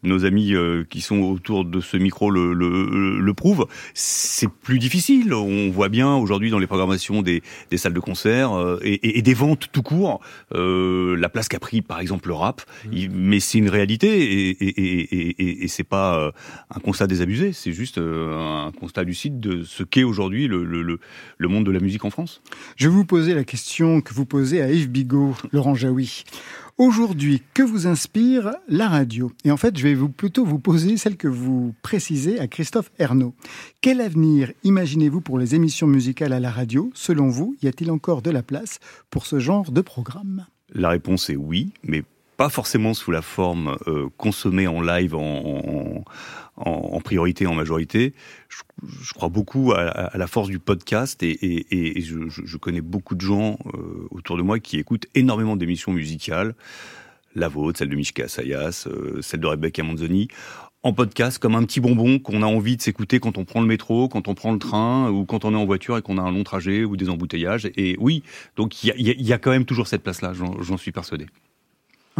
Nos 0.02 0.24
amis 0.24 0.54
euh, 0.54 0.84
qui 0.88 1.00
sont 1.00 1.18
autour 1.20 1.64
de 1.64 1.80
ce 1.80 1.96
micro 1.96 2.30
le, 2.30 2.52
le, 2.54 3.18
le 3.18 3.34
prouvent. 3.34 3.66
C'est 3.94 4.48
plus 4.48 4.78
difficile. 4.78 5.32
On 5.34 5.70
voit 5.70 5.88
bien 5.88 6.14
aujourd'hui 6.14 6.50
dans 6.50 6.58
les 6.58 6.66
programmations 6.66 7.22
des, 7.22 7.42
des 7.70 7.76
salles 7.76 7.92
de 7.92 8.00
concert 8.00 8.52
et, 8.82 8.92
et- 8.94 9.18
et 9.18 9.22
des 9.22 9.34
ventes 9.34 9.66
tout 9.72 9.82
court 9.82 10.20
euh, 10.54 11.16
la 11.16 11.28
place 11.28 11.48
qu'a 11.48 11.58
pris 11.58 11.82
par 11.82 11.98
exemple 12.00 12.28
le 12.28 12.34
rap. 12.34 12.62
Il- 12.92 13.10
mais 13.10 13.40
c'est 13.40 13.58
une 13.58 13.68
réalité 13.68 14.48
et, 14.50 15.64
et, 15.64 15.68
c'est 15.68 15.84
pas 15.84 16.32
un 16.74 16.80
constat 16.80 17.06
désabusé. 17.06 17.52
C'est 17.52 17.72
juste 17.72 17.98
un 17.98 18.70
constat 18.78 19.02
lucide 19.02 19.40
de 19.40 19.62
ce 19.64 19.82
qu'est 19.82 20.04
aujourd'hui 20.04 20.46
le, 20.46 20.64
le 20.64 21.48
monde 21.48 21.64
de 21.66 21.70
la 21.72 21.80
musique 21.80 22.04
en 22.04 22.10
France. 22.10 22.42
Je 22.76 22.88
vais 22.88 22.94
vous 22.94 23.04
poser 23.04 23.34
la 23.34 23.44
question 23.44 24.00
que 24.00 24.14
vous 24.14 24.26
posez 24.26 24.62
à 24.62 24.70
Yves 24.70 24.90
Bigot, 24.90 25.29
Laurent 25.52 25.74
Jaoui. 25.74 26.24
Aujourd'hui, 26.78 27.42
que 27.52 27.62
vous 27.62 27.86
inspire 27.86 28.52
la 28.66 28.88
radio? 28.88 29.30
Et 29.44 29.50
en 29.50 29.56
fait, 29.56 29.76
je 29.76 29.86
vais 29.86 30.08
plutôt 30.08 30.46
vous 30.46 30.58
poser 30.58 30.96
celle 30.96 31.16
que 31.16 31.28
vous 31.28 31.74
précisez 31.82 32.40
à 32.40 32.48
Christophe 32.48 32.90
Ernaud. 32.98 33.34
Quel 33.82 34.00
avenir 34.00 34.50
imaginez-vous 34.64 35.20
pour 35.20 35.38
les 35.38 35.54
émissions 35.54 35.86
musicales 35.86 36.32
à 36.32 36.40
la 36.40 36.50
radio? 36.50 36.90
Selon 36.94 37.28
vous, 37.28 37.54
y 37.62 37.68
a-t-il 37.68 37.90
encore 37.90 38.22
de 38.22 38.30
la 38.30 38.42
place 38.42 38.78
pour 39.10 39.26
ce 39.26 39.38
genre 39.38 39.72
de 39.72 39.82
programme? 39.82 40.46
La 40.72 40.88
réponse 40.88 41.28
est 41.28 41.36
oui, 41.36 41.72
mais 41.82 42.02
pas 42.40 42.48
forcément 42.48 42.94
sous 42.94 43.10
la 43.10 43.20
forme 43.20 43.76
euh, 43.86 44.08
consommée 44.16 44.66
en 44.66 44.80
live 44.80 45.14
en, 45.14 46.02
en 46.66 47.00
priorité, 47.00 47.46
en 47.46 47.54
majorité. 47.54 48.14
Je, 48.48 49.12
crois 49.12 49.28
beaucoup 49.28 49.72
à, 49.72 50.16
la 50.16 50.26
force 50.26 50.48
du 50.48 50.58
podcast 50.58 51.22
et, 51.22 52.00
je, 52.00 52.56
connais 52.56 52.80
beaucoup 52.80 53.14
de 53.14 53.20
gens 53.20 53.58
euh, 53.74 54.08
autour 54.10 54.36
de 54.36 54.42
moi 54.42 54.58
qui 54.58 54.78
écoutent 54.78 55.06
énormément 55.14 55.56
d'émissions 55.56 55.92
musicales, 55.92 56.54
la 57.34 57.48
vôtre, 57.48 57.78
celle 57.78 57.88
de 57.88 57.96
Mishka 57.96 58.28
Sayas, 58.28 58.86
euh, 58.86 59.22
celle 59.22 59.40
de 59.40 59.46
Rebecca 59.46 59.82
Manzoni, 59.82 60.28
en 60.82 60.92
podcast 60.92 61.38
comme 61.38 61.54
un 61.54 61.64
petit 61.64 61.80
bonbon 61.80 62.18
qu'on 62.18 62.42
a 62.42 62.46
envie 62.46 62.76
de 62.76 62.82
s'écouter 62.82 63.20
quand 63.20 63.38
on 63.38 63.44
prend 63.44 63.60
le 63.60 63.66
métro, 63.66 64.08
quand 64.08 64.28
on 64.28 64.34
prend 64.34 64.52
le 64.52 64.58
train 64.58 65.10
ou 65.10 65.26
quand 65.26 65.44
on 65.44 65.52
est 65.52 65.58
en 65.58 65.66
voiture 65.66 65.98
et 65.98 66.02
qu'on 66.02 66.18
a 66.18 66.22
un 66.22 66.32
long 66.32 66.44
trajet 66.44 66.84
ou 66.84 66.96
des 66.96 67.10
embouteillages. 67.10 67.70
Et 67.76 67.96
oui, 67.98 68.22
donc 68.56 68.82
il 68.82 68.94
y 68.96 69.22
y 69.22 69.32
a- 69.32 69.38
quand 69.38 69.50
même 69.50 69.66
toujours 69.66 69.86
cette 69.86 70.02
place-là, 70.02 70.32
j'en 70.32 70.76
suis 70.76 70.92
persuadé. 70.92 71.26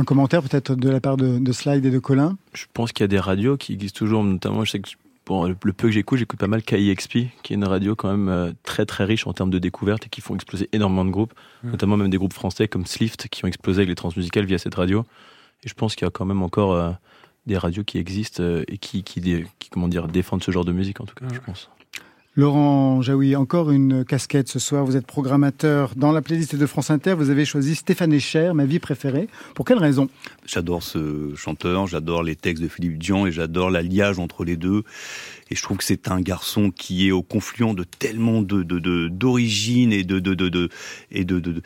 Un 0.00 0.04
commentaire 0.04 0.42
peut-être 0.42 0.74
de 0.74 0.88
la 0.88 0.98
part 1.00 1.16
de, 1.18 1.38
de 1.38 1.52
Slide 1.52 1.84
et 1.84 1.90
de 1.90 1.98
Colin? 1.98 2.38
Je 2.54 2.64
pense 2.72 2.92
qu'il 2.92 3.02
y 3.02 3.04
a 3.04 3.08
des 3.08 3.18
radios 3.20 3.56
qui 3.58 3.74
existent 3.74 3.98
toujours, 3.98 4.24
notamment, 4.24 4.64
je 4.64 4.70
sais 4.70 4.80
que 4.80 4.88
bon, 5.26 5.44
le 5.44 5.54
peu 5.54 5.88
que 5.88 5.90
j'écoute, 5.90 6.18
j'écoute 6.18 6.38
pas 6.40 6.46
mal 6.46 6.62
KIXP, 6.62 7.12
qui 7.42 7.52
est 7.52 7.56
une 7.56 7.64
radio 7.64 7.94
quand 7.94 8.10
même 8.10 8.28
euh, 8.30 8.52
très 8.62 8.86
très 8.86 9.04
riche 9.04 9.26
en 9.26 9.32
termes 9.34 9.50
de 9.50 9.58
découvertes 9.58 10.06
et 10.06 10.08
qui 10.08 10.22
font 10.22 10.34
exploser 10.34 10.68
énormément 10.72 11.04
de 11.04 11.10
groupes, 11.10 11.34
Mm. 11.62 11.70
notamment 11.72 11.96
même 11.98 12.08
des 12.08 12.16
groupes 12.16 12.32
français 12.32 12.66
comme 12.68 12.86
Slift 12.86 13.28
qui 13.28 13.44
ont 13.44 13.48
explosé 13.48 13.80
avec 13.80 13.90
les 13.90 13.94
transmusicales 13.94 14.46
via 14.46 14.56
cette 14.56 14.74
radio. 14.74 15.04
Et 15.64 15.68
je 15.68 15.74
pense 15.74 15.94
qu'il 15.94 16.06
y 16.06 16.08
a 16.08 16.10
quand 16.10 16.24
même 16.24 16.42
encore 16.42 16.72
euh, 16.72 16.90
des 17.46 17.58
radios 17.58 17.84
qui 17.84 17.98
existent 17.98 18.42
euh, 18.42 18.64
et 18.68 18.78
qui, 18.78 19.02
qui, 19.02 19.20
dé- 19.20 19.46
qui, 19.58 19.68
comment 19.68 19.88
dire, 19.88 20.08
défendent 20.08 20.42
ce 20.42 20.50
genre 20.50 20.64
de 20.64 20.72
musique 20.72 21.00
en 21.02 21.04
tout 21.04 21.14
cas, 21.14 21.26
je 21.32 21.40
pense. 21.40 21.68
Laurent 22.36 23.02
Jaoui, 23.02 23.34
encore 23.34 23.72
une 23.72 24.04
casquette 24.04 24.48
ce 24.48 24.60
soir. 24.60 24.84
Vous 24.84 24.96
êtes 24.96 25.04
programmateur 25.04 25.94
dans 25.96 26.12
la 26.12 26.22
playlist 26.22 26.54
de 26.54 26.64
France 26.64 26.88
Inter. 26.90 27.14
Vous 27.14 27.28
avez 27.28 27.44
choisi 27.44 27.74
Stéphane 27.74 28.12
Echer, 28.12 28.52
ma 28.54 28.66
vie 28.66 28.78
préférée. 28.78 29.28
Pour 29.56 29.64
quelle 29.64 29.78
raison? 29.78 30.08
J'adore 30.46 30.84
ce 30.84 31.34
chanteur, 31.34 31.88
j'adore 31.88 32.22
les 32.22 32.36
textes 32.36 32.62
de 32.62 32.68
Philippe 32.68 32.98
Dian 32.98 33.26
et 33.26 33.32
j'adore 33.32 33.68
l'alliage 33.68 34.20
entre 34.20 34.44
les 34.44 34.56
deux. 34.56 34.84
Et 35.50 35.56
je 35.56 35.62
trouve 35.62 35.78
que 35.78 35.84
c'est 35.84 36.08
un 36.08 36.20
garçon 36.20 36.70
qui 36.70 37.08
est 37.08 37.10
au 37.10 37.22
confluent 37.22 37.74
de 37.74 37.82
tellement 37.84 38.40
de 38.42 38.62
de- 38.62 38.78
de- 38.78 39.08
d'origines 39.08 39.92
et 39.92 40.04
de 40.04 40.18
de 40.20 40.34
de, 40.34 40.48
de 40.48 40.68
et 41.10 41.24
de, 41.24 41.40
de, 41.40 41.52
de- 41.52 41.62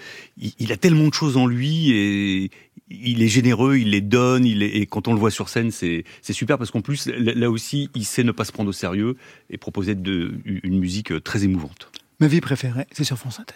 il, 0.58 0.72
a 0.72 0.76
tellement 0.76 1.08
de 1.08 1.14
choses 1.14 1.36
en 1.36 1.46
lui 1.46 1.90
et 1.90 2.50
il 2.88 3.22
est 3.22 3.28
généreux, 3.28 3.76
il 3.76 3.90
les 3.90 4.00
donne, 4.00 4.46
il 4.46 4.62
est, 4.62 4.76
et 4.76 4.86
quand 4.86 5.08
on 5.08 5.12
le 5.14 5.18
voit 5.20 5.30
sur 5.30 5.48
scène, 5.48 5.70
c'est 5.70 6.04
super 6.30 6.58
parce 6.58 6.70
qu'en 6.70 6.80
plus 6.80 7.06
là 7.08 7.50
aussi, 7.50 7.90
il 7.94 8.04
sait 8.04 8.24
ne 8.24 8.32
pas 8.32 8.44
se 8.44 8.52
prendre 8.52 8.70
au 8.70 8.72
sérieux 8.72 9.16
et 9.50 9.58
proposer 9.58 9.94
de, 9.94 10.34
une 10.44 10.78
musique 10.78 11.22
très 11.22 11.44
émouvante. 11.44 11.90
Ma 12.20 12.28
vie 12.28 12.40
préférée, 12.40 12.86
c'est 12.92 13.04
sur 13.04 13.18
France 13.18 13.40
Inter. 13.40 13.54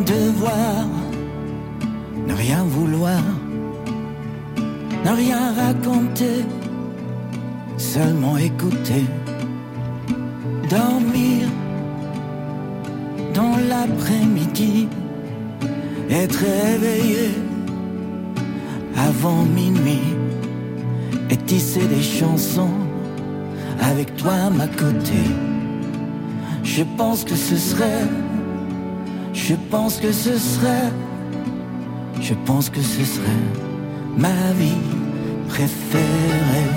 Devoir, 0.00 0.86
ne 2.26 2.32
rien 2.32 2.64
vouloir, 2.64 3.22
ne 5.04 5.10
rien 5.10 5.52
raconter, 5.52 6.46
seulement 7.76 8.38
écouter, 8.38 9.04
dormir 10.70 11.46
dans 13.34 13.56
l'après-midi, 13.68 14.88
être 16.10 16.40
réveillé 16.40 17.34
avant 18.96 19.42
minuit 19.42 20.16
et 21.28 21.36
tisser 21.36 21.86
des 21.86 22.02
chansons 22.02 22.74
avec 23.78 24.16
toi 24.16 24.32
à 24.32 24.50
ma 24.50 24.68
côté. 24.68 25.22
Je 26.64 26.82
pense 26.96 27.24
que 27.24 27.36
ce 27.36 27.56
serait 27.56 28.08
je 29.32 29.54
pense 29.70 29.96
que 29.98 30.12
ce 30.12 30.38
serait, 30.38 30.92
je 32.20 32.34
pense 32.46 32.68
que 32.70 32.80
ce 32.80 33.04
serait 33.04 33.44
ma 34.16 34.52
vie 34.58 34.82
préférée. 35.48 36.72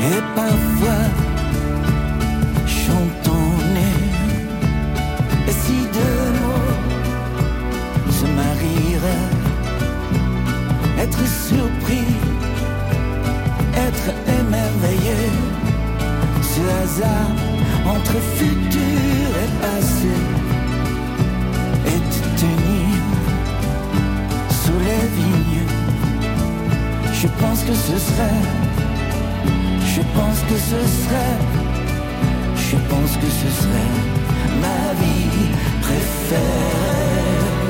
Et 0.00 0.20
parfois, 0.34 1.04
chantons-les, 2.66 4.00
et 5.48 5.52
si 5.52 5.78
deux 5.98 6.28
mots 6.42 6.74
se 8.10 8.26
marieraient, 8.26 9.30
être 10.98 11.26
surpris, 11.48 12.08
être 13.76 14.08
émerveillé, 14.40 15.20
ce 16.42 16.60
hasard 16.82 17.43
entre 17.86 18.16
futur 18.36 19.28
et 19.42 19.50
passé 19.62 20.14
et 21.86 22.00
te 22.12 22.40
tenir 22.40 22.96
sous 24.62 24.78
les 24.88 25.06
vignes. 25.18 25.66
Je 27.12 27.28
pense 27.40 27.62
que 27.62 27.74
ce 27.74 27.98
serait, 27.98 28.42
je 29.94 30.02
pense 30.16 30.40
que 30.48 30.56
ce 30.70 30.80
serait, 31.00 31.38
je 32.56 32.76
pense 32.90 33.16
que 33.16 33.30
ce 33.40 33.48
serait 33.62 33.94
ma 34.60 34.92
vie 35.00 35.48
préférée. 35.80 37.63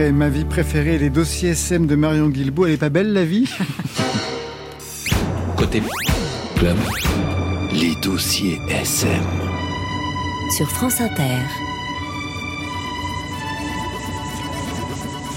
Après 0.00 0.12
ma 0.12 0.30
vie 0.30 0.46
préférée, 0.46 0.96
les 0.96 1.10
dossiers 1.10 1.50
SM 1.50 1.86
de 1.86 1.94
Marion 1.94 2.30
Guilbault, 2.30 2.64
elle 2.64 2.72
est 2.72 2.78
pas 2.78 2.88
belle 2.88 3.12
la 3.12 3.26
vie? 3.26 3.46
Côté 5.58 5.82
club, 6.56 6.78
les 7.70 7.94
dossiers 8.00 8.58
SM. 8.70 9.10
Sur 10.56 10.70
France 10.70 11.02
Inter. 11.02 11.69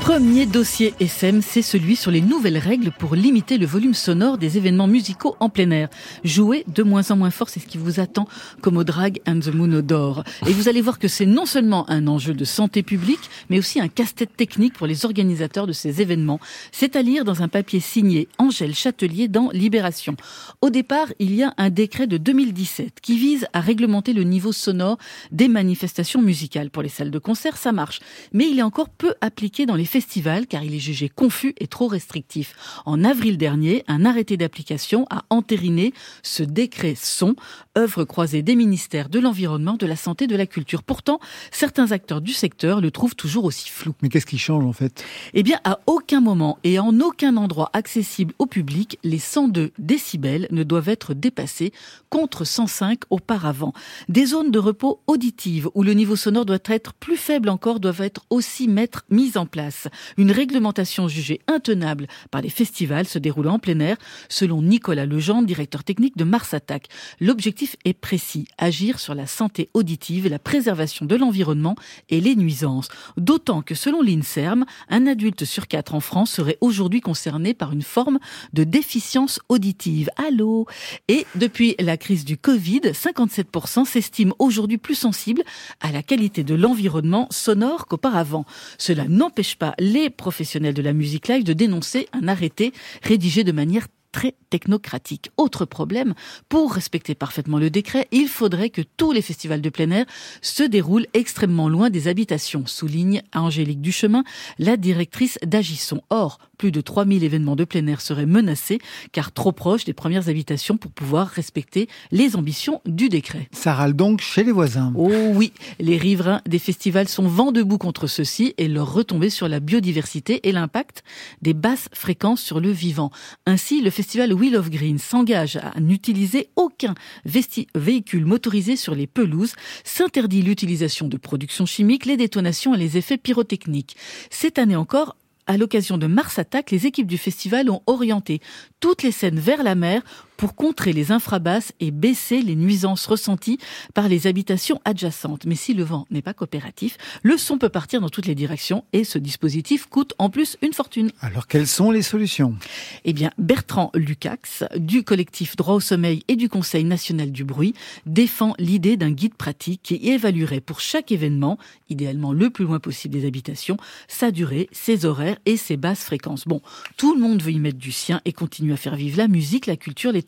Premier 0.03 0.45
dossier 0.45 0.93
SM, 0.99 1.41
c'est 1.41 1.61
celui 1.61 1.95
sur 1.95 2.11
les 2.11 2.19
nouvelles 2.19 2.57
règles 2.57 2.91
pour 2.91 3.15
limiter 3.15 3.57
le 3.57 3.65
volume 3.65 3.93
sonore 3.93 4.37
des 4.37 4.57
événements 4.57 4.85
musicaux 4.85 5.37
en 5.39 5.47
plein 5.47 5.71
air. 5.71 5.87
Jouer 6.25 6.65
de 6.67 6.83
moins 6.83 7.09
en 7.11 7.15
moins 7.15 7.31
fort, 7.31 7.47
c'est 7.47 7.61
ce 7.61 7.67
qui 7.67 7.77
vous 7.77 8.01
attend 8.01 8.27
comme 8.59 8.75
au 8.75 8.83
Drag 8.83 9.21
and 9.25 9.39
the 9.39 9.53
Moon 9.53 9.81
d'Or. 9.81 10.25
Et 10.45 10.51
vous 10.51 10.67
allez 10.67 10.81
voir 10.81 10.99
que 10.99 11.07
c'est 11.07 11.25
non 11.25 11.45
seulement 11.45 11.89
un 11.89 12.07
enjeu 12.07 12.33
de 12.33 12.43
santé 12.43 12.83
publique, 12.83 13.29
mais 13.49 13.59
aussi 13.59 13.79
un 13.79 13.87
casse-tête 13.87 14.35
technique 14.35 14.73
pour 14.73 14.87
les 14.87 15.05
organisateurs 15.05 15.67
de 15.67 15.71
ces 15.71 16.01
événements. 16.01 16.41
C'est 16.73 16.97
à 16.97 17.01
lire 17.01 17.23
dans 17.23 17.41
un 17.41 17.47
papier 17.47 17.79
signé 17.79 18.27
Angèle 18.39 18.75
Châtelier 18.75 19.29
dans 19.29 19.51
Libération. 19.51 20.17
Au 20.59 20.69
départ, 20.69 21.07
il 21.19 21.33
y 21.33 21.43
a 21.43 21.53
un 21.57 21.69
décret 21.69 22.07
de 22.07 22.17
2017 22.17 22.99
qui 23.01 23.17
vise 23.17 23.47
à 23.53 23.61
réglementer 23.61 24.11
le 24.11 24.23
niveau 24.23 24.51
sonore 24.51 24.97
des 25.31 25.47
manifestations 25.47 26.21
musicales. 26.21 26.71
Pour 26.71 26.83
les 26.83 26.89
salles 26.89 27.11
de 27.11 27.19
concert, 27.19 27.55
ça 27.55 27.71
marche. 27.71 28.01
Mais 28.33 28.49
il 28.49 28.59
est 28.59 28.63
encore 28.63 28.89
peu 28.89 29.13
appliqué 29.21 29.65
dans 29.65 29.75
les 29.75 29.92
festival 29.93 30.47
car 30.47 30.63
il 30.63 30.73
est 30.73 30.79
jugé 30.79 31.07
confus 31.07 31.53
et 31.59 31.67
trop 31.67 31.87
restrictif. 31.87 32.55
En 32.87 33.03
avril 33.03 33.37
dernier, 33.37 33.83
un 33.87 34.05
arrêté 34.05 34.37
d'application 34.37 35.05
a 35.11 35.23
entériné 35.29 35.93
ce 36.23 36.41
décret 36.41 36.95
son, 36.97 37.35
œuvre 37.77 38.03
croisée 38.03 38.41
des 38.41 38.55
ministères 38.55 39.07
de 39.07 39.19
l'Environnement, 39.19 39.75
de 39.77 39.85
la 39.85 39.95
Santé, 39.95 40.25
de 40.25 40.35
la 40.35 40.47
Culture. 40.47 40.81
Pourtant, 40.81 41.19
certains 41.51 41.91
acteurs 41.91 42.21
du 42.21 42.33
secteur 42.33 42.81
le 42.81 42.89
trouvent 42.89 43.15
toujours 43.15 43.45
aussi 43.45 43.69
flou. 43.69 43.93
Mais 44.01 44.09
qu'est-ce 44.09 44.25
qui 44.25 44.39
change 44.39 44.65
en 44.65 44.73
fait? 44.73 45.05
Eh 45.35 45.43
bien, 45.43 45.59
à 45.63 45.79
aucun 45.85 46.21
moment 46.21 46.57
et 46.63 46.79
en 46.79 46.99
aucun 46.99 47.37
endroit 47.37 47.69
accessible 47.73 48.33
au 48.39 48.47
public, 48.47 48.97
les 49.03 49.19
102 49.19 49.73
décibels 49.77 50.47
ne 50.49 50.63
doivent 50.63 50.89
être 50.89 51.13
dépassés 51.13 51.71
contre 52.09 52.45
105 52.45 53.01
auparavant. 53.11 53.73
Des 54.09 54.25
zones 54.25 54.49
de 54.49 54.57
repos 54.57 55.01
auditives 55.05 55.69
où 55.75 55.83
le 55.83 55.93
niveau 55.93 56.15
sonore 56.15 56.45
doit 56.45 56.57
être 56.65 56.93
plus 56.95 57.17
faible 57.17 57.49
encore 57.49 57.79
doivent 57.79 58.01
être 58.01 58.25
aussi 58.31 58.67
mettre, 58.67 59.05
mises 59.11 59.37
en 59.37 59.45
place. 59.45 59.82
Une 60.17 60.31
réglementation 60.31 61.07
jugée 61.07 61.39
intenable 61.47 62.07
par 62.31 62.41
les 62.41 62.49
festivals 62.49 63.07
se 63.07 63.19
déroulant 63.19 63.55
en 63.55 63.59
plein 63.59 63.79
air, 63.79 63.97
selon 64.29 64.61
Nicolas 64.61 65.05
Legendre, 65.05 65.47
directeur 65.47 65.83
technique 65.83 66.17
de 66.17 66.23
Mars 66.23 66.53
Attack. 66.53 66.87
L'objectif 67.19 67.75
est 67.85 67.93
précis, 67.93 68.47
agir 68.57 68.99
sur 68.99 69.15
la 69.15 69.27
santé 69.27 69.69
auditive 69.73 70.27
la 70.27 70.39
préservation 70.39 71.05
de 71.05 71.15
l'environnement 71.15 71.75
et 72.09 72.21
les 72.21 72.35
nuisances. 72.35 72.89
D'autant 73.17 73.61
que 73.61 73.75
selon 73.75 74.01
l'INSERM, 74.01 74.65
un 74.89 75.07
adulte 75.07 75.45
sur 75.45 75.67
quatre 75.67 75.95
en 75.95 75.99
France 75.99 76.31
serait 76.31 76.57
aujourd'hui 76.61 77.01
concerné 77.01 77.53
par 77.53 77.71
une 77.71 77.81
forme 77.81 78.19
de 78.53 78.63
déficience 78.63 79.39
auditive. 79.49 80.09
Allô? 80.15 80.67
Et 81.07 81.25
depuis 81.35 81.75
la 81.79 81.97
crise 81.97 82.25
du 82.25 82.37
Covid, 82.37 82.81
57% 82.93 83.85
s'estiment 83.85 84.35
aujourd'hui 84.39 84.77
plus 84.77 84.95
sensibles 84.95 85.43
à 85.81 85.91
la 85.91 86.03
qualité 86.03 86.43
de 86.43 86.55
l'environnement 86.55 87.27
sonore 87.31 87.85
qu'auparavant. 87.87 88.45
Cela 88.77 89.05
n'empêche 89.07 89.55
pas 89.55 89.72
les 89.79 90.09
professionnels 90.09 90.73
de 90.73 90.81
la 90.81 90.93
musique 90.93 91.27
live 91.27 91.43
de 91.43 91.53
dénoncer 91.53 92.07
un 92.13 92.27
arrêté 92.27 92.73
rédigé 93.03 93.43
de 93.43 93.51
manière 93.51 93.87
très 94.13 94.35
technocratique. 94.49 95.31
Autre 95.35 95.65
problème, 95.65 96.13
pour 96.47 96.73
respecter 96.73 97.15
parfaitement 97.15 97.57
le 97.57 97.69
décret, 97.69 98.07
il 98.11 98.29
faudrait 98.29 98.69
que 98.69 98.83
tous 98.95 99.11
les 99.11 99.23
festivals 99.23 99.61
de 99.61 99.69
plein 99.69 99.89
air 99.89 100.05
se 100.41 100.63
déroulent 100.63 101.07
extrêmement 101.13 101.67
loin 101.67 101.89
des 101.89 102.07
habitations, 102.07 102.65
souligne 102.65 103.23
Angélique 103.33 103.81
Duchemin, 103.81 104.23
la 104.59 104.77
directrice 104.77 105.39
d'Agisson. 105.43 106.01
Or, 106.09 106.37
plus 106.63 106.71
de 106.71 106.79
3000 106.79 107.25
événements 107.25 107.57
de 107.57 107.65
plein 107.65 107.85
air 107.87 107.99
seraient 107.99 108.25
menacés 108.25 108.79
car 109.11 109.33
trop 109.33 109.51
proches 109.51 109.83
des 109.83 109.91
premières 109.91 110.29
habitations 110.29 110.77
pour 110.77 110.91
pouvoir 110.91 111.27
respecter 111.27 111.89
les 112.13 112.37
ambitions 112.37 112.79
du 112.85 113.09
décret. 113.09 113.49
Ça 113.51 113.73
râle 113.73 113.91
donc 113.91 114.21
chez 114.21 114.45
les 114.45 114.53
voisins. 114.53 114.93
Oh 114.95 115.11
oui, 115.33 115.51
les 115.81 115.97
riverains 115.97 116.39
des 116.47 116.59
festivals 116.59 117.09
sont 117.09 117.27
vent 117.27 117.51
debout 117.51 117.77
contre 117.77 118.07
ceux-ci 118.07 118.53
et 118.57 118.69
leur 118.69 118.93
retombée 118.93 119.29
sur 119.29 119.49
la 119.49 119.59
biodiversité 119.59 120.47
et 120.47 120.53
l'impact 120.53 121.03
des 121.41 121.53
basses 121.53 121.89
fréquences 121.91 122.41
sur 122.41 122.61
le 122.61 122.71
vivant. 122.71 123.11
Ainsi, 123.45 123.81
le 123.81 123.89
festival 123.89 124.31
Wheel 124.33 124.55
of 124.55 124.69
Green 124.69 124.99
s'engage 124.99 125.57
à 125.57 125.77
n'utiliser 125.81 126.47
aucun 126.55 126.95
véhicule 127.25 128.25
motorisé 128.25 128.77
sur 128.77 128.95
les 128.95 129.05
pelouses, 129.05 129.55
s'interdit 129.83 130.41
l'utilisation 130.41 131.09
de 131.09 131.17
productions 131.17 131.65
chimiques, 131.65 132.05
les 132.05 132.15
détonations 132.15 132.73
et 132.73 132.77
les 132.77 132.95
effets 132.95 133.17
pyrotechniques. 133.17 133.97
Cette 134.29 134.57
année 134.57 134.77
encore, 134.77 135.17
à 135.47 135.57
l'occasion 135.57 135.97
de 135.97 136.07
Mars 136.07 136.39
Attack, 136.39 136.71
les 136.71 136.85
équipes 136.87 137.07
du 137.07 137.17
festival 137.17 137.69
ont 137.69 137.81
orienté 137.87 138.39
toutes 138.79 139.03
les 139.03 139.11
scènes 139.11 139.39
vers 139.39 139.63
la 139.63 139.75
mer 139.75 140.01
pour 140.43 140.55
contrer 140.55 140.91
les 140.91 141.13
infrabasses 141.13 141.71
et 141.79 141.89
baisser 141.89 142.41
les 142.41 142.57
nuisances 142.57 143.05
ressenties 143.05 143.59
par 143.93 144.09
les 144.09 144.27
habitations 144.27 144.81
adjacentes. 144.83 145.45
Mais 145.45 145.55
si 145.55 145.73
le 145.73 145.85
vent 145.85 146.05
n'est 146.11 146.21
pas 146.21 146.33
coopératif, 146.33 146.97
le 147.21 147.37
son 147.37 147.57
peut 147.57 147.69
partir 147.69 148.01
dans 148.01 148.09
toutes 148.09 148.25
les 148.25 148.35
directions 148.35 148.83
et 148.91 149.05
ce 149.05 149.17
dispositif 149.17 149.85
coûte 149.85 150.13
en 150.17 150.29
plus 150.29 150.57
une 150.61 150.73
fortune. 150.73 151.11
Alors 151.21 151.47
quelles 151.47 151.65
sont 151.65 151.91
les 151.91 152.01
solutions? 152.01 152.57
Eh 153.05 153.13
bien, 153.13 153.31
Bertrand 153.37 153.89
Lucax, 153.93 154.65
du 154.75 155.05
collectif 155.05 155.55
Droit 155.55 155.75
au 155.75 155.79
sommeil 155.79 156.23
et 156.27 156.35
du 156.35 156.49
Conseil 156.49 156.83
national 156.83 157.31
du 157.31 157.45
bruit, 157.45 157.73
défend 158.05 158.53
l'idée 158.59 158.97
d'un 158.97 159.11
guide 159.11 159.35
pratique 159.35 159.79
qui 159.81 159.95
évaluerait 160.09 160.59
pour 160.59 160.81
chaque 160.81 161.13
événement, 161.13 161.57
idéalement 161.87 162.33
le 162.33 162.49
plus 162.49 162.65
loin 162.65 162.81
possible 162.81 163.13
des 163.13 163.25
habitations, 163.25 163.77
sa 164.09 164.29
durée, 164.29 164.67
ses 164.73 165.05
horaires 165.05 165.37
et 165.45 165.55
ses 165.55 165.77
basses 165.77 166.03
fréquences. 166.03 166.49
Bon, 166.49 166.61
tout 166.97 167.15
le 167.15 167.21
monde 167.21 167.41
veut 167.41 167.53
y 167.53 167.59
mettre 167.59 167.79
du 167.79 167.93
sien 167.93 168.19
et 168.25 168.33
continue 168.33 168.73
à 168.73 168.77
faire 168.77 168.97
vivre 168.97 169.17
la 169.17 169.29
musique, 169.29 169.67
la 169.67 169.77
culture, 169.77 170.11
les 170.11 170.21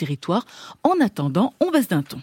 En 0.83 1.03
attendant, 1.03 1.53
on 1.59 1.71
baisse 1.71 1.87
d'un 1.87 2.03
ton. 2.03 2.21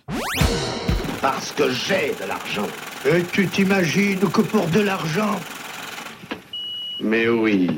Parce 1.21 1.53
que 1.53 1.71
j'ai 1.71 2.14
de 2.21 2.27
l'argent. 2.27 2.66
Et 3.05 3.23
tu 3.33 3.47
t'imagines 3.47 4.21
que 4.31 4.42
pour 4.42 4.66
de 4.68 4.81
l'argent? 4.81 5.38
Mais 7.01 7.29
oui. 7.29 7.68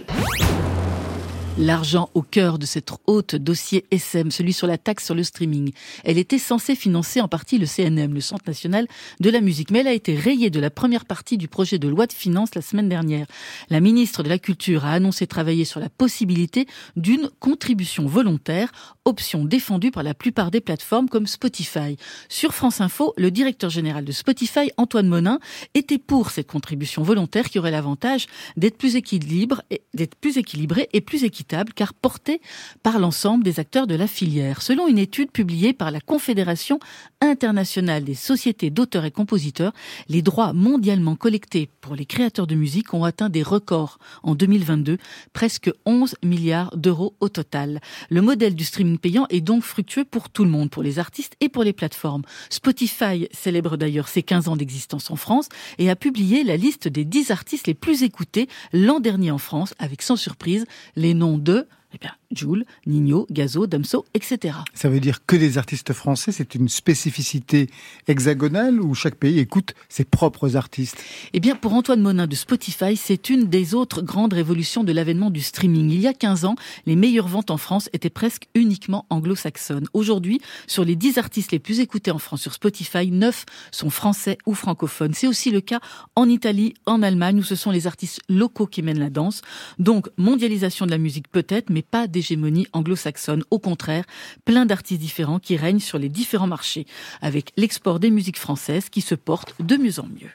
L'argent 1.56 2.10
au 2.14 2.22
cœur 2.22 2.58
de 2.58 2.66
cette 2.66 2.90
haute 3.06 3.36
dossier 3.36 3.84
SM, 3.92 4.32
celui 4.32 4.52
sur 4.52 4.66
la 4.66 4.76
taxe 4.76 5.04
sur 5.04 5.14
le 5.14 5.22
streaming. 5.22 5.70
Elle 6.02 6.18
était 6.18 6.40
censée 6.40 6.74
financer 6.74 7.20
en 7.20 7.28
partie 7.28 7.58
le 7.58 7.66
CNM, 7.66 8.12
le 8.12 8.20
Centre 8.20 8.42
national 8.48 8.88
de 9.20 9.30
la 9.30 9.40
musique, 9.40 9.70
mais 9.70 9.78
elle 9.78 9.86
a 9.86 9.92
été 9.92 10.16
rayée 10.16 10.50
de 10.50 10.58
la 10.58 10.70
première 10.70 11.04
partie 11.04 11.38
du 11.38 11.46
projet 11.46 11.78
de 11.78 11.86
loi 11.86 12.08
de 12.08 12.12
finances 12.12 12.56
la 12.56 12.60
semaine 12.60 12.88
dernière. 12.88 13.26
La 13.70 13.78
ministre 13.78 14.24
de 14.24 14.30
la 14.30 14.40
Culture 14.40 14.84
a 14.84 14.90
annoncé 14.90 15.28
travailler 15.28 15.64
sur 15.64 15.78
la 15.78 15.88
possibilité 15.88 16.66
d'une 16.96 17.30
contribution 17.38 18.04
volontaire, 18.04 18.72
option 19.04 19.44
défendue 19.44 19.92
par 19.92 20.02
la 20.02 20.14
plupart 20.14 20.50
des 20.50 20.60
plateformes 20.60 21.08
comme 21.08 21.28
Spotify. 21.28 21.96
Sur 22.28 22.52
France 22.52 22.80
Info, 22.80 23.14
le 23.16 23.30
directeur 23.30 23.70
général 23.70 24.04
de 24.04 24.10
Spotify, 24.10 24.72
Antoine 24.76 25.06
Monin, 25.06 25.38
était 25.74 25.98
pour 25.98 26.30
cette 26.32 26.50
contribution 26.50 27.04
volontaire 27.04 27.48
qui 27.48 27.60
aurait 27.60 27.70
l'avantage 27.70 28.26
d'être 28.56 28.76
plus 28.76 28.96
équilibré, 28.96 29.62
d'être 29.94 30.16
plus 30.16 30.36
équilibré 30.36 30.88
et 30.92 31.00
plus 31.00 31.22
équitable 31.22 31.43
car 31.74 31.94
porté 31.94 32.40
par 32.82 32.98
l'ensemble 32.98 33.44
des 33.44 33.60
acteurs 33.60 33.86
de 33.86 33.94
la 33.94 34.06
filière. 34.06 34.62
Selon 34.62 34.88
une 34.88 34.98
étude 34.98 35.30
publiée 35.30 35.72
par 35.72 35.90
la 35.90 36.00
Confédération 36.00 36.78
internationale 37.20 38.04
des 38.04 38.14
sociétés 38.14 38.70
d'auteurs 38.70 39.04
et 39.04 39.10
compositeurs, 39.10 39.72
les 40.08 40.22
droits 40.22 40.52
mondialement 40.52 41.16
collectés 41.16 41.68
pour 41.80 41.94
les 41.94 42.06
créateurs 42.06 42.46
de 42.46 42.54
musique 42.54 42.94
ont 42.94 43.04
atteint 43.04 43.28
des 43.28 43.42
records 43.42 43.98
en 44.22 44.34
2022, 44.34 44.98
presque 45.32 45.70
11 45.86 46.16
milliards 46.22 46.76
d'euros 46.76 47.14
au 47.20 47.28
total. 47.28 47.80
Le 48.10 48.22
modèle 48.22 48.54
du 48.54 48.64
streaming 48.64 48.98
payant 48.98 49.26
est 49.30 49.40
donc 49.40 49.62
fructueux 49.62 50.04
pour 50.04 50.30
tout 50.30 50.44
le 50.44 50.50
monde, 50.50 50.70
pour 50.70 50.82
les 50.82 50.98
artistes 50.98 51.34
et 51.40 51.48
pour 51.48 51.64
les 51.64 51.72
plateformes. 51.72 52.22
Spotify 52.50 53.28
célèbre 53.32 53.76
d'ailleurs 53.76 54.08
ses 54.08 54.22
15 54.22 54.48
ans 54.48 54.56
d'existence 54.56 55.10
en 55.10 55.16
France 55.16 55.48
et 55.78 55.90
a 55.90 55.96
publié 55.96 56.44
la 56.44 56.56
liste 56.56 56.88
des 56.88 57.04
10 57.04 57.30
artistes 57.30 57.66
les 57.66 57.74
plus 57.74 58.02
écoutés 58.02 58.48
l'an 58.72 59.00
dernier 59.00 59.30
en 59.30 59.38
France, 59.38 59.74
avec 59.78 60.02
sans 60.02 60.16
surprise 60.16 60.66
les 60.96 61.14
noms 61.14 61.33
de 61.42 61.66
eh 61.92 61.98
bien, 61.98 62.12
Joule, 62.34 62.64
Nino, 62.86 63.26
Gazo, 63.30 63.66
Damso, 63.66 64.04
etc. 64.14 64.58
Ça 64.74 64.88
veut 64.88 65.00
dire 65.00 65.24
que 65.26 65.36
les 65.36 65.58
artistes 65.58 65.92
français, 65.92 66.32
c'est 66.32 66.54
une 66.54 66.68
spécificité 66.68 67.68
hexagonale 68.08 68.80
où 68.80 68.94
chaque 68.94 69.16
pays 69.16 69.38
écoute 69.38 69.74
ses 69.88 70.04
propres 70.04 70.56
artistes? 70.56 71.02
Eh 71.32 71.40
bien, 71.40 71.56
pour 71.56 71.72
Antoine 71.72 72.00
Monin 72.00 72.26
de 72.26 72.34
Spotify, 72.34 72.96
c'est 72.96 73.30
une 73.30 73.44
des 73.44 73.74
autres 73.74 74.02
grandes 74.02 74.32
révolutions 74.32 74.84
de 74.84 74.92
l'avènement 74.92 75.30
du 75.30 75.40
streaming. 75.40 75.90
Il 75.90 76.00
y 76.00 76.06
a 76.06 76.14
15 76.14 76.44
ans, 76.44 76.56
les 76.86 76.96
meilleures 76.96 77.28
ventes 77.28 77.50
en 77.50 77.56
France 77.56 77.88
étaient 77.92 78.10
presque 78.10 78.48
uniquement 78.54 79.06
anglo-saxonnes. 79.10 79.86
Aujourd'hui, 79.92 80.40
sur 80.66 80.84
les 80.84 80.96
10 80.96 81.18
artistes 81.18 81.52
les 81.52 81.58
plus 81.58 81.80
écoutés 81.80 82.10
en 82.10 82.18
France 82.18 82.42
sur 82.42 82.54
Spotify, 82.54 83.10
9 83.10 83.44
sont 83.70 83.90
français 83.90 84.38
ou 84.46 84.54
francophones. 84.54 85.14
C'est 85.14 85.26
aussi 85.26 85.50
le 85.50 85.60
cas 85.60 85.80
en 86.16 86.28
Italie, 86.28 86.74
en 86.86 87.02
Allemagne, 87.02 87.38
où 87.38 87.42
ce 87.42 87.54
sont 87.54 87.70
les 87.70 87.86
artistes 87.86 88.20
locaux 88.28 88.66
qui 88.66 88.82
mènent 88.82 88.98
la 88.98 89.10
danse. 89.10 89.42
Donc, 89.78 90.08
mondialisation 90.16 90.86
de 90.86 90.90
la 90.90 90.98
musique 90.98 91.28
peut-être, 91.30 91.70
mais 91.70 91.82
pas 91.82 92.06
des 92.06 92.22
l'hégémonie 92.24 92.66
anglo-saxonne. 92.72 93.44
Au 93.50 93.58
contraire, 93.58 94.04
plein 94.46 94.64
d'artistes 94.64 95.00
différents 95.00 95.38
qui 95.38 95.56
règnent 95.56 95.78
sur 95.78 95.98
les 95.98 96.08
différents 96.08 96.46
marchés, 96.46 96.86
avec 97.20 97.52
l'export 97.58 98.00
des 98.00 98.10
musiques 98.10 98.38
françaises 98.38 98.88
qui 98.88 99.02
se 99.02 99.14
porte 99.14 99.54
de 99.60 99.76
mieux 99.76 100.00
en 100.00 100.06
mieux. 100.06 100.30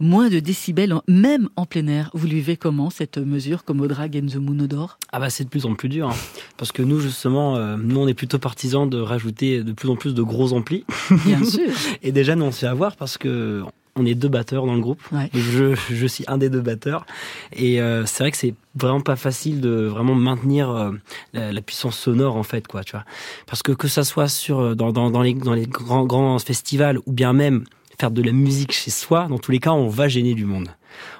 Moins 0.00 0.28
de 0.28 0.38
décibels, 0.38 0.94
même 1.08 1.48
en 1.56 1.66
plein 1.66 1.88
air. 1.88 2.10
Vous 2.14 2.28
vivez 2.28 2.56
comment 2.56 2.88
cette 2.88 3.18
mesure 3.18 3.64
comme 3.64 3.80
au 3.80 3.88
Drag 3.88 4.16
and 4.16 4.28
the 4.28 4.36
Moon 4.36 4.60
Odor 4.60 4.96
Ah 5.10 5.18
bah 5.18 5.28
c'est 5.28 5.42
de 5.42 5.48
plus 5.48 5.66
en 5.66 5.74
plus 5.74 5.88
dur, 5.88 6.08
hein. 6.08 6.14
parce 6.56 6.70
que 6.70 6.82
nous 6.82 7.00
justement, 7.00 7.56
euh, 7.56 7.76
nous 7.76 7.98
on 7.98 8.06
est 8.06 8.14
plutôt 8.14 8.38
partisans 8.38 8.88
de 8.88 9.00
rajouter 9.00 9.64
de 9.64 9.72
plus 9.72 9.88
en 9.88 9.96
plus 9.96 10.14
de 10.14 10.22
gros 10.22 10.52
amplis. 10.52 10.84
Bien 11.24 11.44
sûr. 11.50 11.70
Et 12.04 12.12
déjà 12.12 12.36
nous 12.36 12.44
on 12.44 12.52
se 12.52 12.60
fait 12.60 12.68
avoir 12.68 12.94
parce 12.94 13.18
que 13.18 13.64
on 13.98 14.06
est 14.06 14.14
deux 14.14 14.28
batteurs 14.28 14.66
dans 14.66 14.74
le 14.74 14.80
groupe. 14.80 15.02
Je, 15.34 15.74
je 15.74 16.06
suis 16.06 16.24
un 16.28 16.38
des 16.38 16.48
deux 16.48 16.60
batteurs. 16.60 17.06
Et 17.52 17.80
euh, 17.80 18.06
c'est 18.06 18.22
vrai 18.22 18.30
que 18.30 18.36
c'est 18.36 18.54
vraiment 18.74 19.00
pas 19.00 19.16
facile 19.16 19.60
de 19.60 19.86
vraiment 19.86 20.14
maintenir 20.14 20.70
euh, 20.70 20.92
la, 21.32 21.52
la 21.52 21.60
puissance 21.60 21.98
sonore 21.98 22.36
en 22.36 22.42
fait 22.42 22.66
quoi, 22.66 22.84
tu 22.84 22.92
vois. 22.92 23.04
Parce 23.46 23.62
que 23.62 23.72
que 23.72 23.88
ça 23.88 24.04
soit 24.04 24.28
sur 24.28 24.60
euh, 24.60 24.74
dans, 24.74 24.92
dans, 24.92 25.10
dans 25.10 25.22
les 25.22 25.34
dans 25.34 25.54
les 25.54 25.66
grands 25.66 26.06
grands 26.06 26.38
festivals 26.38 26.98
ou 27.06 27.12
bien 27.12 27.32
même 27.32 27.64
faire 27.98 28.10
de 28.10 28.22
la 28.22 28.32
musique 28.32 28.72
chez 28.72 28.92
soi, 28.92 29.26
dans 29.28 29.38
tous 29.38 29.50
les 29.50 29.58
cas 29.58 29.72
on 29.72 29.88
va 29.88 30.06
gêner 30.08 30.34
du 30.34 30.44
monde 30.44 30.68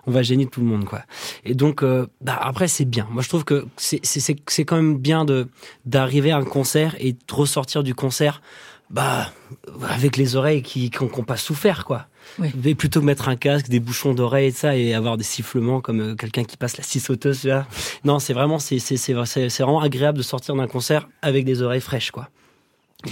on 0.07 0.11
va 0.11 0.23
gêner 0.23 0.47
tout 0.47 0.61
le 0.61 0.67
monde 0.67 0.85
quoi. 0.85 1.03
Et 1.45 1.55
donc 1.55 1.83
euh, 1.83 2.07
bah, 2.21 2.39
après 2.41 2.69
c'est 2.69 2.85
bien. 2.85 3.07
Moi 3.11 3.23
je 3.23 3.29
trouve 3.29 3.45
que 3.45 3.67
c'est 3.77 4.01
c'est 4.03 4.21
c'est 4.21 4.37
c'est 4.47 4.65
quand 4.65 4.77
même 4.77 4.99
bien 4.99 5.25
de 5.25 5.49
d'arriver 5.85 6.31
à 6.31 6.39
un 6.39 6.45
concert 6.45 6.97
et 6.99 7.13
de 7.13 7.19
ressortir 7.33 7.83
du 7.83 7.95
concert 7.95 8.43
bah 8.91 9.31
avec 9.91 10.17
les 10.17 10.37
oreilles 10.37 10.63
qui 10.63 10.91
ont 11.01 11.25
pas 11.25 11.37
souffert 11.37 11.85
quoi. 11.85 12.07
Oui. 12.39 12.49
Et 12.65 12.75
plutôt 12.75 13.01
que 13.01 13.05
mettre 13.05 13.29
un 13.29 13.37
casque, 13.37 13.69
des 13.69 13.81
bouchons 13.81 14.15
d'oreilles 14.15 14.47
et 14.49 14.51
ça 14.53 14.77
et 14.77 14.95
avoir 14.95 15.17
des 15.17 15.25
sifflements 15.25 15.81
comme 15.81 16.01
euh, 16.01 16.15
quelqu'un 16.15 16.45
qui 16.45 16.57
passe 16.57 16.77
la 16.77 16.85
scie 16.85 17.01
sauteuse 17.01 17.45
là. 17.45 17.67
Non, 18.05 18.19
c'est 18.19 18.33
vraiment 18.35 18.59
c'est 18.59 18.79
c'est 18.79 18.97
c'est 18.97 19.15
c'est 19.27 19.49
c'est 19.49 19.63
vraiment 19.63 19.81
agréable 19.81 20.19
de 20.19 20.23
sortir 20.23 20.55
d'un 20.55 20.67
concert 20.69 21.09
avec 21.23 21.45
des 21.45 21.63
oreilles 21.63 21.81
fraîches 21.81 22.11
quoi. 22.11 22.29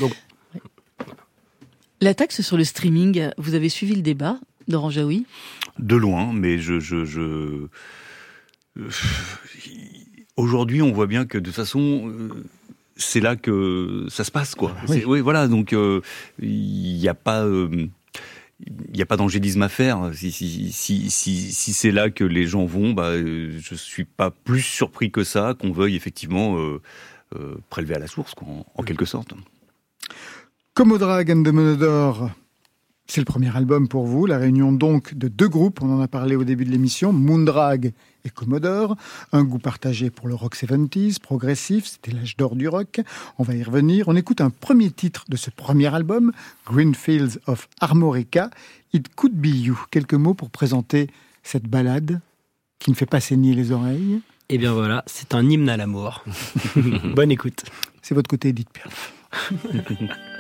Donc 0.01 0.13
La 2.01 2.15
taxe 2.15 2.43
sur 2.43 2.57
le 2.57 2.65
streaming, 2.65 3.31
vous 3.39 3.55
avez 3.55 3.69
suivi 3.69 3.95
le 3.95 4.03
débat 4.03 4.39
d'Orange 4.69 4.99
oui 4.99 5.27
De 5.79 5.97
loin, 5.97 6.33
mais 6.33 6.59
je, 6.59 6.79
je, 6.81 7.05
je... 7.05 7.21
euh, 8.79 8.91
aujourd'hui, 10.37 10.83
on 10.83 10.93
voit 10.93 11.07
bien 11.07 11.25
que 11.25 11.39
de 11.39 11.45
toute 11.45 11.55
façon, 11.55 12.09
euh, 12.09 12.45
c'est 12.97 13.21
là 13.21 13.37
que 13.37 14.07
ça 14.09 14.25
se 14.25 14.31
passe, 14.31 14.55
quoi. 14.55 14.75
Oui. 14.89 15.21
Voilà. 15.21 15.49
Donc, 15.49 15.73
euh, 15.73 16.01
il 16.41 16.97
n'y 16.99 17.09
a 17.09 17.15
pas. 17.15 17.45
euh, 17.45 17.87
il 18.65 18.93
n'y 18.95 19.03
a 19.03 19.07
pas 19.07 19.17
d'angélisme 19.17 19.63
à 19.63 19.69
faire. 19.69 20.11
Si, 20.15 20.33
si, 20.33 20.73
si, 20.73 21.11
si, 21.11 21.73
c'est 21.73 21.91
là 21.91 22.11
que 22.11 22.25
les 22.25 22.47
gens 22.47 22.65
vont, 22.65 22.93
bah, 22.93 23.11
euh, 23.11 23.59
je 23.61 23.75
suis 23.75 24.05
pas 24.05 24.31
plus 24.31 24.63
surpris 24.63 25.11
que 25.11 25.25
ça 25.25 25.55
qu'on 25.59 25.73
veuille 25.73 25.97
effectivement 25.97 26.59
euh, 26.59 26.81
euh, 27.35 27.57
prélever 27.69 27.97
à 27.97 27.99
la 27.99 28.07
source, 28.07 28.35
quoi, 28.35 28.49
en, 28.49 28.67
en 28.75 28.83
quelque 28.83 29.05
sorte. 29.05 29.33
And 30.79 31.43
the 31.43 31.49
Monodore, 31.49 32.31
c'est 33.07 33.21
le 33.21 33.25
premier 33.25 33.55
album 33.57 33.89
pour 33.89 34.07
vous, 34.07 34.27
la 34.27 34.39
réunion 34.39 34.73
donc 34.73 35.15
de 35.15 35.29
deux 35.29 35.49
groupes, 35.49 35.81
on 35.83 35.93
en 35.93 36.01
a 36.01 36.09
parlé 36.09 36.37
au 36.37 36.45
début 36.45 36.65
de 36.65 36.71
l'émission, 36.71 37.13
Moondrag 37.13 37.93
et 38.25 38.31
Commodore, 38.31 38.97
un 39.33 39.45
goût 39.45 39.59
partagé 39.59 40.11
pour 40.11 40.29
le 40.29 40.35
rock 40.35 40.57
70s, 40.57 41.21
progressif, 41.21 41.87
c'était 41.87 42.11
l'âge 42.11 42.37
d'or 42.37 42.57
du 42.57 42.69
rock, 42.69 43.01
on 43.39 43.45
va 43.45 43.55
y 43.55 43.63
revenir. 43.63 44.09
On 44.09 44.17
écoute 44.17 44.41
un 44.41 44.51
premier 44.51 44.91
titre 44.91 45.25
de 45.29 45.37
ce 45.37 45.51
premier 45.51 45.95
album, 45.95 46.33
Greenfields 46.67 47.39
of 47.47 47.69
Armorica, 47.81 48.51
It 48.93 49.15
Could 49.15 49.35
Be 49.35 49.47
You. 49.47 49.79
Quelques 49.91 50.15
mots 50.15 50.35
pour 50.35 50.51
présenter 50.51 51.09
cette 51.43 51.69
balade 51.69 52.21
qui 52.79 52.91
ne 52.91 52.97
fait 52.97 53.07
pas 53.07 53.21
saigner 53.21 53.55
les 53.55 53.71
oreilles. 53.71 54.21
et 54.49 54.59
bien 54.59 54.73
voilà, 54.73 55.05
c'est 55.07 55.35
un 55.35 55.49
hymne 55.49 55.69
à 55.69 55.77
l'amour. 55.77 56.25
Bonne 57.15 57.31
écoute. 57.31 57.65
C'est 58.03 58.15
votre 58.15 58.29
côté 58.29 58.49
Edith 58.49 58.71
Piaf. 58.71 59.13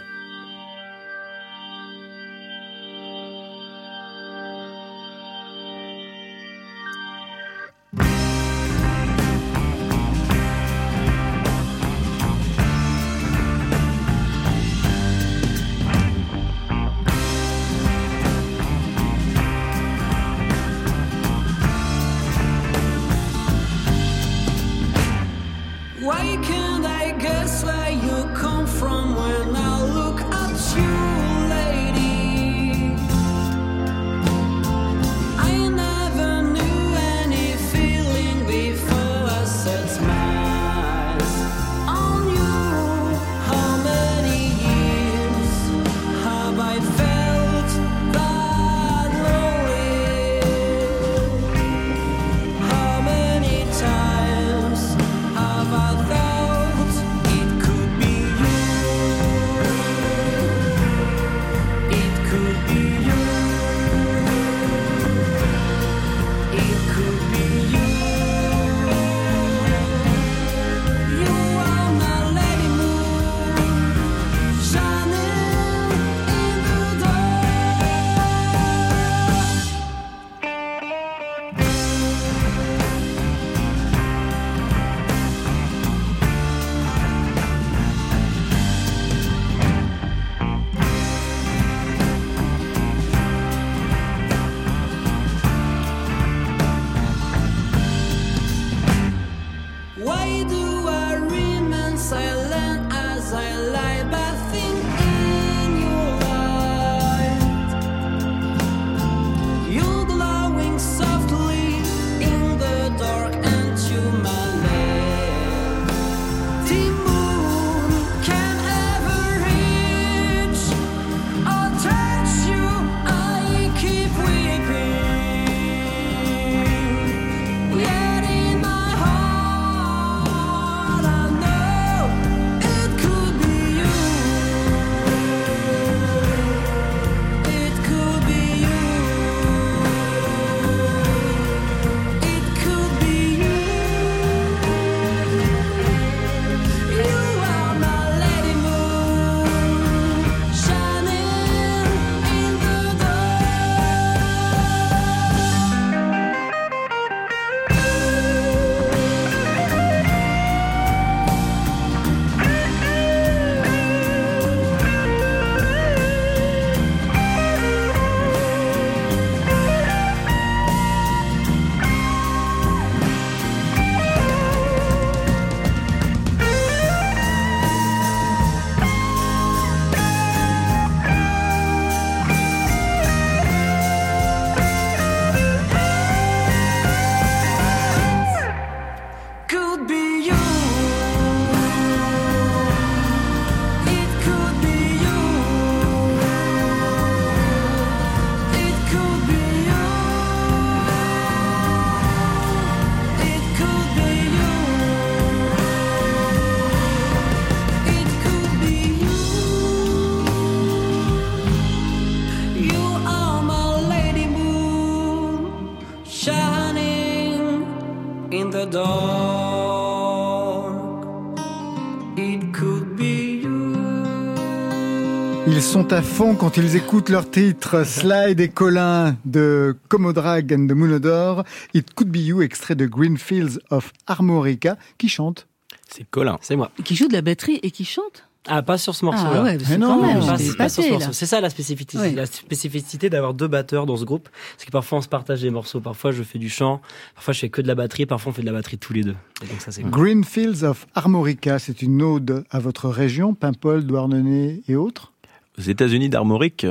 fond 226.17 226.35
quand 226.35 226.57
ils 226.57 226.77
écoutent 226.77 227.09
leur 227.11 227.31
titre 227.31 227.85
Slide 227.85 228.41
et 228.41 228.49
Colin 228.49 229.17
de 229.25 229.77
Comodrag 229.89 230.53
and 230.53 230.67
the 230.67 230.73
Moonodore. 230.73 231.45
It 231.75 231.93
Could 231.95 232.11
Be 232.11 232.17
You, 232.19 232.43
extrait 232.43 232.75
de 232.75 232.87
Greenfields 232.87 233.59
of 233.71 233.93
Armorica. 234.07 234.77
Qui 234.99 235.09
chante 235.09 235.47
C'est 235.89 236.05
Colin. 236.09 236.39
C'est 236.41 236.57
moi. 236.57 236.71
Qui 236.85 236.97
joue 236.97 237.09
de 237.09 237.12
la 237.12 237.23
batterie 237.23 237.61
et 237.62 237.71
qui 237.71 237.85
chante? 237.85 238.25
Ah, 238.49 238.62
pas 238.62 238.79
sur 238.79 238.95
ce 238.95 239.05
morceau-là. 239.05 239.33
Ah 239.39 239.43
ouais, 239.43 239.59
c'est 239.62 239.77
non, 239.77 240.01
quand 240.01 240.07
même. 240.07 240.39
c'est 240.39 240.53
Pas- 240.57 240.64
pas 240.64 240.69
sur 240.69 240.85
ce 240.85 240.89
morceau. 240.91 241.09
C'est 241.12 241.27
ça 241.27 241.41
la 241.41 241.51
spécificité, 241.51 241.99
Ouais. 241.99 242.12
la 242.12 242.27
spécificité 242.27 243.11
d'avoir 243.11 243.35
deux 243.35 243.49
batteurs 243.49 243.87
dans 243.87 243.97
ce 243.97 244.05
groupe. 244.05 244.29
C'est 244.57 244.67
que 244.67 244.71
parfois 244.71 244.99
on 244.99 245.03
se 245.03 245.09
partage 245.09 245.43
des 245.43 245.51
morceaux. 245.51 245.81
Parfois 245.81 246.12
je 246.12 246.23
fais 246.23 246.39
du 246.39 246.49
chant, 246.49 246.81
parfois 247.17 247.35
je 247.35 247.41
fais 247.41 247.49
que 247.49 247.61
de 247.61 247.67
la 247.67 247.75
batterie, 247.75 248.07
parfois 248.07 248.31
on 248.31 248.35
fait 248.35 248.43
de 248.43 248.47
la 248.47 248.53
batterie 248.53 248.79
tous 248.79 248.93
les 248.93 249.03
deux. 249.03 249.17
Et 249.43 249.47
donc 249.49 249.61
ça 249.61 249.73
c'est 249.73 249.83
cool. 249.83 249.91
Greenfields 249.91 250.62
of 250.62 250.87
Armorica, 250.95 251.59
c'est 251.59 251.83
une 251.83 252.01
ode 252.03 252.45
à 252.51 252.61
votre 252.61 252.89
région, 252.89 253.35
Paimpol, 253.35 253.85
Douarnenez 253.85 254.62
et 254.69 254.77
autres? 254.77 255.12
Aux 255.59 255.62
États-Unis 255.62 256.09
d'Armorique. 256.09 256.66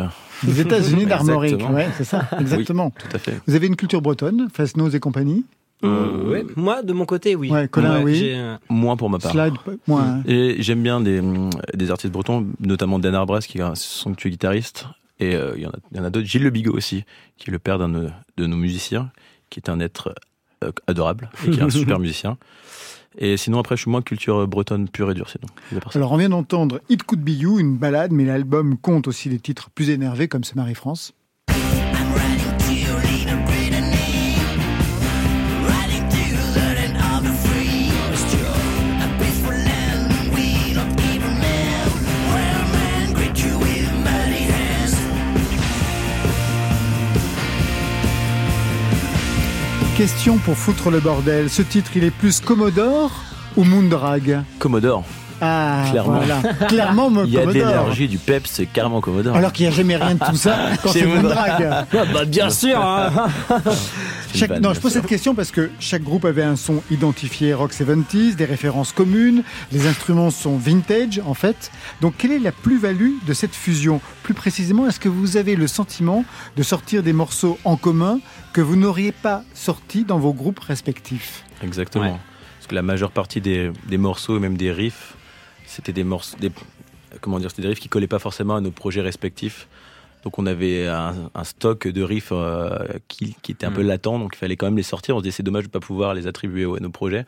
Les 0.45 0.61
États-Unis 0.61 1.05
d'Armorique, 1.05 1.61
ouais, 1.71 1.87
c'est 1.97 2.03
ça, 2.03 2.27
exactement. 2.39 2.93
Oui, 2.95 3.03
tout 3.09 3.15
à 3.15 3.19
fait. 3.19 3.39
Vous 3.47 3.55
avez 3.55 3.67
une 3.67 3.75
culture 3.75 4.01
bretonne, 4.01 4.47
Fasnos 4.53 4.93
et 4.93 4.99
compagnie 4.99 5.45
Euh, 5.83 6.29
ouais. 6.31 6.45
Moi 6.55 6.83
de 6.83 6.93
mon 6.93 7.05
côté 7.05 7.35
oui. 7.35 7.49
Ouais, 7.51 7.67
Colin, 7.67 8.01
oui. 8.03 8.31
euh, 8.33 8.57
Moins 8.69 8.95
pour 8.95 9.09
ma 9.09 9.19
part. 9.19 9.31
Slide, 9.31 9.53
moins. 9.87 10.03
hein. 10.03 10.23
Et 10.25 10.55
j'aime 10.61 10.81
bien 10.81 11.01
des, 11.01 11.21
des 11.73 11.91
artistes 11.91 12.13
bretons, 12.13 12.47
notamment 12.59 12.97
Dan 12.99 13.13
Arbras, 13.15 13.41
qui 13.47 13.57
est 13.57 13.61
un 13.61 13.75
somptueux 13.75 14.29
guitariste. 14.29 14.85
Et 15.19 15.35
euh, 15.35 15.53
il 15.55 15.63
y 15.63 15.65
en 15.65 15.69
a, 15.69 15.75
il 15.91 15.97
y 15.97 15.99
en 15.99 16.03
a 16.03 16.09
d'autres. 16.09 16.27
Gilles 16.27 16.43
Le 16.43 16.49
Bigot 16.49 16.73
aussi, 16.73 17.03
qui 17.37 17.49
est 17.49 17.51
le 17.51 17.59
père 17.59 17.77
d'un 17.79 17.89
de, 17.89 18.09
nos 18.37 18.55
musiciens, 18.57 19.11
qui 19.49 19.59
est 19.59 19.69
un 19.69 19.79
être 19.79 20.13
euh, 20.63 20.71
adorable 20.87 21.29
et 21.45 21.51
qui 21.51 21.59
est 21.59 21.63
un 21.63 21.69
super 21.81 21.99
musicien. 21.99 22.37
Et 23.17 23.37
sinon, 23.37 23.59
après, 23.59 23.75
je 23.75 23.81
suis 23.81 23.91
moins 23.91 24.01
culture 24.01 24.47
bretonne 24.47 24.89
pure 24.89 25.11
et 25.11 25.13
dure, 25.13 25.29
sinon. 25.29 25.47
Alors 25.93 26.11
on 26.11 26.17
vient 26.17 26.29
d'entendre 26.29 26.81
It 26.89 27.03
Could 27.03 27.21
Be 27.21 27.29
You, 27.29 27.59
une 27.59 27.77
balade, 27.77 28.11
mais 28.11 28.25
l'album 28.25 28.77
compte 28.77 29.07
aussi 29.07 29.29
des 29.29 29.39
titres 29.39 29.69
plus 29.69 29.89
énervés 29.89 30.27
comme 30.27 30.43
c'est 30.43 30.55
Marie-France. 30.55 31.13
Question 50.05 50.37
pour 50.37 50.55
foutre 50.55 50.91
le 50.91 50.99
bordel. 50.99 51.49
Ce 51.49 51.63
titre, 51.63 51.89
il 51.95 52.03
est 52.03 52.11
plus 52.11 52.39
Commodore 52.39 53.09
ou 53.57 53.63
Moondrag? 53.63 54.43
Commodore, 54.59 55.03
Ah, 55.41 55.85
clairement. 55.91 56.17
voilà. 56.17 56.41
Clairement, 56.67 57.09
Il 57.25 57.31
y 57.31 57.37
a 57.37 57.41
de 57.41 57.45
Commodore. 57.51 57.67
l'énergie, 57.69 58.07
du 58.07 58.17
peps, 58.17 58.49
c'est 58.51 58.65
carrément 58.65 59.01
Commodore. 59.01 59.35
Alors 59.35 59.51
qu'il 59.51 59.65
n'y 59.67 59.71
a 59.73 59.75
jamais 59.75 59.95
rien 59.97 60.15
de 60.15 60.23
tout 60.23 60.35
ça 60.35 60.57
quand 60.83 60.89
c'est 60.91 61.05
Moondrag. 61.05 61.63
Ah, 61.71 61.85
bah 62.13 62.25
bien 62.25 62.49
sûr. 62.49 62.79
hein. 62.79 63.11
Chaque- 64.33 64.59
non, 64.59 64.73
je 64.73 64.81
pose 64.81 64.91
cette 64.91 65.07
question 65.07 65.33
parce 65.33 65.51
que 65.51 65.69
chaque 65.79 66.03
groupe 66.03 66.25
avait 66.25 66.43
un 66.43 66.57
son 66.57 66.81
identifié 66.91 67.53
rock 67.53 67.71
70s, 67.73 68.35
des 68.35 68.43
références 68.43 68.91
communes, 68.91 69.43
les 69.71 69.87
instruments 69.87 70.29
sont 70.29 70.57
vintage 70.57 71.21
en 71.25 71.33
fait. 71.33 71.71
Donc 72.01 72.15
quelle 72.17 72.33
est 72.33 72.39
la 72.39 72.51
plus-value 72.51 73.13
de 73.25 73.33
cette 73.33 73.55
fusion? 73.55 74.01
Plus 74.23 74.33
précisément, 74.33 74.87
est-ce 74.87 74.99
que 74.99 75.07
vous 75.07 75.37
avez 75.37 75.55
le 75.55 75.67
sentiment 75.67 76.25
de 76.57 76.63
sortir 76.63 77.01
des 77.01 77.13
morceaux 77.13 77.57
en 77.63 77.77
commun 77.77 78.19
que 78.51 78.59
vous 78.59 78.75
n'auriez 78.75 79.13
pas 79.13 79.43
sortis 79.53 80.03
dans 80.03 80.19
vos 80.19 80.33
groupes 80.33 80.59
respectifs? 80.59 81.43
Exactement. 81.63 82.03
Ouais. 82.05 82.19
Parce 82.59 82.67
que 82.67 82.75
la 82.75 82.81
majeure 82.81 83.11
partie 83.11 83.39
des, 83.39 83.71
des 83.87 83.97
morceaux 83.97 84.35
et 84.35 84.39
même 84.41 84.57
des 84.57 84.71
riffs, 84.73 85.13
c'était 85.67 85.93
des 85.93 86.03
morceaux, 86.03 86.37
des, 86.39 86.51
comment 87.21 87.39
dire, 87.39 87.49
c'était 87.49 87.61
des 87.63 87.69
riffs 87.69 87.79
qui 87.79 87.89
collaient 87.89 88.07
pas 88.07 88.19
forcément 88.19 88.55
à 88.55 88.61
nos 88.61 88.71
projets 88.71 89.01
respectifs. 89.01 89.67
Donc 90.23 90.39
on 90.39 90.45
avait 90.47 90.87
un, 90.87 91.29
un 91.35 91.43
stock 91.43 91.87
de 91.87 92.01
riffs 92.01 92.29
euh, 92.31 92.79
qui, 93.07 93.35
qui 93.43 93.51
était 93.51 93.65
un 93.67 93.71
peu 93.71 93.83
Mm. 93.83 93.87
latent, 93.87 94.19
donc 94.19 94.31
il 94.35 94.39
fallait 94.39 94.55
quand 94.55 94.65
même 94.65 94.77
les 94.77 94.83
sortir. 94.83 95.15
On 95.15 95.19
se 95.19 95.23
disait 95.23 95.37
c'est 95.37 95.43
dommage 95.43 95.65
de 95.65 95.69
pas 95.69 95.79
pouvoir 95.79 96.13
les 96.13 96.25
attribuer 96.25 96.63
à 96.63 96.79
nos 96.79 96.89
projets. 96.89 97.25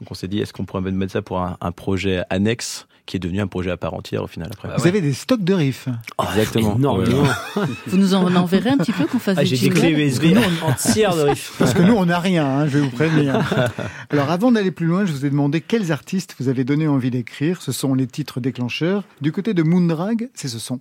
Donc 0.00 0.10
on 0.10 0.14
s'est 0.14 0.28
dit 0.28 0.38
est-ce 0.40 0.52
qu'on 0.52 0.64
pourrait 0.64 0.82
mettre 0.82 1.12
ça 1.12 1.22
pour 1.22 1.40
un, 1.40 1.56
un 1.60 1.72
projet 1.72 2.22
annexe 2.30 2.86
qui 3.06 3.16
est 3.16 3.20
devenu 3.20 3.40
un 3.40 3.46
projet 3.46 3.70
à 3.70 3.76
part 3.76 3.94
entière 3.94 4.22
au 4.22 4.26
final 4.26 4.50
après. 4.52 4.68
Vous 4.76 4.86
avez 4.86 5.00
des 5.00 5.12
stocks 5.12 5.42
de 5.44 5.54
riffs 5.54 5.88
Exactement. 6.30 6.76
énormément. 6.76 7.22
Vous 7.86 7.96
nous 7.96 8.14
en 8.14 8.34
enverrez 8.34 8.70
un 8.70 8.78
petit 8.78 8.92
peu 8.92 9.06
qu'on 9.06 9.18
fasse 9.18 9.36
Ah, 9.38 9.42
des 9.44 9.46
j'ai 9.46 9.68
des 9.68 9.74
clés 9.74 9.90
USB 9.90 10.36
entières 10.62 11.16
de 11.16 11.22
riffs. 11.22 11.54
Parce 11.58 11.72
que 11.72 11.82
nous, 11.82 11.94
on 11.94 12.06
n'a 12.06 12.18
rien, 12.18 12.44
hein, 12.44 12.66
je 12.66 12.78
vais 12.78 12.80
vous 12.84 12.90
prévenir. 12.90 13.40
Alors, 14.10 14.30
avant 14.30 14.50
d'aller 14.52 14.70
plus 14.72 14.86
loin, 14.86 15.06
je 15.06 15.12
vous 15.12 15.24
ai 15.24 15.30
demandé 15.30 15.60
quels 15.60 15.92
artistes 15.92 16.34
vous 16.40 16.48
avez 16.48 16.64
donné 16.64 16.88
envie 16.88 17.10
d'écrire. 17.10 17.62
Ce 17.62 17.72
sont 17.72 17.94
les 17.94 18.06
titres 18.06 18.40
déclencheurs. 18.40 19.04
Du 19.20 19.32
côté 19.32 19.54
de 19.54 19.62
Moondrag, 19.62 20.28
c'est 20.34 20.48
ce 20.48 20.58
son. 20.58 20.80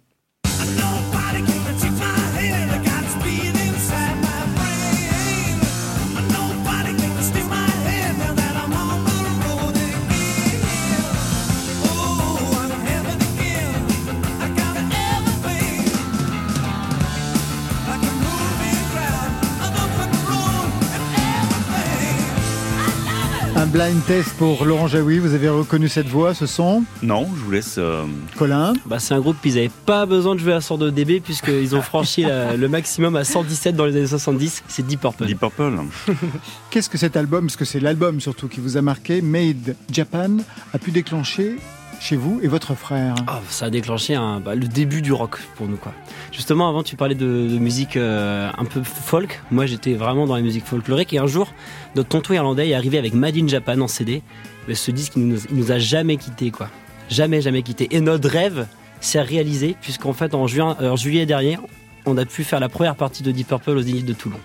Blind 23.75 24.05
test 24.05 24.29
pour 24.37 24.63
Laurent 24.63 24.87
Jaoui. 24.87 25.19
Vous 25.19 25.33
avez 25.33 25.49
reconnu 25.49 25.89
cette 25.89 26.07
voix, 26.07 26.33
ce 26.33 26.45
son 26.45 26.83
Non, 27.03 27.27
je 27.35 27.41
vous 27.43 27.51
laisse. 27.51 27.75
euh, 27.77 28.05
Colin 28.37 28.71
Bah, 28.85 28.99
c'est 28.99 29.13
un 29.13 29.19
groupe 29.19 29.35
ils 29.43 29.55
n'avaient 29.55 29.69
pas 29.85 30.05
besoin 30.05 30.33
de 30.33 30.39
jouer 30.39 30.53
à 30.53 30.61
102 30.61 30.91
dB 30.91 31.19
puisqu'ils 31.19 31.75
ont 31.75 31.81
franchi 31.81 32.21
la- 32.23 32.55
le 32.57 32.69
maximum 32.69 33.17
à 33.17 33.25
117 33.25 33.75
dans 33.75 33.83
les 33.85 33.97
années 33.97 34.07
70. 34.07 34.63
C'est 34.69 34.87
Deep 34.87 35.01
Purple. 35.01 35.25
Deep 35.25 35.39
Purple. 35.39 35.73
Qu'est-ce 36.69 36.89
que 36.89 36.97
cet 36.97 37.17
album, 37.17 37.47
parce 37.47 37.57
que 37.57 37.65
c'est 37.65 37.81
l'album 37.81 38.21
surtout 38.21 38.47
qui 38.47 38.61
vous 38.61 38.77
a 38.77 38.81
marqué, 38.81 39.21
Made 39.21 39.75
Japan, 39.91 40.37
a 40.73 40.77
pu 40.79 40.91
déclencher 40.91 41.57
chez 41.99 42.15
vous 42.15 42.39
et 42.43 42.47
votre 42.47 42.75
frère? 42.75 43.15
Ah, 43.27 43.41
ça 43.49 43.65
a 43.65 43.69
déclenché 43.69 44.15
un- 44.15 44.39
bah, 44.39 44.55
le 44.55 44.67
début 44.67 45.01
du 45.01 45.11
rock 45.13 45.39
pour 45.55 45.67
nous. 45.67 45.77
quoi. 45.77 45.93
Justement, 46.31 46.69
avant, 46.69 46.83
tu 46.83 46.95
parlais 46.95 47.15
de, 47.15 47.25
de 47.25 47.57
musique 47.57 47.97
euh, 47.97 48.49
un 48.57 48.65
peu 48.65 48.81
folk. 48.83 49.41
Moi, 49.51 49.65
j'étais 49.65 49.93
vraiment 49.93 50.25
dans 50.27 50.35
la 50.35 50.41
musique 50.41 50.65
folklorique. 50.65 51.13
Et 51.13 51.17
un 51.19 51.27
jour, 51.27 51.51
notre 51.95 52.09
tonton 52.09 52.33
irlandais 52.33 52.69
est 52.69 52.73
arrivé 52.75 52.97
avec 52.97 53.13
Made 53.13 53.37
in 53.37 53.47
Japan 53.47 53.79
en 53.81 53.87
CD. 53.87 54.21
Mais 54.67 54.75
ce 54.75 54.91
disque, 54.91 55.13
il 55.15 55.27
nous, 55.27 55.39
il 55.49 55.55
nous 55.57 55.71
a 55.71 55.79
jamais 55.79 56.17
quitté, 56.17 56.51
quoi. 56.51 56.69
Jamais, 57.09 57.41
jamais 57.41 57.61
quitté. 57.63 57.87
Et 57.95 58.01
notre 58.01 58.29
rêve 58.29 58.67
s'est 58.99 59.21
réalisé, 59.21 59.75
puisqu'en 59.81 60.13
fait, 60.13 60.33
en, 60.33 60.47
juin, 60.47 60.75
euh, 60.81 60.89
en 60.91 60.95
juillet 60.95 61.25
dernier, 61.25 61.57
on 62.05 62.17
a 62.17 62.25
pu 62.25 62.43
faire 62.43 62.59
la 62.59 62.69
première 62.69 62.95
partie 62.95 63.23
de 63.23 63.31
Deep 63.31 63.47
Purple 63.47 63.71
au 63.71 63.81
Zénith 63.81 64.05
de 64.05 64.13
Toulon. 64.13 64.39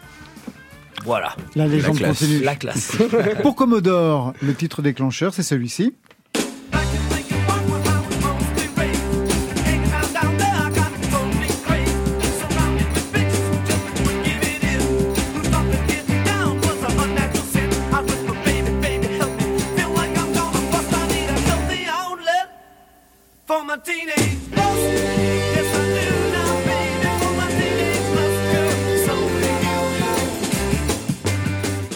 Voilà. 1.05 1.35
La 1.57 1.67
légende 1.67 1.97
classe. 1.97 2.19
continue. 2.21 2.41
La 2.43 2.57
classe. 2.57 2.97
Pour 3.43 3.55
Commodore, 3.55 4.35
le 4.43 4.55
titre 4.55 4.83
déclencheur, 4.83 5.33
c'est 5.33 5.43
celui-ci. 5.43 5.95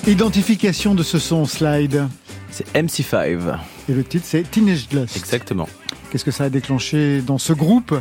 Identification 0.06 0.94
de 0.94 1.02
ce 1.02 1.18
son 1.18 1.46
slide. 1.46 2.06
C'est 2.50 2.70
MC5. 2.74 3.58
Et 3.88 3.92
le 3.92 4.04
titre, 4.04 4.26
c'est 4.28 4.42
Teenage 4.50 4.86
Lust. 4.92 5.16
Exactement. 5.16 5.66
Qu'est-ce 6.10 6.24
que 6.24 6.30
ça 6.30 6.44
a 6.44 6.50
déclenché 6.50 7.22
dans 7.22 7.38
ce 7.38 7.54
groupe 7.54 7.98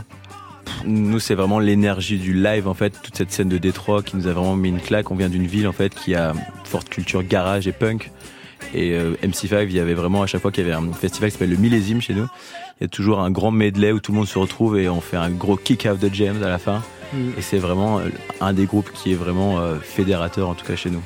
Nous, 0.86 1.20
c'est 1.20 1.34
vraiment 1.34 1.60
l'énergie 1.60 2.20
du 2.20 2.34
live, 2.34 2.68
en 2.68 2.74
fait, 2.74 2.94
toute 3.02 3.16
cette 3.16 3.32
scène 3.32 3.48
de 3.48 3.58
Détroit 3.58 4.04
qui 4.04 4.18
nous 4.18 4.28
a 4.28 4.34
vraiment 4.34 4.58
mis 4.58 4.70
une 4.70 4.82
claque. 4.82 5.12
On 5.12 5.16
vient 5.16 5.30
d'une 5.30 5.48
ville, 5.48 5.68
en 5.68 5.72
fait, 5.72 5.96
qui 5.96 6.14
a 6.14 6.34
forte 6.66 6.90
culture 6.90 7.24
garage 7.24 7.68
et 7.68 7.72
punk. 7.72 8.12
Et 8.74 8.94
euh, 8.94 9.14
MC5, 9.24 9.64
il 9.64 9.74
y 9.74 9.80
avait 9.80 9.94
vraiment, 9.94 10.24
à 10.24 10.28
chaque 10.28 10.42
fois 10.42 10.52
qu'il 10.52 10.68
y 10.68 10.72
avait 10.72 10.76
un 10.76 10.92
festival 10.94 11.30
qui 11.30 11.34
s'appelle 11.34 11.52
le 11.52 11.58
Millésime 11.58 12.02
chez 12.02 12.14
nous, 12.14 12.28
il 12.80 12.84
y 12.84 12.86
a 12.86 12.88
toujours 12.88 13.20
un 13.20 13.32
grand 13.32 13.52
medley 13.52 13.92
où 13.92 14.00
tout 14.00 14.12
le 14.12 14.18
monde 14.18 14.28
se 14.28 14.38
retrouve 14.38 14.78
et 14.78 14.90
on 14.90 15.02
fait 15.02 15.18
un 15.18 15.30
gros 15.30 15.56
kick-out 15.58 16.00
de 16.00 16.10
James 16.14 16.42
à 16.44 16.50
la 16.50 16.58
fin. 16.58 16.82
Mm. 17.14 17.30
Et 17.38 17.42
c'est 17.42 17.60
vraiment 17.60 18.00
euh, 18.00 18.10
un 18.42 18.54
des 18.54 18.66
groupes 18.66 18.92
qui 18.94 19.12
est 19.12 19.16
vraiment 19.16 19.60
euh, 19.60 19.76
fédérateur, 19.80 20.50
en 20.50 20.56
tout 20.56 20.66
cas 20.66 20.76
chez 20.76 20.90
nous. 20.90 21.02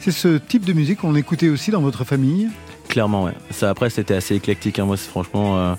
C'est 0.00 0.12
ce 0.12 0.38
type 0.38 0.64
de 0.64 0.72
musique 0.72 1.00
qu'on 1.00 1.14
écoutait 1.14 1.50
aussi 1.50 1.70
dans 1.70 1.82
votre 1.82 2.04
famille? 2.04 2.48
Clairement, 2.88 3.24
ouais. 3.24 3.34
Ça, 3.50 3.70
après, 3.70 3.88
c'était 3.88 4.14
assez 4.14 4.34
éclectique. 4.34 4.78
hein. 4.80 4.84
Moi, 4.84 4.96
franchement, 4.96 5.58
euh, 5.58 5.74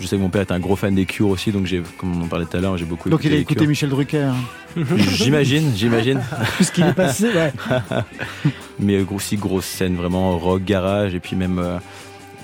je 0.00 0.06
sais 0.06 0.16
que 0.16 0.20
mon 0.20 0.30
père 0.30 0.42
était 0.42 0.52
un 0.54 0.58
gros 0.58 0.74
fan 0.74 0.94
des 0.94 1.06
Cure 1.06 1.28
aussi, 1.28 1.52
donc 1.52 1.66
j'ai, 1.66 1.80
comme 1.98 2.20
on 2.20 2.24
en 2.24 2.26
parlait 2.26 2.46
tout 2.46 2.56
à 2.56 2.60
l'heure, 2.60 2.76
j'ai 2.76 2.86
beaucoup 2.86 3.08
Donc 3.08 3.22
il 3.22 3.32
a 3.32 3.36
écouté. 3.36 3.66
Michel 3.66 3.90
Drucker. 3.90 4.32
J'imagine, 5.12 5.72
j'imagine. 5.76 6.20
Puisqu'il 6.56 6.84
est 6.86 6.92
passé, 6.92 7.26
ouais. 7.26 7.52
Mais 8.80 9.00
aussi 9.00 9.36
grosse 9.36 9.64
scène, 9.66 9.94
vraiment 9.94 10.36
rock, 10.38 10.64
garage, 10.64 11.14
et 11.14 11.20
puis 11.20 11.36
même, 11.36 11.58
euh, 11.60 11.78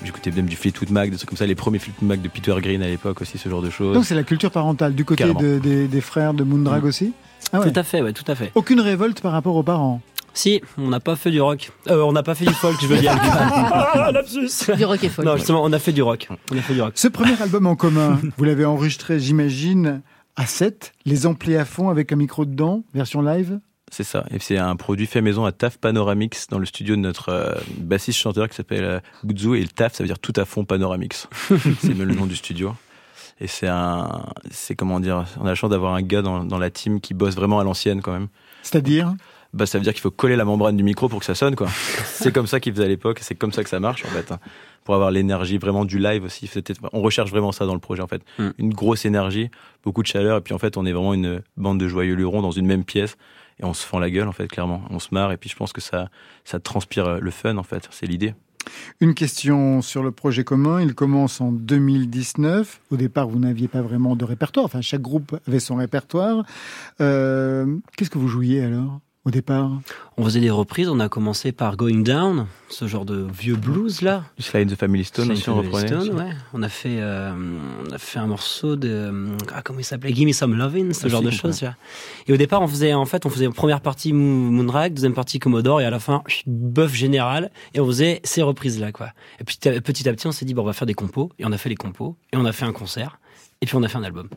j'écoutais 0.03 0.31
même 0.31 0.45
du 0.47 0.55
Fleetwood 0.55 0.89
Mac, 0.91 1.09
des 1.09 1.17
trucs 1.17 1.29
comme 1.29 1.37
ça, 1.37 1.45
les 1.45 1.55
premiers 1.55 1.79
Fleetwood 1.79 2.07
Mac 2.07 2.21
de 2.21 2.27
Peter 2.27 2.53
Green 2.59 2.81
à 2.81 2.87
l'époque 2.87 3.21
aussi, 3.21 3.37
ce 3.37 3.49
genre 3.49 3.61
de 3.61 3.69
choses. 3.69 3.93
Donc 3.95 4.05
c'est 4.05 4.15
la 4.15 4.23
culture 4.23 4.51
parentale 4.51 4.93
du 4.95 5.05
côté 5.05 5.25
de- 5.33 5.59
des, 5.59 5.87
des 5.87 6.01
frères 6.01 6.33
de 6.33 6.43
Moondrag 6.43 6.85
aussi 6.85 7.13
Ah 7.51 7.59
ouais. 7.59 7.71
Tout 7.71 7.79
à 7.79 7.83
fait, 7.83 8.01
ouais, 8.01 8.13
tout 8.13 8.29
à 8.29 8.35
fait. 8.35 8.51
Aucune 8.55 8.79
révolte 8.81 9.21
par 9.21 9.31
rapport 9.31 9.55
aux 9.55 9.63
parents 9.63 10.01
Si, 10.33 10.61
on 10.77 10.89
n'a 10.89 10.99
pas 10.99 11.15
fait 11.15 11.29
du 11.31 11.39
rock. 11.41 11.71
Euh, 11.89 12.01
on 12.01 12.11
n'a 12.11 12.23
pas 12.23 12.33
fait 12.35 12.45
du 12.45 12.53
folk, 12.53 12.75
je 12.81 12.87
veux 12.87 12.97
dire. 12.97 13.15
Ah, 13.21 14.11
lapsus. 14.13 14.49
Du 14.75 14.85
rock 14.85 15.03
et 15.03 15.09
folk. 15.09 15.25
Non, 15.27 15.37
justement, 15.37 15.63
on 15.63 15.71
a 15.73 15.79
fait 15.79 15.91
du 15.93 16.01
rock. 16.01 16.27
On 16.51 16.57
a 16.57 16.61
fait 16.61 16.73
du 16.73 16.81
rock. 16.81 16.93
Ce 16.95 17.07
premier 17.07 17.39
album 17.41 17.67
en 17.67 17.75
commun, 17.75 18.19
vous 18.37 18.43
l'avez 18.43 18.65
enregistré, 18.65 19.19
j'imagine, 19.19 20.01
à 20.35 20.45
7, 20.47 20.93
les 21.05 21.27
amplis 21.27 21.55
à 21.55 21.65
fond 21.65 21.89
avec 21.89 22.11
un 22.11 22.15
micro 22.15 22.45
dedans, 22.45 22.83
version 22.95 23.21
live? 23.21 23.59
C'est 23.93 24.03
ça. 24.03 24.25
Et 24.31 24.39
c'est 24.39 24.57
un 24.57 24.75
produit 24.75 25.05
fait 25.05 25.21
maison 25.21 25.45
à 25.45 25.51
TAF 25.51 25.77
Panoramix 25.77 26.47
dans 26.47 26.57
le 26.57 26.65
studio 26.65 26.95
de 26.95 27.01
notre 27.01 27.29
euh, 27.29 27.53
bassiste 27.77 28.17
chanteur 28.17 28.49
qui 28.49 28.55
s'appelle 28.55 28.83
euh. 28.83 28.99
Et 29.53 29.61
le 29.61 29.67
TAF, 29.67 29.93
ça 29.93 30.03
veut 30.03 30.07
dire 30.07 30.17
tout 30.17 30.33
à 30.35 30.45
fond 30.45 30.65
Panoramix. 30.65 31.27
c'est 31.79 31.93
même 31.93 32.07
le 32.07 32.15
nom 32.15 32.25
du 32.25 32.35
studio. 32.35 32.75
Et 33.39 33.45
c'est 33.45 33.67
un, 33.67 34.25
c'est 34.49 34.73
comment 34.73 34.99
dire, 34.99 35.25
on 35.39 35.45
a 35.45 35.49
la 35.49 35.53
chance 35.53 35.69
d'avoir 35.69 35.93
un 35.93 36.01
gars 36.01 36.23
dans, 36.23 36.43
dans 36.43 36.57
la 36.57 36.71
team 36.71 37.01
qui 37.01 37.13
bosse 37.13 37.35
vraiment 37.35 37.59
à 37.59 37.63
l'ancienne 37.63 38.01
quand 38.01 38.13
même. 38.13 38.29
C'est-à-dire? 38.63 39.13
Bah, 39.53 39.67
ça 39.67 39.77
veut 39.77 39.83
dire 39.83 39.93
qu'il 39.93 40.01
faut 40.01 40.09
coller 40.09 40.37
la 40.37 40.45
membrane 40.45 40.75
du 40.75 40.81
micro 40.81 41.07
pour 41.07 41.19
que 41.19 41.25
ça 41.25 41.35
sonne, 41.35 41.55
quoi. 41.55 41.67
c'est 42.05 42.31
comme 42.31 42.47
ça 42.47 42.59
qu'il 42.59 42.73
faisait 42.73 42.85
à 42.85 42.87
l'époque, 42.87 43.19
c'est 43.21 43.35
comme 43.35 43.51
ça 43.51 43.63
que 43.63 43.69
ça 43.69 43.79
marche, 43.79 44.05
en 44.05 44.09
fait. 44.09 44.31
hein. 44.31 44.39
Pour 44.85 44.95
avoir 44.95 45.11
l'énergie 45.11 45.59
vraiment 45.59 45.85
du 45.85 45.99
live 45.99 46.23
aussi. 46.23 46.49
On 46.93 47.01
recherche 47.01 47.29
vraiment 47.29 47.51
ça 47.51 47.67
dans 47.67 47.75
le 47.75 47.79
projet, 47.79 48.01
en 48.01 48.07
fait. 48.07 48.23
Une 48.57 48.73
grosse 48.73 49.05
énergie, 49.05 49.51
beaucoup 49.83 50.01
de 50.01 50.07
chaleur, 50.07 50.39
et 50.39 50.41
puis 50.41 50.55
en 50.55 50.57
fait, 50.57 50.77
on 50.77 50.85
est 50.85 50.91
vraiment 50.91 51.13
une 51.13 51.43
bande 51.57 51.79
de 51.79 51.87
joyeux 51.87 52.15
lurons 52.15 52.41
dans 52.41 52.51
une 52.51 52.65
même 52.65 52.83
pièce, 52.83 53.15
et 53.59 53.65
on 53.65 53.73
se 53.73 53.85
fend 53.85 53.99
la 53.99 54.09
gueule, 54.09 54.27
en 54.27 54.31
fait, 54.31 54.47
clairement. 54.47 54.83
On 54.89 54.99
se 54.99 55.09
marre, 55.11 55.31
et 55.31 55.37
puis 55.37 55.49
je 55.49 55.55
pense 55.55 55.73
que 55.73 55.81
ça, 55.81 56.09
ça 56.43 56.59
transpire 56.59 57.05
euh, 57.05 57.19
le 57.19 57.31
fun, 57.31 57.57
en 57.57 57.63
fait. 57.63 57.87
C'est 57.91 58.05
l'idée. 58.05 58.33
Une 58.99 59.13
question 59.13 59.81
sur 59.81 60.03
le 60.03 60.11
projet 60.11 60.43
commun. 60.43 60.81
Il 60.81 60.95
commence 60.95 61.41
en 61.41 61.51
2019. 61.51 62.81
Au 62.91 62.97
départ, 62.97 63.27
vous 63.27 63.39
n'aviez 63.39 63.67
pas 63.67 63.81
vraiment 63.81 64.15
de 64.15 64.25
répertoire. 64.25 64.65
Enfin, 64.65 64.81
chaque 64.81 65.01
groupe 65.01 65.37
avait 65.47 65.59
son 65.59 65.75
répertoire. 65.75 66.45
Euh, 67.01 67.77
Qu'est-ce 67.97 68.09
que 68.09 68.17
vous 68.17 68.27
jouiez 68.27 68.63
alors, 68.63 68.99
au 69.25 69.31
départ 69.31 69.71
On 70.17 70.25
faisait 70.25 70.41
des 70.41 70.49
reprises, 70.49 70.89
on 70.89 70.99
a 70.99 71.07
commencé 71.07 71.51
par 71.53 71.77
Going 71.77 72.01
Down, 72.03 72.47
ce 72.69 72.87
genre 72.87 73.05
de 73.05 73.25
vieux 73.37 73.55
blues 73.55 74.01
là. 74.01 74.25
Slide 74.37 74.69
the 74.69 74.77
Family 74.77 75.05
Stone 75.05 75.31
aussi, 75.31 75.47
on 75.49 75.55
reprenait. 75.55 75.87
Stone, 75.87 75.99
aussi. 75.99 76.09
ouais. 76.11 76.31
On 76.53 76.61
a 76.61 76.67
fait, 76.69 76.97
euh, 76.99 77.31
on 77.87 77.91
a 77.93 77.97
fait 77.97 78.19
un 78.19 78.27
morceau 78.27 78.75
de, 78.75 79.11
ah, 79.53 79.61
comment 79.63 79.79
il 79.79 79.85
s'appelait, 79.85 80.13
Give 80.13 80.27
Me 80.27 80.33
Some 80.33 80.55
Lovin', 80.55 80.91
ce 80.93 81.05
Ah, 81.05 81.09
genre 81.09 81.19
si, 81.21 81.25
de 81.27 81.31
choses. 81.31 81.63
Et 82.27 82.33
au 82.33 82.37
départ, 82.37 82.61
on 82.61 82.67
faisait, 82.67 82.93
en 82.93 83.05
fait, 83.05 83.25
on 83.25 83.29
faisait 83.29 83.49
première 83.49 83.79
partie 83.81 84.11
Mo- 84.11 84.51
Moonrag, 84.51 84.93
deuxième 84.93 85.13
partie 85.13 85.39
Commodore, 85.39 85.79
et 85.81 85.85
à 85.85 85.89
la 85.89 85.99
fin, 85.99 86.21
bœuf 86.45 86.93
général, 86.93 87.49
et 87.73 87.79
on 87.79 87.85
faisait 87.87 88.19
ces 88.25 88.41
reprises 88.41 88.79
là, 88.79 88.91
quoi. 88.91 89.11
Et 89.39 89.43
puis 89.45 89.57
petit 89.57 90.09
à 90.09 90.13
petit, 90.13 90.27
on 90.27 90.31
s'est 90.33 90.45
dit, 90.45 90.53
bon, 90.53 90.63
on 90.63 90.65
va 90.65 90.73
faire 90.73 90.85
des 90.85 90.93
compos, 90.95 91.31
et 91.39 91.45
on 91.45 91.51
a 91.53 91.57
fait 91.57 91.69
les 91.69 91.75
compos, 91.75 92.17
et 92.33 92.37
on 92.37 92.43
a 92.45 92.51
fait 92.51 92.65
un 92.65 92.73
concert, 92.73 93.19
et 93.61 93.65
puis 93.65 93.75
on 93.77 93.83
a 93.83 93.87
fait 93.87 93.97
un 93.97 94.03
album. 94.03 94.27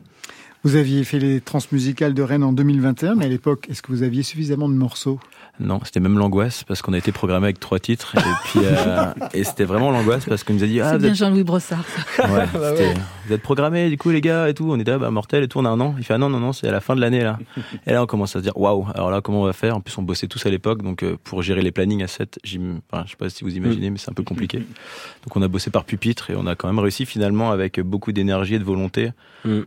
Vous 0.63 0.75
aviez 0.75 1.03
fait 1.03 1.19
les 1.19 1.39
transmusicales 1.39 2.13
de 2.13 2.21
Rennes 2.21 2.43
en 2.43 2.51
2021, 2.51 3.15
mais 3.15 3.25
à 3.25 3.29
l'époque, 3.29 3.67
est-ce 3.69 3.81
que 3.81 3.91
vous 3.91 4.03
aviez 4.03 4.23
suffisamment 4.23 4.67
de 4.67 4.73
morceaux? 4.73 5.19
Non, 5.59 5.79
c'était 5.83 5.99
même 5.99 6.17
l'angoisse 6.19 6.63
parce 6.63 6.81
qu'on 6.83 6.93
a 6.93 6.97
été 6.99 7.11
programmé 7.11 7.45
avec 7.45 7.59
trois 7.59 7.79
titres 7.79 8.15
et 8.15 8.21
puis 8.45 8.59
euh, 8.63 9.05
et 9.33 9.43
c'était 9.43 9.63
vraiment 9.63 9.89
l'angoisse 9.91 10.25
parce 10.25 10.43
qu'on 10.43 10.53
nous 10.53 10.63
a 10.63 10.67
dit 10.67 10.79
ah 10.81 10.91
C'est 10.91 10.97
bien 10.99 11.09
êtes, 11.09 11.15
Jean-Louis 11.15 11.43
Brossard. 11.43 11.83
ça. 12.15 12.29
ouais, 12.31 12.45
c'était- 12.53 12.93
vous 13.27 13.33
êtes 13.33 13.41
programmés 13.41 13.89
du 13.89 13.97
coup 13.97 14.09
les 14.11 14.21
gars 14.21 14.47
et 14.49 14.53
tout 14.53 14.67
on 14.69 14.79
était 14.79 14.91
là 14.91 14.99
bah 14.99 15.09
mortel 15.11 15.43
et 15.43 15.47
tout 15.47 15.57
on 15.59 15.65
a 15.65 15.69
un 15.69 15.79
an 15.81 15.95
il 15.97 16.03
fait 16.05 16.13
ah 16.13 16.17
non 16.17 16.29
non 16.29 16.39
non 16.39 16.53
c'est 16.53 16.67
à 16.67 16.71
la 16.71 16.79
fin 16.79 16.95
de 16.95 17.01
l'année 17.01 17.23
là 17.23 17.39
et 17.85 17.91
là 17.91 18.03
on 18.03 18.05
commence 18.05 18.35
à 18.35 18.39
se 18.39 18.43
dire 18.43 18.55
waouh 18.55 18.85
alors 18.93 19.09
là 19.09 19.19
comment 19.21 19.41
on 19.41 19.45
va 19.45 19.53
faire? 19.53 19.75
En 19.75 19.81
plus 19.81 19.97
on 19.97 20.03
bossait 20.03 20.27
tous 20.27 20.45
à 20.45 20.49
l'époque 20.49 20.83
donc 20.83 21.03
euh, 21.03 21.17
pour 21.23 21.41
gérer 21.41 21.61
les 21.61 21.71
plannings 21.71 22.03
à 22.03 22.07
7 22.07 22.39
enfin, 22.91 23.03
je 23.05 23.11
sais 23.11 23.17
pas 23.17 23.29
si 23.29 23.43
vous 23.43 23.55
imaginez 23.57 23.89
mais 23.89 23.97
c'est 23.97 24.09
un 24.11 24.13
peu 24.13 24.23
compliqué 24.23 24.59
donc 24.59 25.35
on 25.35 25.41
a 25.41 25.47
bossé 25.47 25.71
par 25.71 25.83
pupitre 25.85 26.29
et 26.29 26.35
on 26.37 26.45
a 26.45 26.55
quand 26.55 26.67
même 26.67 26.79
réussi 26.79 27.05
finalement 27.07 27.49
avec 27.51 27.79
beaucoup 27.79 28.11
d'énergie 28.11 28.55
et 28.55 28.59
de 28.59 28.63
volonté 28.63 29.11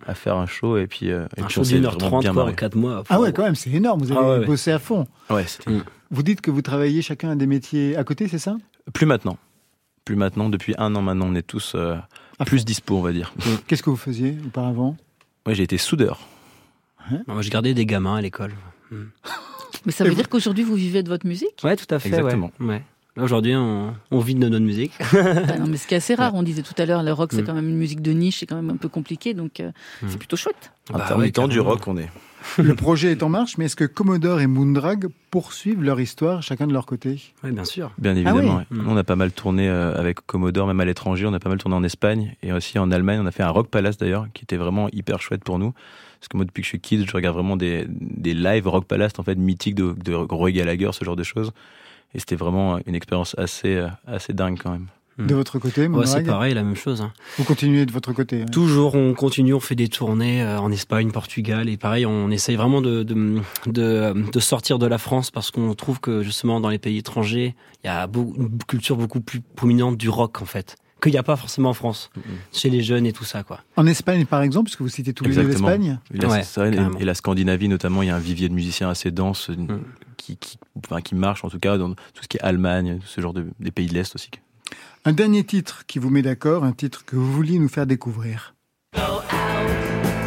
à 0.06 0.14
faire 0.14 0.36
un 0.36 0.46
show 0.46 0.76
et 0.76 0.86
puis 0.86 1.10
euh, 1.10 1.24
et 1.36 1.40
Un 1.40 1.44
puis 1.46 1.54
show 1.54 1.62
d'une 1.62 1.84
heure 1.86 1.96
trente, 1.96 2.26
en 2.26 2.34
marré. 2.34 2.54
quatre 2.54 2.74
mois. 2.76 3.02
Ah 3.08 3.18
ouais, 3.18 3.32
quand 3.32 3.44
même, 3.44 3.54
c'est 3.54 3.70
énorme. 3.70 4.00
Vous 4.02 4.12
avez 4.12 4.20
Ah 4.22 4.28
ouais, 4.32 4.38
ouais. 4.40 4.44
bossé 4.46 4.72
à 4.72 4.78
fond. 4.78 5.06
ouais 5.30 5.44
c'était 5.46 5.70
Vous 6.10 6.22
dites 6.22 6.40
que 6.40 6.50
vous 6.50 6.62
travaillez 6.62 7.02
chacun 7.02 7.30
à 7.30 7.36
des 7.36 7.46
métiers 7.46 7.96
à 7.96 8.04
côté, 8.04 8.28
c'est 8.28 8.38
ça? 8.38 8.56
Plus 8.92 9.06
maintenant. 9.06 9.38
Plus 10.04 10.16
maintenant, 10.16 10.48
depuis 10.48 10.74
un 10.78 10.94
an 10.96 11.02
maintenant, 11.02 11.26
on 11.28 11.34
est 11.34 11.42
tous 11.46 11.72
euh, 11.76 11.96
plus 12.46 12.64
dispo, 12.64 12.96
on 12.96 13.02
va 13.02 13.12
dire. 13.12 13.32
Qu'est-ce 13.66 13.82
que 13.82 13.90
vous 13.90 13.96
faisiez 13.96 14.36
auparavant? 14.46 14.96
Moi, 15.46 15.54
j'ai 15.54 15.62
été 15.62 15.78
soudeur. 15.78 16.20
Moi, 17.26 17.42
je 17.42 17.50
gardais 17.50 17.74
des 17.74 17.86
gamins 17.86 18.16
à 18.16 18.20
l'école. 18.20 18.52
Hmm. 18.90 19.04
Mais 19.86 19.92
ça 19.92 20.04
veut 20.04 20.14
dire 20.14 20.28
qu'aujourd'hui, 20.28 20.64
vous 20.64 20.74
vivez 20.74 21.02
de 21.02 21.08
votre 21.08 21.26
musique? 21.26 21.58
Ouais, 21.64 21.76
tout 21.76 21.92
à 21.94 21.98
fait. 21.98 22.08
Exactement. 22.08 22.50
Ouais. 22.60 22.82
Aujourd'hui, 23.16 23.54
on, 23.56 23.94
on 24.10 24.18
vit 24.20 24.34
de 24.34 24.48
notre 24.48 24.64
musique. 24.64 24.92
Ah 25.12 25.58
non, 25.58 25.66
mais 25.66 25.76
ce 25.76 25.86
qui 25.86 25.94
est 25.94 25.98
assez 25.98 26.14
rare, 26.14 26.34
on 26.34 26.42
disait 26.42 26.62
tout 26.62 26.74
à 26.78 26.86
l'heure, 26.86 27.02
le 27.02 27.12
rock 27.12 27.30
c'est 27.32 27.42
Mm. 27.42 27.46
quand 27.46 27.54
même 27.54 27.68
une 27.68 27.76
musique 27.76 28.00
de 28.02 28.12
niche, 28.12 28.38
c'est 28.40 28.46
quand 28.46 28.56
même 28.56 28.70
un 28.70 28.76
peu 28.76 28.88
compliqué, 28.88 29.34
donc 29.34 29.60
euh, 29.60 29.72
c'est 30.08 30.16
plutôt 30.18 30.36
chouette. 30.36 30.72
En 30.92 30.98
Bah 30.98 31.04
termes 31.08 31.20
ouais, 31.20 31.26
du 31.26 31.32
temps, 31.32 31.48
du 31.48 31.58
rock, 31.60 31.86
on 31.88 31.96
est. 31.96 32.08
Le 32.58 32.74
projet 32.74 33.12
est 33.12 33.22
en 33.22 33.28
marche, 33.28 33.58
mais 33.58 33.66
est-ce 33.66 33.76
que 33.76 33.84
Commodore 33.84 34.40
et 34.40 34.46
Moondrag 34.46 35.06
poursuivent 35.30 35.82
leur 35.82 36.00
histoire 36.00 36.42
chacun 36.42 36.66
de 36.66 36.72
leur 36.72 36.86
côté? 36.86 37.20
Oui, 37.44 37.52
bien 37.52 37.64
sûr. 37.64 37.92
Bien 37.98 38.12
Ah 38.12 38.18
évidemment. 38.18 38.38
oui. 38.38 38.48
ouais. 38.76 38.82
Nous, 38.82 38.88
on 38.90 38.96
a 38.96 39.04
pas 39.04 39.16
mal 39.16 39.30
tourné 39.32 39.68
euh, 39.68 39.94
avec 39.98 40.20
Commodore, 40.26 40.66
même 40.66 40.80
à 40.80 40.84
l'étranger. 40.84 41.26
On 41.26 41.34
a 41.34 41.38
pas 41.38 41.48
mal 41.50 41.58
tourné 41.58 41.76
en 41.76 41.84
Espagne 41.84 42.34
et 42.42 42.52
aussi 42.52 42.78
en 42.78 42.90
Allemagne. 42.90 43.20
On 43.22 43.26
a 43.26 43.30
fait 43.30 43.42
un 43.42 43.50
Rock 43.50 43.68
Palace 43.68 43.98
d'ailleurs, 43.98 44.26
qui 44.32 44.44
était 44.44 44.56
vraiment 44.56 44.88
hyper 44.92 45.20
chouette 45.20 45.44
pour 45.44 45.58
nous. 45.58 45.72
Parce 46.18 46.28
que 46.28 46.36
moi, 46.36 46.44
depuis 46.44 46.60
que 46.62 46.64
je 46.66 46.70
suis 46.70 46.80
kid, 46.80 47.06
je 47.08 47.12
regarde 47.12 47.34
vraiment 47.34 47.56
des, 47.56 47.86
des 47.88 48.34
lives 48.34 48.66
Rock 48.68 48.84
Palace, 48.86 49.12
en 49.18 49.22
fait, 49.22 49.36
mythiques 49.36 49.74
de, 49.74 49.94
de 50.04 50.14
Roy 50.14 50.52
Gallagher, 50.52 50.90
ce 50.92 51.04
genre 51.04 51.16
de 51.16 51.22
choses. 51.22 51.52
Et 52.14 52.18
c'était 52.18 52.36
vraiment 52.36 52.78
une 52.86 52.94
expérience 52.94 53.34
assez, 53.38 53.76
euh, 53.76 53.88
assez 54.06 54.32
dingue 54.32 54.58
quand 54.62 54.72
même. 54.72 54.86
De 55.26 55.34
votre 55.34 55.58
côté, 55.58 55.86
Ouais, 55.86 56.06
c'est 56.06 56.22
pareil, 56.24 56.54
la 56.54 56.62
même 56.62 56.76
chose. 56.76 57.00
hein. 57.02 57.12
Vous 57.38 57.44
continuez 57.44 57.86
de 57.86 57.92
votre 57.92 58.12
côté 58.12 58.42
hein 58.42 58.46
Toujours, 58.46 58.94
on 58.94 59.14
continue, 59.14 59.54
on 59.54 59.60
fait 59.60 59.74
des 59.74 59.88
tournées 59.88 60.42
euh, 60.42 60.58
en 60.58 60.70
Espagne, 60.72 61.10
Portugal, 61.10 61.68
et 61.68 61.76
pareil, 61.76 62.06
on 62.06 62.30
essaye 62.30 62.56
vraiment 62.56 62.80
de, 62.80 63.02
de, 63.02 63.40
de, 63.66 64.30
de 64.32 64.40
sortir 64.40 64.78
de 64.78 64.86
la 64.86 64.98
France 64.98 65.30
parce 65.30 65.50
qu'on 65.50 65.74
trouve 65.74 66.00
que 66.00 66.22
justement 66.22 66.60
dans 66.60 66.68
les 66.70 66.78
pays 66.78 66.98
étrangers, 66.98 67.54
il 67.84 67.86
y 67.86 67.90
a 67.90 68.08
une 68.14 68.58
culture 68.66 68.96
beaucoup 68.96 69.20
plus 69.20 69.40
prominente 69.40 69.96
du 69.96 70.08
rock 70.08 70.42
en 70.42 70.46
fait, 70.46 70.76
qu'il 71.02 71.12
n'y 71.12 71.18
a 71.18 71.22
pas 71.22 71.36
forcément 71.36 71.70
en 71.70 71.74
France, 71.74 72.10
chez 72.52 72.70
les 72.70 72.82
jeunes 72.82 73.06
et 73.06 73.12
tout 73.12 73.24
ça 73.24 73.42
quoi. 73.42 73.60
En 73.76 73.86
Espagne, 73.86 74.26
par 74.26 74.42
exemple, 74.42 74.64
puisque 74.66 74.82
vous 74.82 74.88
citez 74.88 75.12
tous 75.12 75.24
les 75.24 75.34
l'Espagne 75.42 75.98
Et 76.14 76.18
la, 76.18 76.28
Ouais, 76.28 76.40
et- 76.98 77.02
et 77.02 77.04
la 77.04 77.14
Scandinavie 77.14 77.68
notamment, 77.68 78.02
il 78.02 78.08
y 78.08 78.10
a 78.10 78.16
un 78.16 78.20
vivier 78.20 78.48
de 78.48 78.54
musiciens 78.54 78.88
assez 78.90 79.10
dense 79.10 79.48
Mm. 79.50 79.78
qui, 80.16 80.36
qui, 80.36 80.58
enfin, 80.84 81.00
qui 81.00 81.14
marche 81.14 81.44
en 81.44 81.48
tout 81.48 81.58
cas 81.58 81.78
dans 81.78 81.90
tout 81.94 82.22
ce 82.22 82.28
qui 82.28 82.36
est 82.36 82.40
Allemagne, 82.42 82.98
ce 83.06 83.20
genre 83.20 83.32
de 83.32 83.46
des 83.58 83.70
pays 83.70 83.86
de 83.86 83.94
l'Est 83.94 84.14
aussi. 84.14 84.30
Un 85.06 85.12
dernier 85.12 85.44
titre 85.44 85.84
qui 85.86 85.98
vous 85.98 86.10
met 86.10 86.20
d'accord, 86.20 86.62
un 86.62 86.72
titre 86.72 87.06
que 87.06 87.16
vous 87.16 87.32
vouliez 87.32 87.58
nous 87.58 87.70
faire 87.70 87.86
découvrir. 87.86 88.54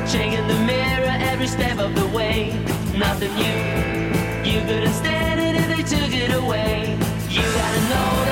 Checking 0.07 0.47
the 0.47 0.59
mirror 0.65 1.13
every 1.31 1.47
step 1.47 1.77
of 1.79 1.93
the 1.93 2.15
way. 2.15 2.51
Nothing 2.97 3.29
new. 3.35 4.51
You 4.51 4.61
couldn't 4.65 4.93
stand 4.93 5.39
it 5.39 5.55
if 5.55 5.67
they 5.67 5.83
took 5.83 6.11
it 6.11 6.33
away. 6.33 6.97
You 7.29 7.41
gotta 7.41 7.81
know 7.87 8.22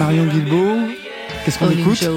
Marion 0.00 0.24
Guilbault, 0.24 0.76
qu'est-ce 1.44 1.58
qu'on 1.58 1.68
écoute. 1.70 2.02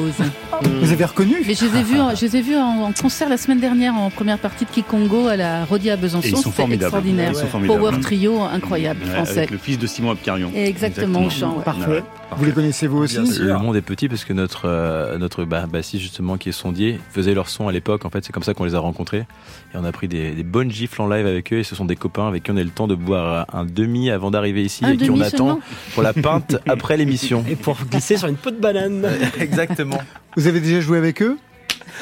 Vous 0.81 0.91
avez 0.93 1.03
reconnu 1.03 1.35
Mais 1.45 1.53
je 1.55 1.65
les 1.65 1.79
ai 1.79 1.83
vus, 1.83 1.99
en- 1.99 2.15
je 2.15 2.21
les 2.25 2.37
ai 2.37 2.41
vus 2.41 2.55
en, 2.55 2.83
en 2.83 2.91
concert 2.93 3.27
la 3.27 3.35
semaine 3.37 3.59
dernière 3.59 3.93
en 3.95 4.09
première 4.09 4.37
partie 4.37 4.63
de 4.63 4.69
Kikongo 4.69 5.27
à 5.27 5.35
la 5.35 5.65
Rodia 5.65 5.93
à 5.93 5.95
Et 5.95 5.99
Besançon. 5.99 6.27
ils 6.29 6.37
sont 6.37 6.51
formidables. 6.51 6.83
extraordinaire. 6.85 7.31
Ils 7.33 7.35
sont 7.35 7.47
formidables. 7.47 7.79
Power 7.81 7.99
trio 7.99 8.41
incroyable 8.41 9.01
Ouais, 9.03 9.11
français. 9.11 9.37
Avec 9.39 9.51
le 9.51 9.57
fils 9.57 9.77
de 9.77 9.85
Simon 9.87 10.11
Abkarion. 10.11 10.51
Exactement, 10.55 11.23
au 11.25 11.29
chant. 11.29 11.57
ouais. 11.57 11.63
Parfait. 11.65 12.03
Vous 12.37 12.45
les 12.45 12.51
connaissez 12.51 12.87
vous 12.87 12.99
aussi 12.99 13.17
Le 13.39 13.57
monde 13.57 13.75
est 13.75 13.81
petit 13.81 14.07
parce 14.09 14.23
que 14.25 14.33
notre 14.33 14.63
euh, 14.65 15.17
notre 15.17 15.43
bah, 15.45 15.65
bassiste 15.67 16.01
justement 16.03 16.37
qui 16.37 16.49
est 16.49 16.53
sondier 16.53 16.99
faisait 17.11 17.33
leur 17.33 17.49
son 17.49 17.67
à 17.67 17.71
l'époque. 17.71 18.05
En 18.05 18.09
fait, 18.09 18.23
c'est 18.25 18.31
comme 18.31 18.43
ça 18.43 18.53
qu'on 18.53 18.65
les 18.65 18.75
a 18.75 18.79
rencontrés 18.79 19.25
et 19.73 19.77
on 19.77 19.83
a 19.85 19.91
pris 19.91 20.07
des, 20.07 20.31
des 20.31 20.43
bonnes 20.43 20.71
gifles 20.71 21.01
en 21.01 21.07
live 21.07 21.25
avec 21.27 21.51
eux. 21.53 21.59
Et 21.59 21.63
ce 21.63 21.75
sont 21.75 21.85
des 21.85 21.95
copains 21.95 22.27
avec 22.27 22.43
qui 22.43 22.51
on 22.51 22.57
a 22.57 22.61
eu 22.61 22.65
le 22.65 22.69
temps 22.69 22.87
de 22.87 22.95
boire 22.95 23.45
un 23.53 23.65
demi 23.65 24.09
avant 24.09 24.31
d'arriver 24.31 24.63
ici 24.63 24.83
Un 24.85 24.91
et 24.93 24.97
qui 24.97 25.09
on 25.09 25.19
attend 25.21 25.59
pour 25.93 26.03
la 26.03 26.13
pinte 26.13 26.57
après 26.67 26.97
l'émission. 26.97 27.43
Et 27.49 27.55
pour 27.55 27.77
glisser 27.89 28.17
sur 28.17 28.27
une 28.27 28.35
peau 28.35 28.51
de 28.51 28.57
banane. 28.59 29.05
Exactement. 29.39 29.99
Vous 30.35 30.47
avez 30.47 30.59
déjà 30.59 30.79
joué 30.81 30.97
avec 30.97 31.21
eux? 31.21 31.37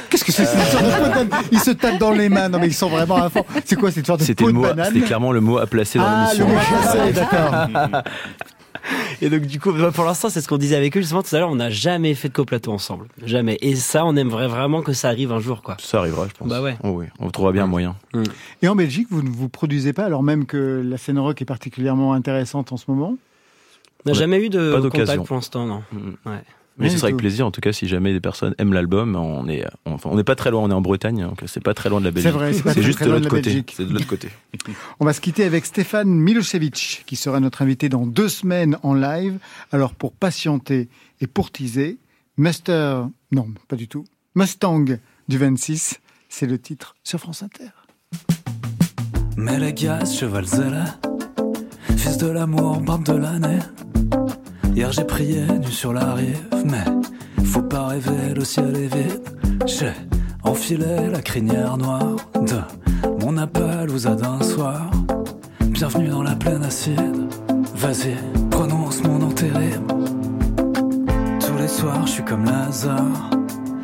Qu'est-ce 0.09 0.23
que 0.23 0.31
c'est 0.31 0.45
banane? 0.45 1.29
Ils 1.51 1.59
se 1.59 1.71
tapent 1.71 1.97
dans 1.99 2.11
les 2.11 2.29
mains. 2.29 2.47
Non, 2.49 2.59
mais 2.59 2.67
ils 2.67 2.73
sont 2.73 2.89
vraiment 2.89 3.17
à 3.17 3.29
fond. 3.29 3.43
C'est 3.65 3.75
quoi 3.75 3.91
cette 3.91 4.07
sorte 4.07 4.25
de 4.25 4.33
peau 4.33 4.51
de 4.51 4.57
banane? 4.57 4.91
c'était 4.93 5.05
clairement 5.05 5.31
le 5.31 5.41
mot 5.41 5.57
à 5.57 5.67
placer 5.67 5.99
dans 5.99 6.05
Ah, 6.07 6.29
l'émission. 6.33 6.47
placer, 6.47 7.13
d'accord. 7.13 8.01
Et 9.21 9.29
donc 9.29 9.41
du 9.41 9.59
coup, 9.59 9.71
bah, 9.71 9.91
pour 9.91 10.05
l'instant, 10.05 10.29
c'est 10.29 10.41
ce 10.41 10.47
qu'on 10.47 10.57
disait 10.57 10.75
avec 10.75 10.95
eux 10.97 11.01
justement 11.01 11.23
tout 11.23 11.35
à 11.35 11.39
l'heure. 11.39 11.49
On 11.49 11.55
n'a 11.55 11.69
jamais 11.69 12.15
fait 12.15 12.29
de 12.29 12.33
coplateau 12.33 12.71
ensemble, 12.71 13.07
jamais. 13.23 13.57
Et 13.61 13.75
ça, 13.75 14.05
on 14.05 14.15
aimerait 14.15 14.47
vraiment 14.47 14.81
que 14.81 14.93
ça 14.93 15.09
arrive 15.09 15.31
un 15.31 15.39
jour, 15.39 15.61
quoi. 15.61 15.77
Ça 15.79 15.99
arrivera, 15.99 16.27
je 16.27 16.33
pense. 16.33 16.47
Bah 16.47 16.61
ouais. 16.61 16.77
Oh 16.83 16.89
oui, 16.89 17.05
on 17.19 17.29
trouvera 17.29 17.51
bien 17.51 17.65
un 17.65 17.67
moyen. 17.67 17.95
Et 18.61 18.67
en 18.67 18.75
Belgique, 18.75 19.07
vous 19.11 19.21
ne 19.21 19.29
vous 19.29 19.49
produisez 19.49 19.93
pas, 19.93 20.05
alors 20.05 20.23
même 20.23 20.45
que 20.45 20.83
la 20.83 20.97
scène 20.97 21.19
rock 21.19 21.41
est 21.41 21.45
particulièrement 21.45 22.13
intéressante 22.13 22.71
en 22.71 22.77
ce 22.77 22.85
moment? 22.87 23.17
On 24.05 24.09
n'a 24.09 24.13
jamais 24.13 24.43
eu 24.43 24.49
de 24.49 24.73
Pas 24.73 24.89
contact 24.89 25.25
pour 25.25 25.35
l'instant, 25.35 25.65
non. 25.65 25.83
Ouais. 26.25 26.41
Mais 26.81 26.89
ce 26.89 26.97
sera 26.97 27.07
avec 27.07 27.17
plaisir, 27.17 27.45
en 27.45 27.51
tout 27.51 27.61
cas, 27.61 27.71
si 27.71 27.87
jamais 27.87 28.13
des 28.13 28.19
personnes 28.19 28.55
aiment 28.57 28.73
l'album. 28.73 29.15
On 29.15 29.47
est, 29.47 29.65
on 29.85 29.97
on 30.03 30.15
n'est 30.15 30.23
pas 30.23 30.35
très 30.35 30.51
loin, 30.51 30.61
on 30.61 30.69
est 30.69 30.73
en 30.73 30.81
Bretagne, 30.81 31.21
donc 31.21 31.41
c'est 31.45 31.63
pas 31.63 31.73
très 31.73 31.89
loin 31.89 31.99
de 31.99 32.05
la 32.05 32.11
Belgique. 32.11 32.31
C'est 32.31 32.37
vrai, 32.37 32.53
c'est 32.53 32.63
pas 32.63 32.71
très, 32.73 32.81
juste 32.81 32.97
très 32.97 33.05
de 33.05 33.11
loin 33.11 33.19
de 33.19 33.25
l'autre 33.25 33.35
la 33.35 33.41
côté. 33.41 33.63
C'est 33.73 33.87
de 33.87 33.93
l'autre 33.93 34.07
côté. 34.07 34.29
On 34.99 35.05
va 35.05 35.13
se 35.13 35.21
quitter 35.21 35.43
avec 35.43 35.65
Stéphane 35.65 36.09
Milosevic, 36.09 37.03
qui 37.05 37.15
sera 37.15 37.39
notre 37.39 37.61
invité 37.61 37.89
dans 37.89 38.05
deux 38.05 38.29
semaines 38.29 38.77
en 38.83 38.93
live. 38.93 39.37
Alors, 39.71 39.93
pour 39.93 40.11
patienter 40.13 40.89
et 41.19 41.27
pour 41.27 41.51
teaser, 41.51 41.97
Master, 42.37 43.07
non, 43.31 43.47
pas 43.67 43.75
du 43.75 43.87
tout, 43.87 44.05
Mustang 44.35 44.85
du 45.27 45.37
26, 45.37 45.99
c'est 46.29 46.47
le 46.47 46.57
titre 46.57 46.95
sur 47.03 47.19
France 47.19 47.43
Inter. 47.43 47.69
Mais 49.37 49.59
les 49.59 49.73
gars, 49.73 50.03
cheval 50.05 50.45
fils 51.97 52.17
de 52.17 52.27
l'amour, 52.27 52.81
bande 52.81 53.03
de 53.03 53.13
l'année. 53.13 53.59
Hier 54.73 54.91
j'ai 54.91 55.03
prié 55.03 55.41
nu 55.59 55.69
sur 55.69 55.91
la 55.91 56.13
rive, 56.13 56.39
mais 56.65 56.85
faut 57.43 57.61
pas 57.61 57.87
rêver, 57.87 58.33
le 58.33 58.45
ciel 58.45 58.73
est 58.77 58.95
vide. 58.95 59.21
J'ai 59.65 59.91
enfilé 60.43 61.09
la 61.11 61.21
crinière 61.21 61.77
noire 61.77 62.15
de 62.41 62.59
mon 63.19 63.37
appel 63.37 63.89
aux 63.89 63.99
d'un 63.99 64.41
soir. 64.41 64.89
Bienvenue 65.59 66.07
dans 66.07 66.23
la 66.23 66.35
plaine 66.35 66.63
acide. 66.63 67.27
Vas-y, 67.75 68.15
prononce 68.49 69.03
mon 69.03 69.19
nom 69.19 69.31
terrible. 69.31 69.93
Tous 71.39 71.57
les 71.59 71.67
soirs, 71.67 72.07
je 72.07 72.11
suis 72.13 72.23
comme 72.23 72.45
Lazare. 72.45 73.29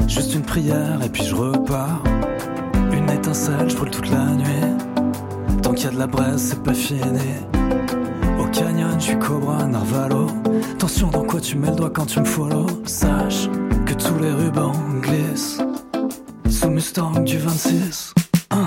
Juste 0.08 0.36
une 0.36 0.44
prière 0.44 1.00
et 1.04 1.10
puis 1.10 1.24
je 1.24 1.36
repars. 1.36 2.02
Une 2.94 3.10
étincelle, 3.10 3.70
je 3.70 3.76
brûle 3.76 3.92
toute 3.92 4.10
la 4.10 4.26
nuit. 4.26 5.62
Tant 5.62 5.74
qu'il 5.74 5.86
y 5.86 5.88
a 5.90 5.92
de 5.92 6.00
la 6.00 6.08
braise, 6.08 6.42
c'est 6.42 6.64
pas 6.64 6.74
fini. 6.74 7.02
Canyon, 8.58 9.00
je 9.00 9.06
suis 9.06 9.20
Cobra 9.20 9.68
Narvalo. 9.68 10.26
Attention 10.74 11.10
dans 11.10 11.24
quoi 11.24 11.40
tu 11.40 11.58
mets 11.58 11.70
le 11.70 11.76
doigt 11.76 11.92
quand 11.92 12.08
tu 12.08 12.20
me 12.20 12.26
follow. 12.26 12.66
Sache 12.86 13.48
que 13.86 13.94
tous 13.94 14.18
les 14.20 14.32
rubans 14.32 14.74
glissent. 15.00 15.60
Sous 16.50 16.70
Mustang 16.70 17.20
du 17.24 17.38
26. 17.38 18.16
Hein. 18.50 18.66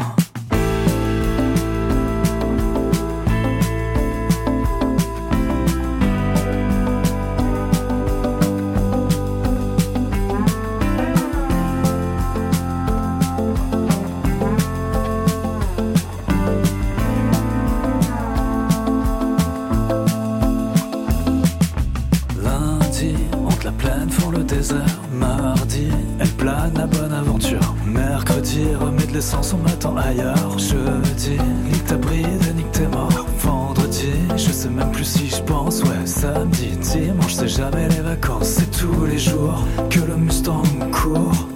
La 23.71 23.77
plaine 23.77 24.11
font 24.11 24.31
le 24.31 24.43
désert. 24.43 25.01
Mardi, 25.13 25.89
elle 26.19 26.31
plane 26.31 26.73
la 26.77 26.87
bonne 26.87 27.13
aventure. 27.13 27.75
Mercredi, 27.87 28.75
remets 28.75 29.07
de 29.07 29.13
l'essence, 29.13 29.55
on 29.55 29.59
m'attend 29.59 29.97
ailleurs. 29.97 30.59
Jeudi, 30.59 31.37
nique 31.65 31.85
ta 31.85 31.97
bride 31.97 32.45
et 32.49 32.55
nique 32.55 32.73
tes 32.73 32.87
morts. 32.89 33.27
Vendredi, 33.39 34.13
je 34.37 34.51
sais 34.51 34.71
même 34.71 34.91
plus 34.91 35.05
si 35.05 35.29
je 35.29 35.41
pense. 35.43 35.83
Ouais, 35.83 36.05
samedi, 36.05 36.71
dimanche, 36.79 37.35
c'est 37.35 37.49
jamais 37.49 37.89
les 37.89 38.01
vacances. 38.01 38.49
C'est 38.57 38.71
tous 38.71 39.05
les 39.05 39.19
jours 39.19 39.63
que 39.89 40.01
le 40.01 40.17
Mustang 40.17 40.63
court. 40.91 41.47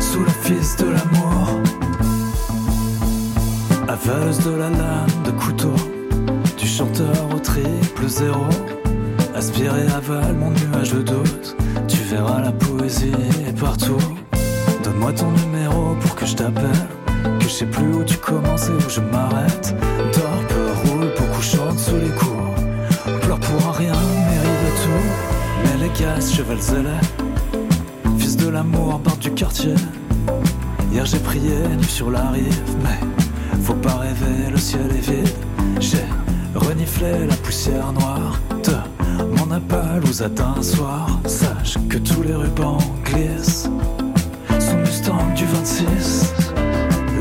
Sous 0.00 0.24
fils 0.42 0.76
de 0.76 0.86
l'amour. 0.86 1.60
Avaleuse 3.86 4.40
de 4.44 4.52
la 4.52 4.70
lame 4.70 5.22
de 5.26 5.30
couteau. 5.32 5.74
Du 6.56 6.66
chanteur 6.66 7.28
au 7.34 7.38
triple 7.38 8.06
zéro. 8.06 8.46
Aspire 9.38 9.76
et 9.76 9.86
avale 9.92 10.34
mon 10.34 10.50
nuage 10.50 10.94
de 10.94 11.02
doute. 11.02 11.56
Tu 11.86 11.98
verras 11.98 12.40
la 12.40 12.50
poésie 12.50 13.12
partout. 13.60 14.02
Donne-moi 14.82 15.12
ton 15.12 15.30
numéro 15.30 15.94
pour 16.00 16.16
que 16.16 16.26
je 16.26 16.34
t'appelle. 16.34 16.88
Que 17.38 17.44
je 17.44 17.48
sais 17.48 17.66
plus 17.66 17.94
où 17.94 18.02
tu 18.02 18.16
commences 18.16 18.66
et 18.66 18.72
où 18.72 18.90
je 18.90 19.00
m'arrête. 19.00 19.76
Dors 20.12 20.90
roule 20.90 21.12
beaucoup, 21.16 21.40
chante 21.40 21.78
sous 21.78 21.94
les 21.94 22.10
coups. 22.18 23.20
Pleure 23.22 23.38
pour 23.38 23.68
un 23.68 23.72
rien, 23.74 23.92
mérite 23.92 24.60
de 24.66 24.72
tout. 24.82 25.06
Mais 25.62 25.86
les 25.86 26.00
gaz, 26.00 26.34
cheval 26.34 26.58
zélé. 26.60 26.98
Fils 28.18 28.36
de 28.36 28.48
l'amour, 28.48 28.98
barbe 28.98 29.20
du 29.20 29.30
quartier. 29.30 29.76
Hier 30.90 31.06
j'ai 31.06 31.20
prié, 31.20 31.56
nu 31.76 31.84
sur 31.84 32.10
la 32.10 32.28
rive. 32.30 32.60
Mais 32.82 32.98
faut 33.62 33.74
pas 33.74 33.98
rêver, 33.98 34.50
le 34.50 34.58
ciel 34.58 34.90
est 34.90 35.10
vide. 35.10 35.28
J'ai 35.78 36.06
reniflé 36.56 37.24
la 37.28 37.36
poussière 37.36 37.92
noire 37.92 38.36
mon 39.58 39.74
appel 39.74 40.02
aux 40.04 40.28
d'un 40.28 40.62
soir. 40.62 41.20
Sache 41.26 41.76
que 41.88 41.98
tous 41.98 42.22
les 42.22 42.34
rubans 42.34 42.78
glissent 43.04 43.68
sous 44.58 44.76
Mustang 44.76 45.34
du 45.34 45.44
26. 45.46 46.34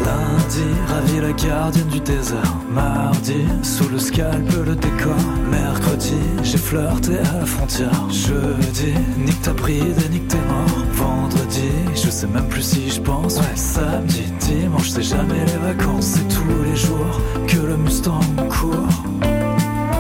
Lundi, 0.06 0.68
ravi 0.88 1.22
la 1.22 1.34
gardienne 1.34 1.88
du 1.88 2.00
désert. 2.00 2.56
Mardi, 2.70 3.46
sous 3.64 3.88
le 3.90 4.00
scalp 4.00 4.50
le 4.66 4.76
décor. 4.76 5.16
Mercredi, 5.50 6.16
j'ai 6.44 6.58
flirté 6.58 7.18
à 7.20 7.40
la 7.40 7.46
frontière. 7.46 8.10
Jeudi, 8.10 8.94
nique 9.18 9.42
ta 9.42 9.54
bride 9.54 9.98
et 10.06 10.10
nique 10.10 10.28
tes 10.28 10.38
morts. 10.38 10.86
Vendredi, 10.94 11.70
je 11.94 12.10
sais 12.10 12.28
même 12.28 12.48
plus 12.48 12.64
si 12.64 12.90
je 12.90 13.02
pense. 13.02 13.38
Ouais, 13.38 13.56
samedi, 13.56 14.24
dimanche, 14.40 14.90
c'est 14.90 15.04
jamais 15.04 15.46
les 15.46 15.68
vacances. 15.68 16.16
C'est 16.16 16.28
tous 16.28 16.64
les 16.64 16.76
jours 16.76 17.22
que 17.48 17.58
le 17.58 17.78
Mustang 17.78 18.20
court. 18.50 18.90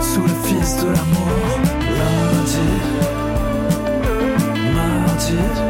Sous 0.02 0.22
le 0.22 0.48
fils 0.48 0.78
de 0.78 0.88
l'amour. 0.88 1.66
Mardi, 5.34 5.66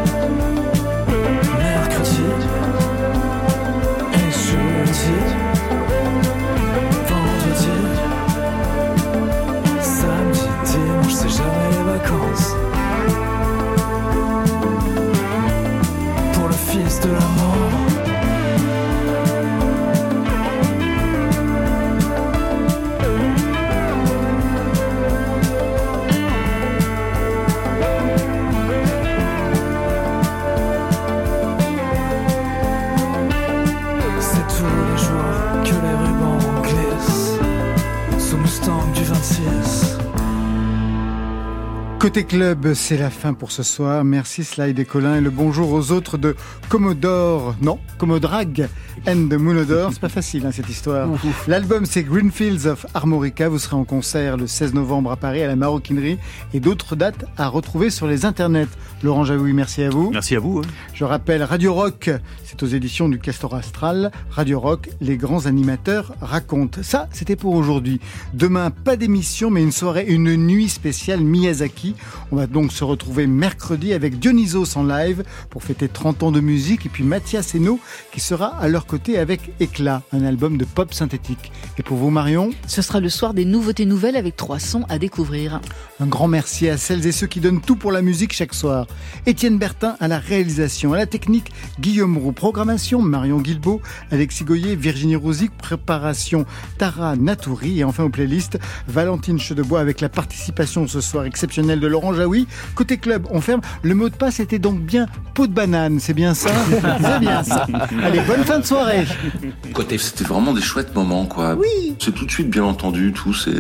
Côté 42.08 42.24
club, 42.24 42.74
c'est 42.74 42.96
la 42.96 43.10
fin 43.10 43.34
pour 43.34 43.52
ce 43.52 43.64
soir. 43.64 44.06
Merci 44.06 44.46
Slide 44.46 44.80
et 44.80 44.86
Colin. 44.86 45.18
Et 45.18 45.20
le 45.20 45.30
bonjour 45.30 45.74
aux 45.74 45.92
autres 45.92 46.18
de 46.18 46.38
Commodore, 46.70 47.54
non, 47.62 47.80
Commodrag 47.98 48.70
and 49.08 49.28
the 49.30 49.34
Moonodore. 49.34 49.92
C'est 49.94 50.00
pas 50.02 50.10
facile 50.10 50.46
hein, 50.46 50.52
cette 50.52 50.70
histoire. 50.70 51.08
L'album 51.48 51.86
c'est 51.86 52.04
Greenfields 52.04 52.68
of 52.68 52.86
Armorica. 52.94 53.48
Vous 53.50 53.60
serez 53.60 53.76
en 53.76 53.86
concert 53.86 54.36
le 54.38 54.48
16 54.48 54.74
novembre 54.74 55.12
à 55.12 55.16
Paris 55.16 55.42
à 55.42 55.48
la 55.48 55.56
Maroquinerie 55.56 56.18
et 56.54 56.60
d'autres 56.60 56.96
dates 56.96 57.26
à 57.38 57.48
retrouver 57.48 57.90
sur 57.90 58.08
les 58.08 58.26
internets. 58.26 58.68
Laurent 59.04 59.24
Jaoui, 59.24 59.54
merci 59.54 59.84
à 59.84 59.90
vous. 59.90 60.10
Merci 60.12 60.36
à 60.36 60.40
vous. 60.40 60.60
hein. 60.60 60.68
Je 60.94 61.04
rappelle 61.06 61.44
Radio 61.44 61.74
Rock, 61.74 62.10
c'est 62.44 62.62
aux 62.64 62.68
éditions 62.68 63.08
du 63.10 63.20
Castor 63.20 63.54
Astral. 63.56 64.12
Radio 64.32 64.60
Rock, 64.60 64.90
les 65.02 65.18
grands 65.18 65.46
animateurs 65.46 66.14
racontent. 66.20 66.82
Ça, 66.84 67.08
c'était 67.12 67.36
pour 67.36 67.54
aujourd'hui. 67.54 68.00
Demain, 68.34 68.72
pas 68.72 68.96
d'émission, 68.98 69.50
mais 69.52 69.62
une 69.62 69.72
soirée, 69.72 70.06
une 70.08 70.36
nuit 70.36 70.68
spéciale 70.68 71.22
Miyazaki 71.22 71.96
On 72.32 72.36
va 72.38 72.48
donc 72.48 72.72
se 72.72 72.84
retrouver 72.84 73.28
mercredi 73.28 73.94
avec 73.94 74.20
Dionysos 74.20 74.76
en 74.78 74.84
live 74.84 75.24
pour 75.50 75.64
fêter 75.64 75.88
30 75.88 76.24
ans 76.24 76.32
de 76.32 76.40
musique 76.42 76.86
et 76.86 76.90
puis 76.90 77.04
Mathias 77.04 77.54
Hainaut 77.56 77.80
qui 78.12 78.20
sera 78.20 78.48
à 78.58 78.68
leur 78.68 78.86
côté 78.88 78.97
avec 79.18 79.52
Éclat, 79.60 80.02
un 80.12 80.26
album 80.26 80.58
de 80.58 80.66
pop 80.66 80.94
synthétique. 80.94 81.52
Et 81.78 81.84
pour 81.84 81.98
vous 81.98 82.10
Marion 82.10 82.50
Ce 82.68 82.82
sera 82.82 83.00
le 83.00 83.10
soir 83.10 83.34
des 83.34 83.46
nouveautés 83.46 83.86
nouvelles 83.86 84.16
avec 84.16 84.36
trois 84.36 84.60
sons 84.60 84.86
à 84.90 84.98
découvrir. 84.98 85.62
Un 86.00 86.08
grand 86.08 86.28
merci 86.28 86.68
à 86.68 86.78
celles 86.78 87.06
et 87.06 87.12
ceux 87.12 87.28
qui 87.28 87.40
donnent 87.40 87.62
tout 87.62 87.76
pour 87.76 87.92
la 87.92 88.02
musique 88.02 88.34
chaque 88.34 88.54
soir. 88.54 88.88
Étienne 89.26 89.58
Bertin 89.58 89.96
à 90.00 90.08
la 90.08 90.20
réalisation, 90.20 90.94
à 90.94 90.98
la 90.98 91.06
technique, 91.06 91.52
Guillaume 91.80 92.18
Roux, 92.18 92.32
programmation, 92.32 93.02
Marion 93.02 93.40
Guilbeault, 93.40 93.82
Alexis 94.12 94.44
Goyer, 94.44 94.76
Virginie 94.76 95.16
Rosic, 95.16 95.52
préparation, 95.56 96.46
Tara 96.78 97.16
Natouri 97.16 97.80
et 97.80 97.84
enfin 97.84 98.04
aux 98.04 98.10
playlists, 98.10 98.60
Valentine 98.88 99.40
Chedebois 99.40 99.80
avec 99.80 100.02
la 100.02 100.10
participation 100.10 100.88
ce 100.88 101.02
soir 101.02 101.26
exceptionnelle 101.26 101.80
de 101.80 101.88
Laurent 101.88 102.14
Jaoui. 102.14 102.48
Côté 102.76 102.98
club, 102.98 103.28
on 103.30 103.42
ferme. 103.42 103.62
Le 103.84 103.96
mot 103.96 104.10
de 104.10 104.16
passe 104.16 104.40
était 104.40 104.60
donc 104.60 104.80
bien 104.80 105.08
peau 105.34 105.46
de 105.48 105.54
banane, 105.54 106.00
c'est 106.00 106.14
bien 106.14 106.34
ça? 106.34 106.50
C'est 107.02 107.20
bien 107.20 107.44
ça. 107.44 107.68
Allez, 108.04 108.22
bonne 108.22 108.44
fin 108.44 108.60
de 108.60 108.66
soirée. 108.66 108.87
Côté, 109.74 109.98
c'était 109.98 110.24
vraiment 110.24 110.54
des 110.54 110.62
chouettes 110.62 110.94
moments, 110.96 111.26
quoi. 111.26 111.56
Oui. 111.56 111.96
C'est 112.00 112.14
tout 112.14 112.26
de 112.26 112.32
suite 112.32 112.50
bien 112.50 112.64
entendu, 112.64 113.12
tout. 113.14 113.34
c'est- 113.34 113.52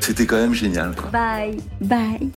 C'était 0.00 0.26
quand 0.26 0.36
même 0.36 0.54
génial, 0.54 0.94
quoi. 0.94 1.10
Bye. 1.10 1.56
Bye. 1.80 2.30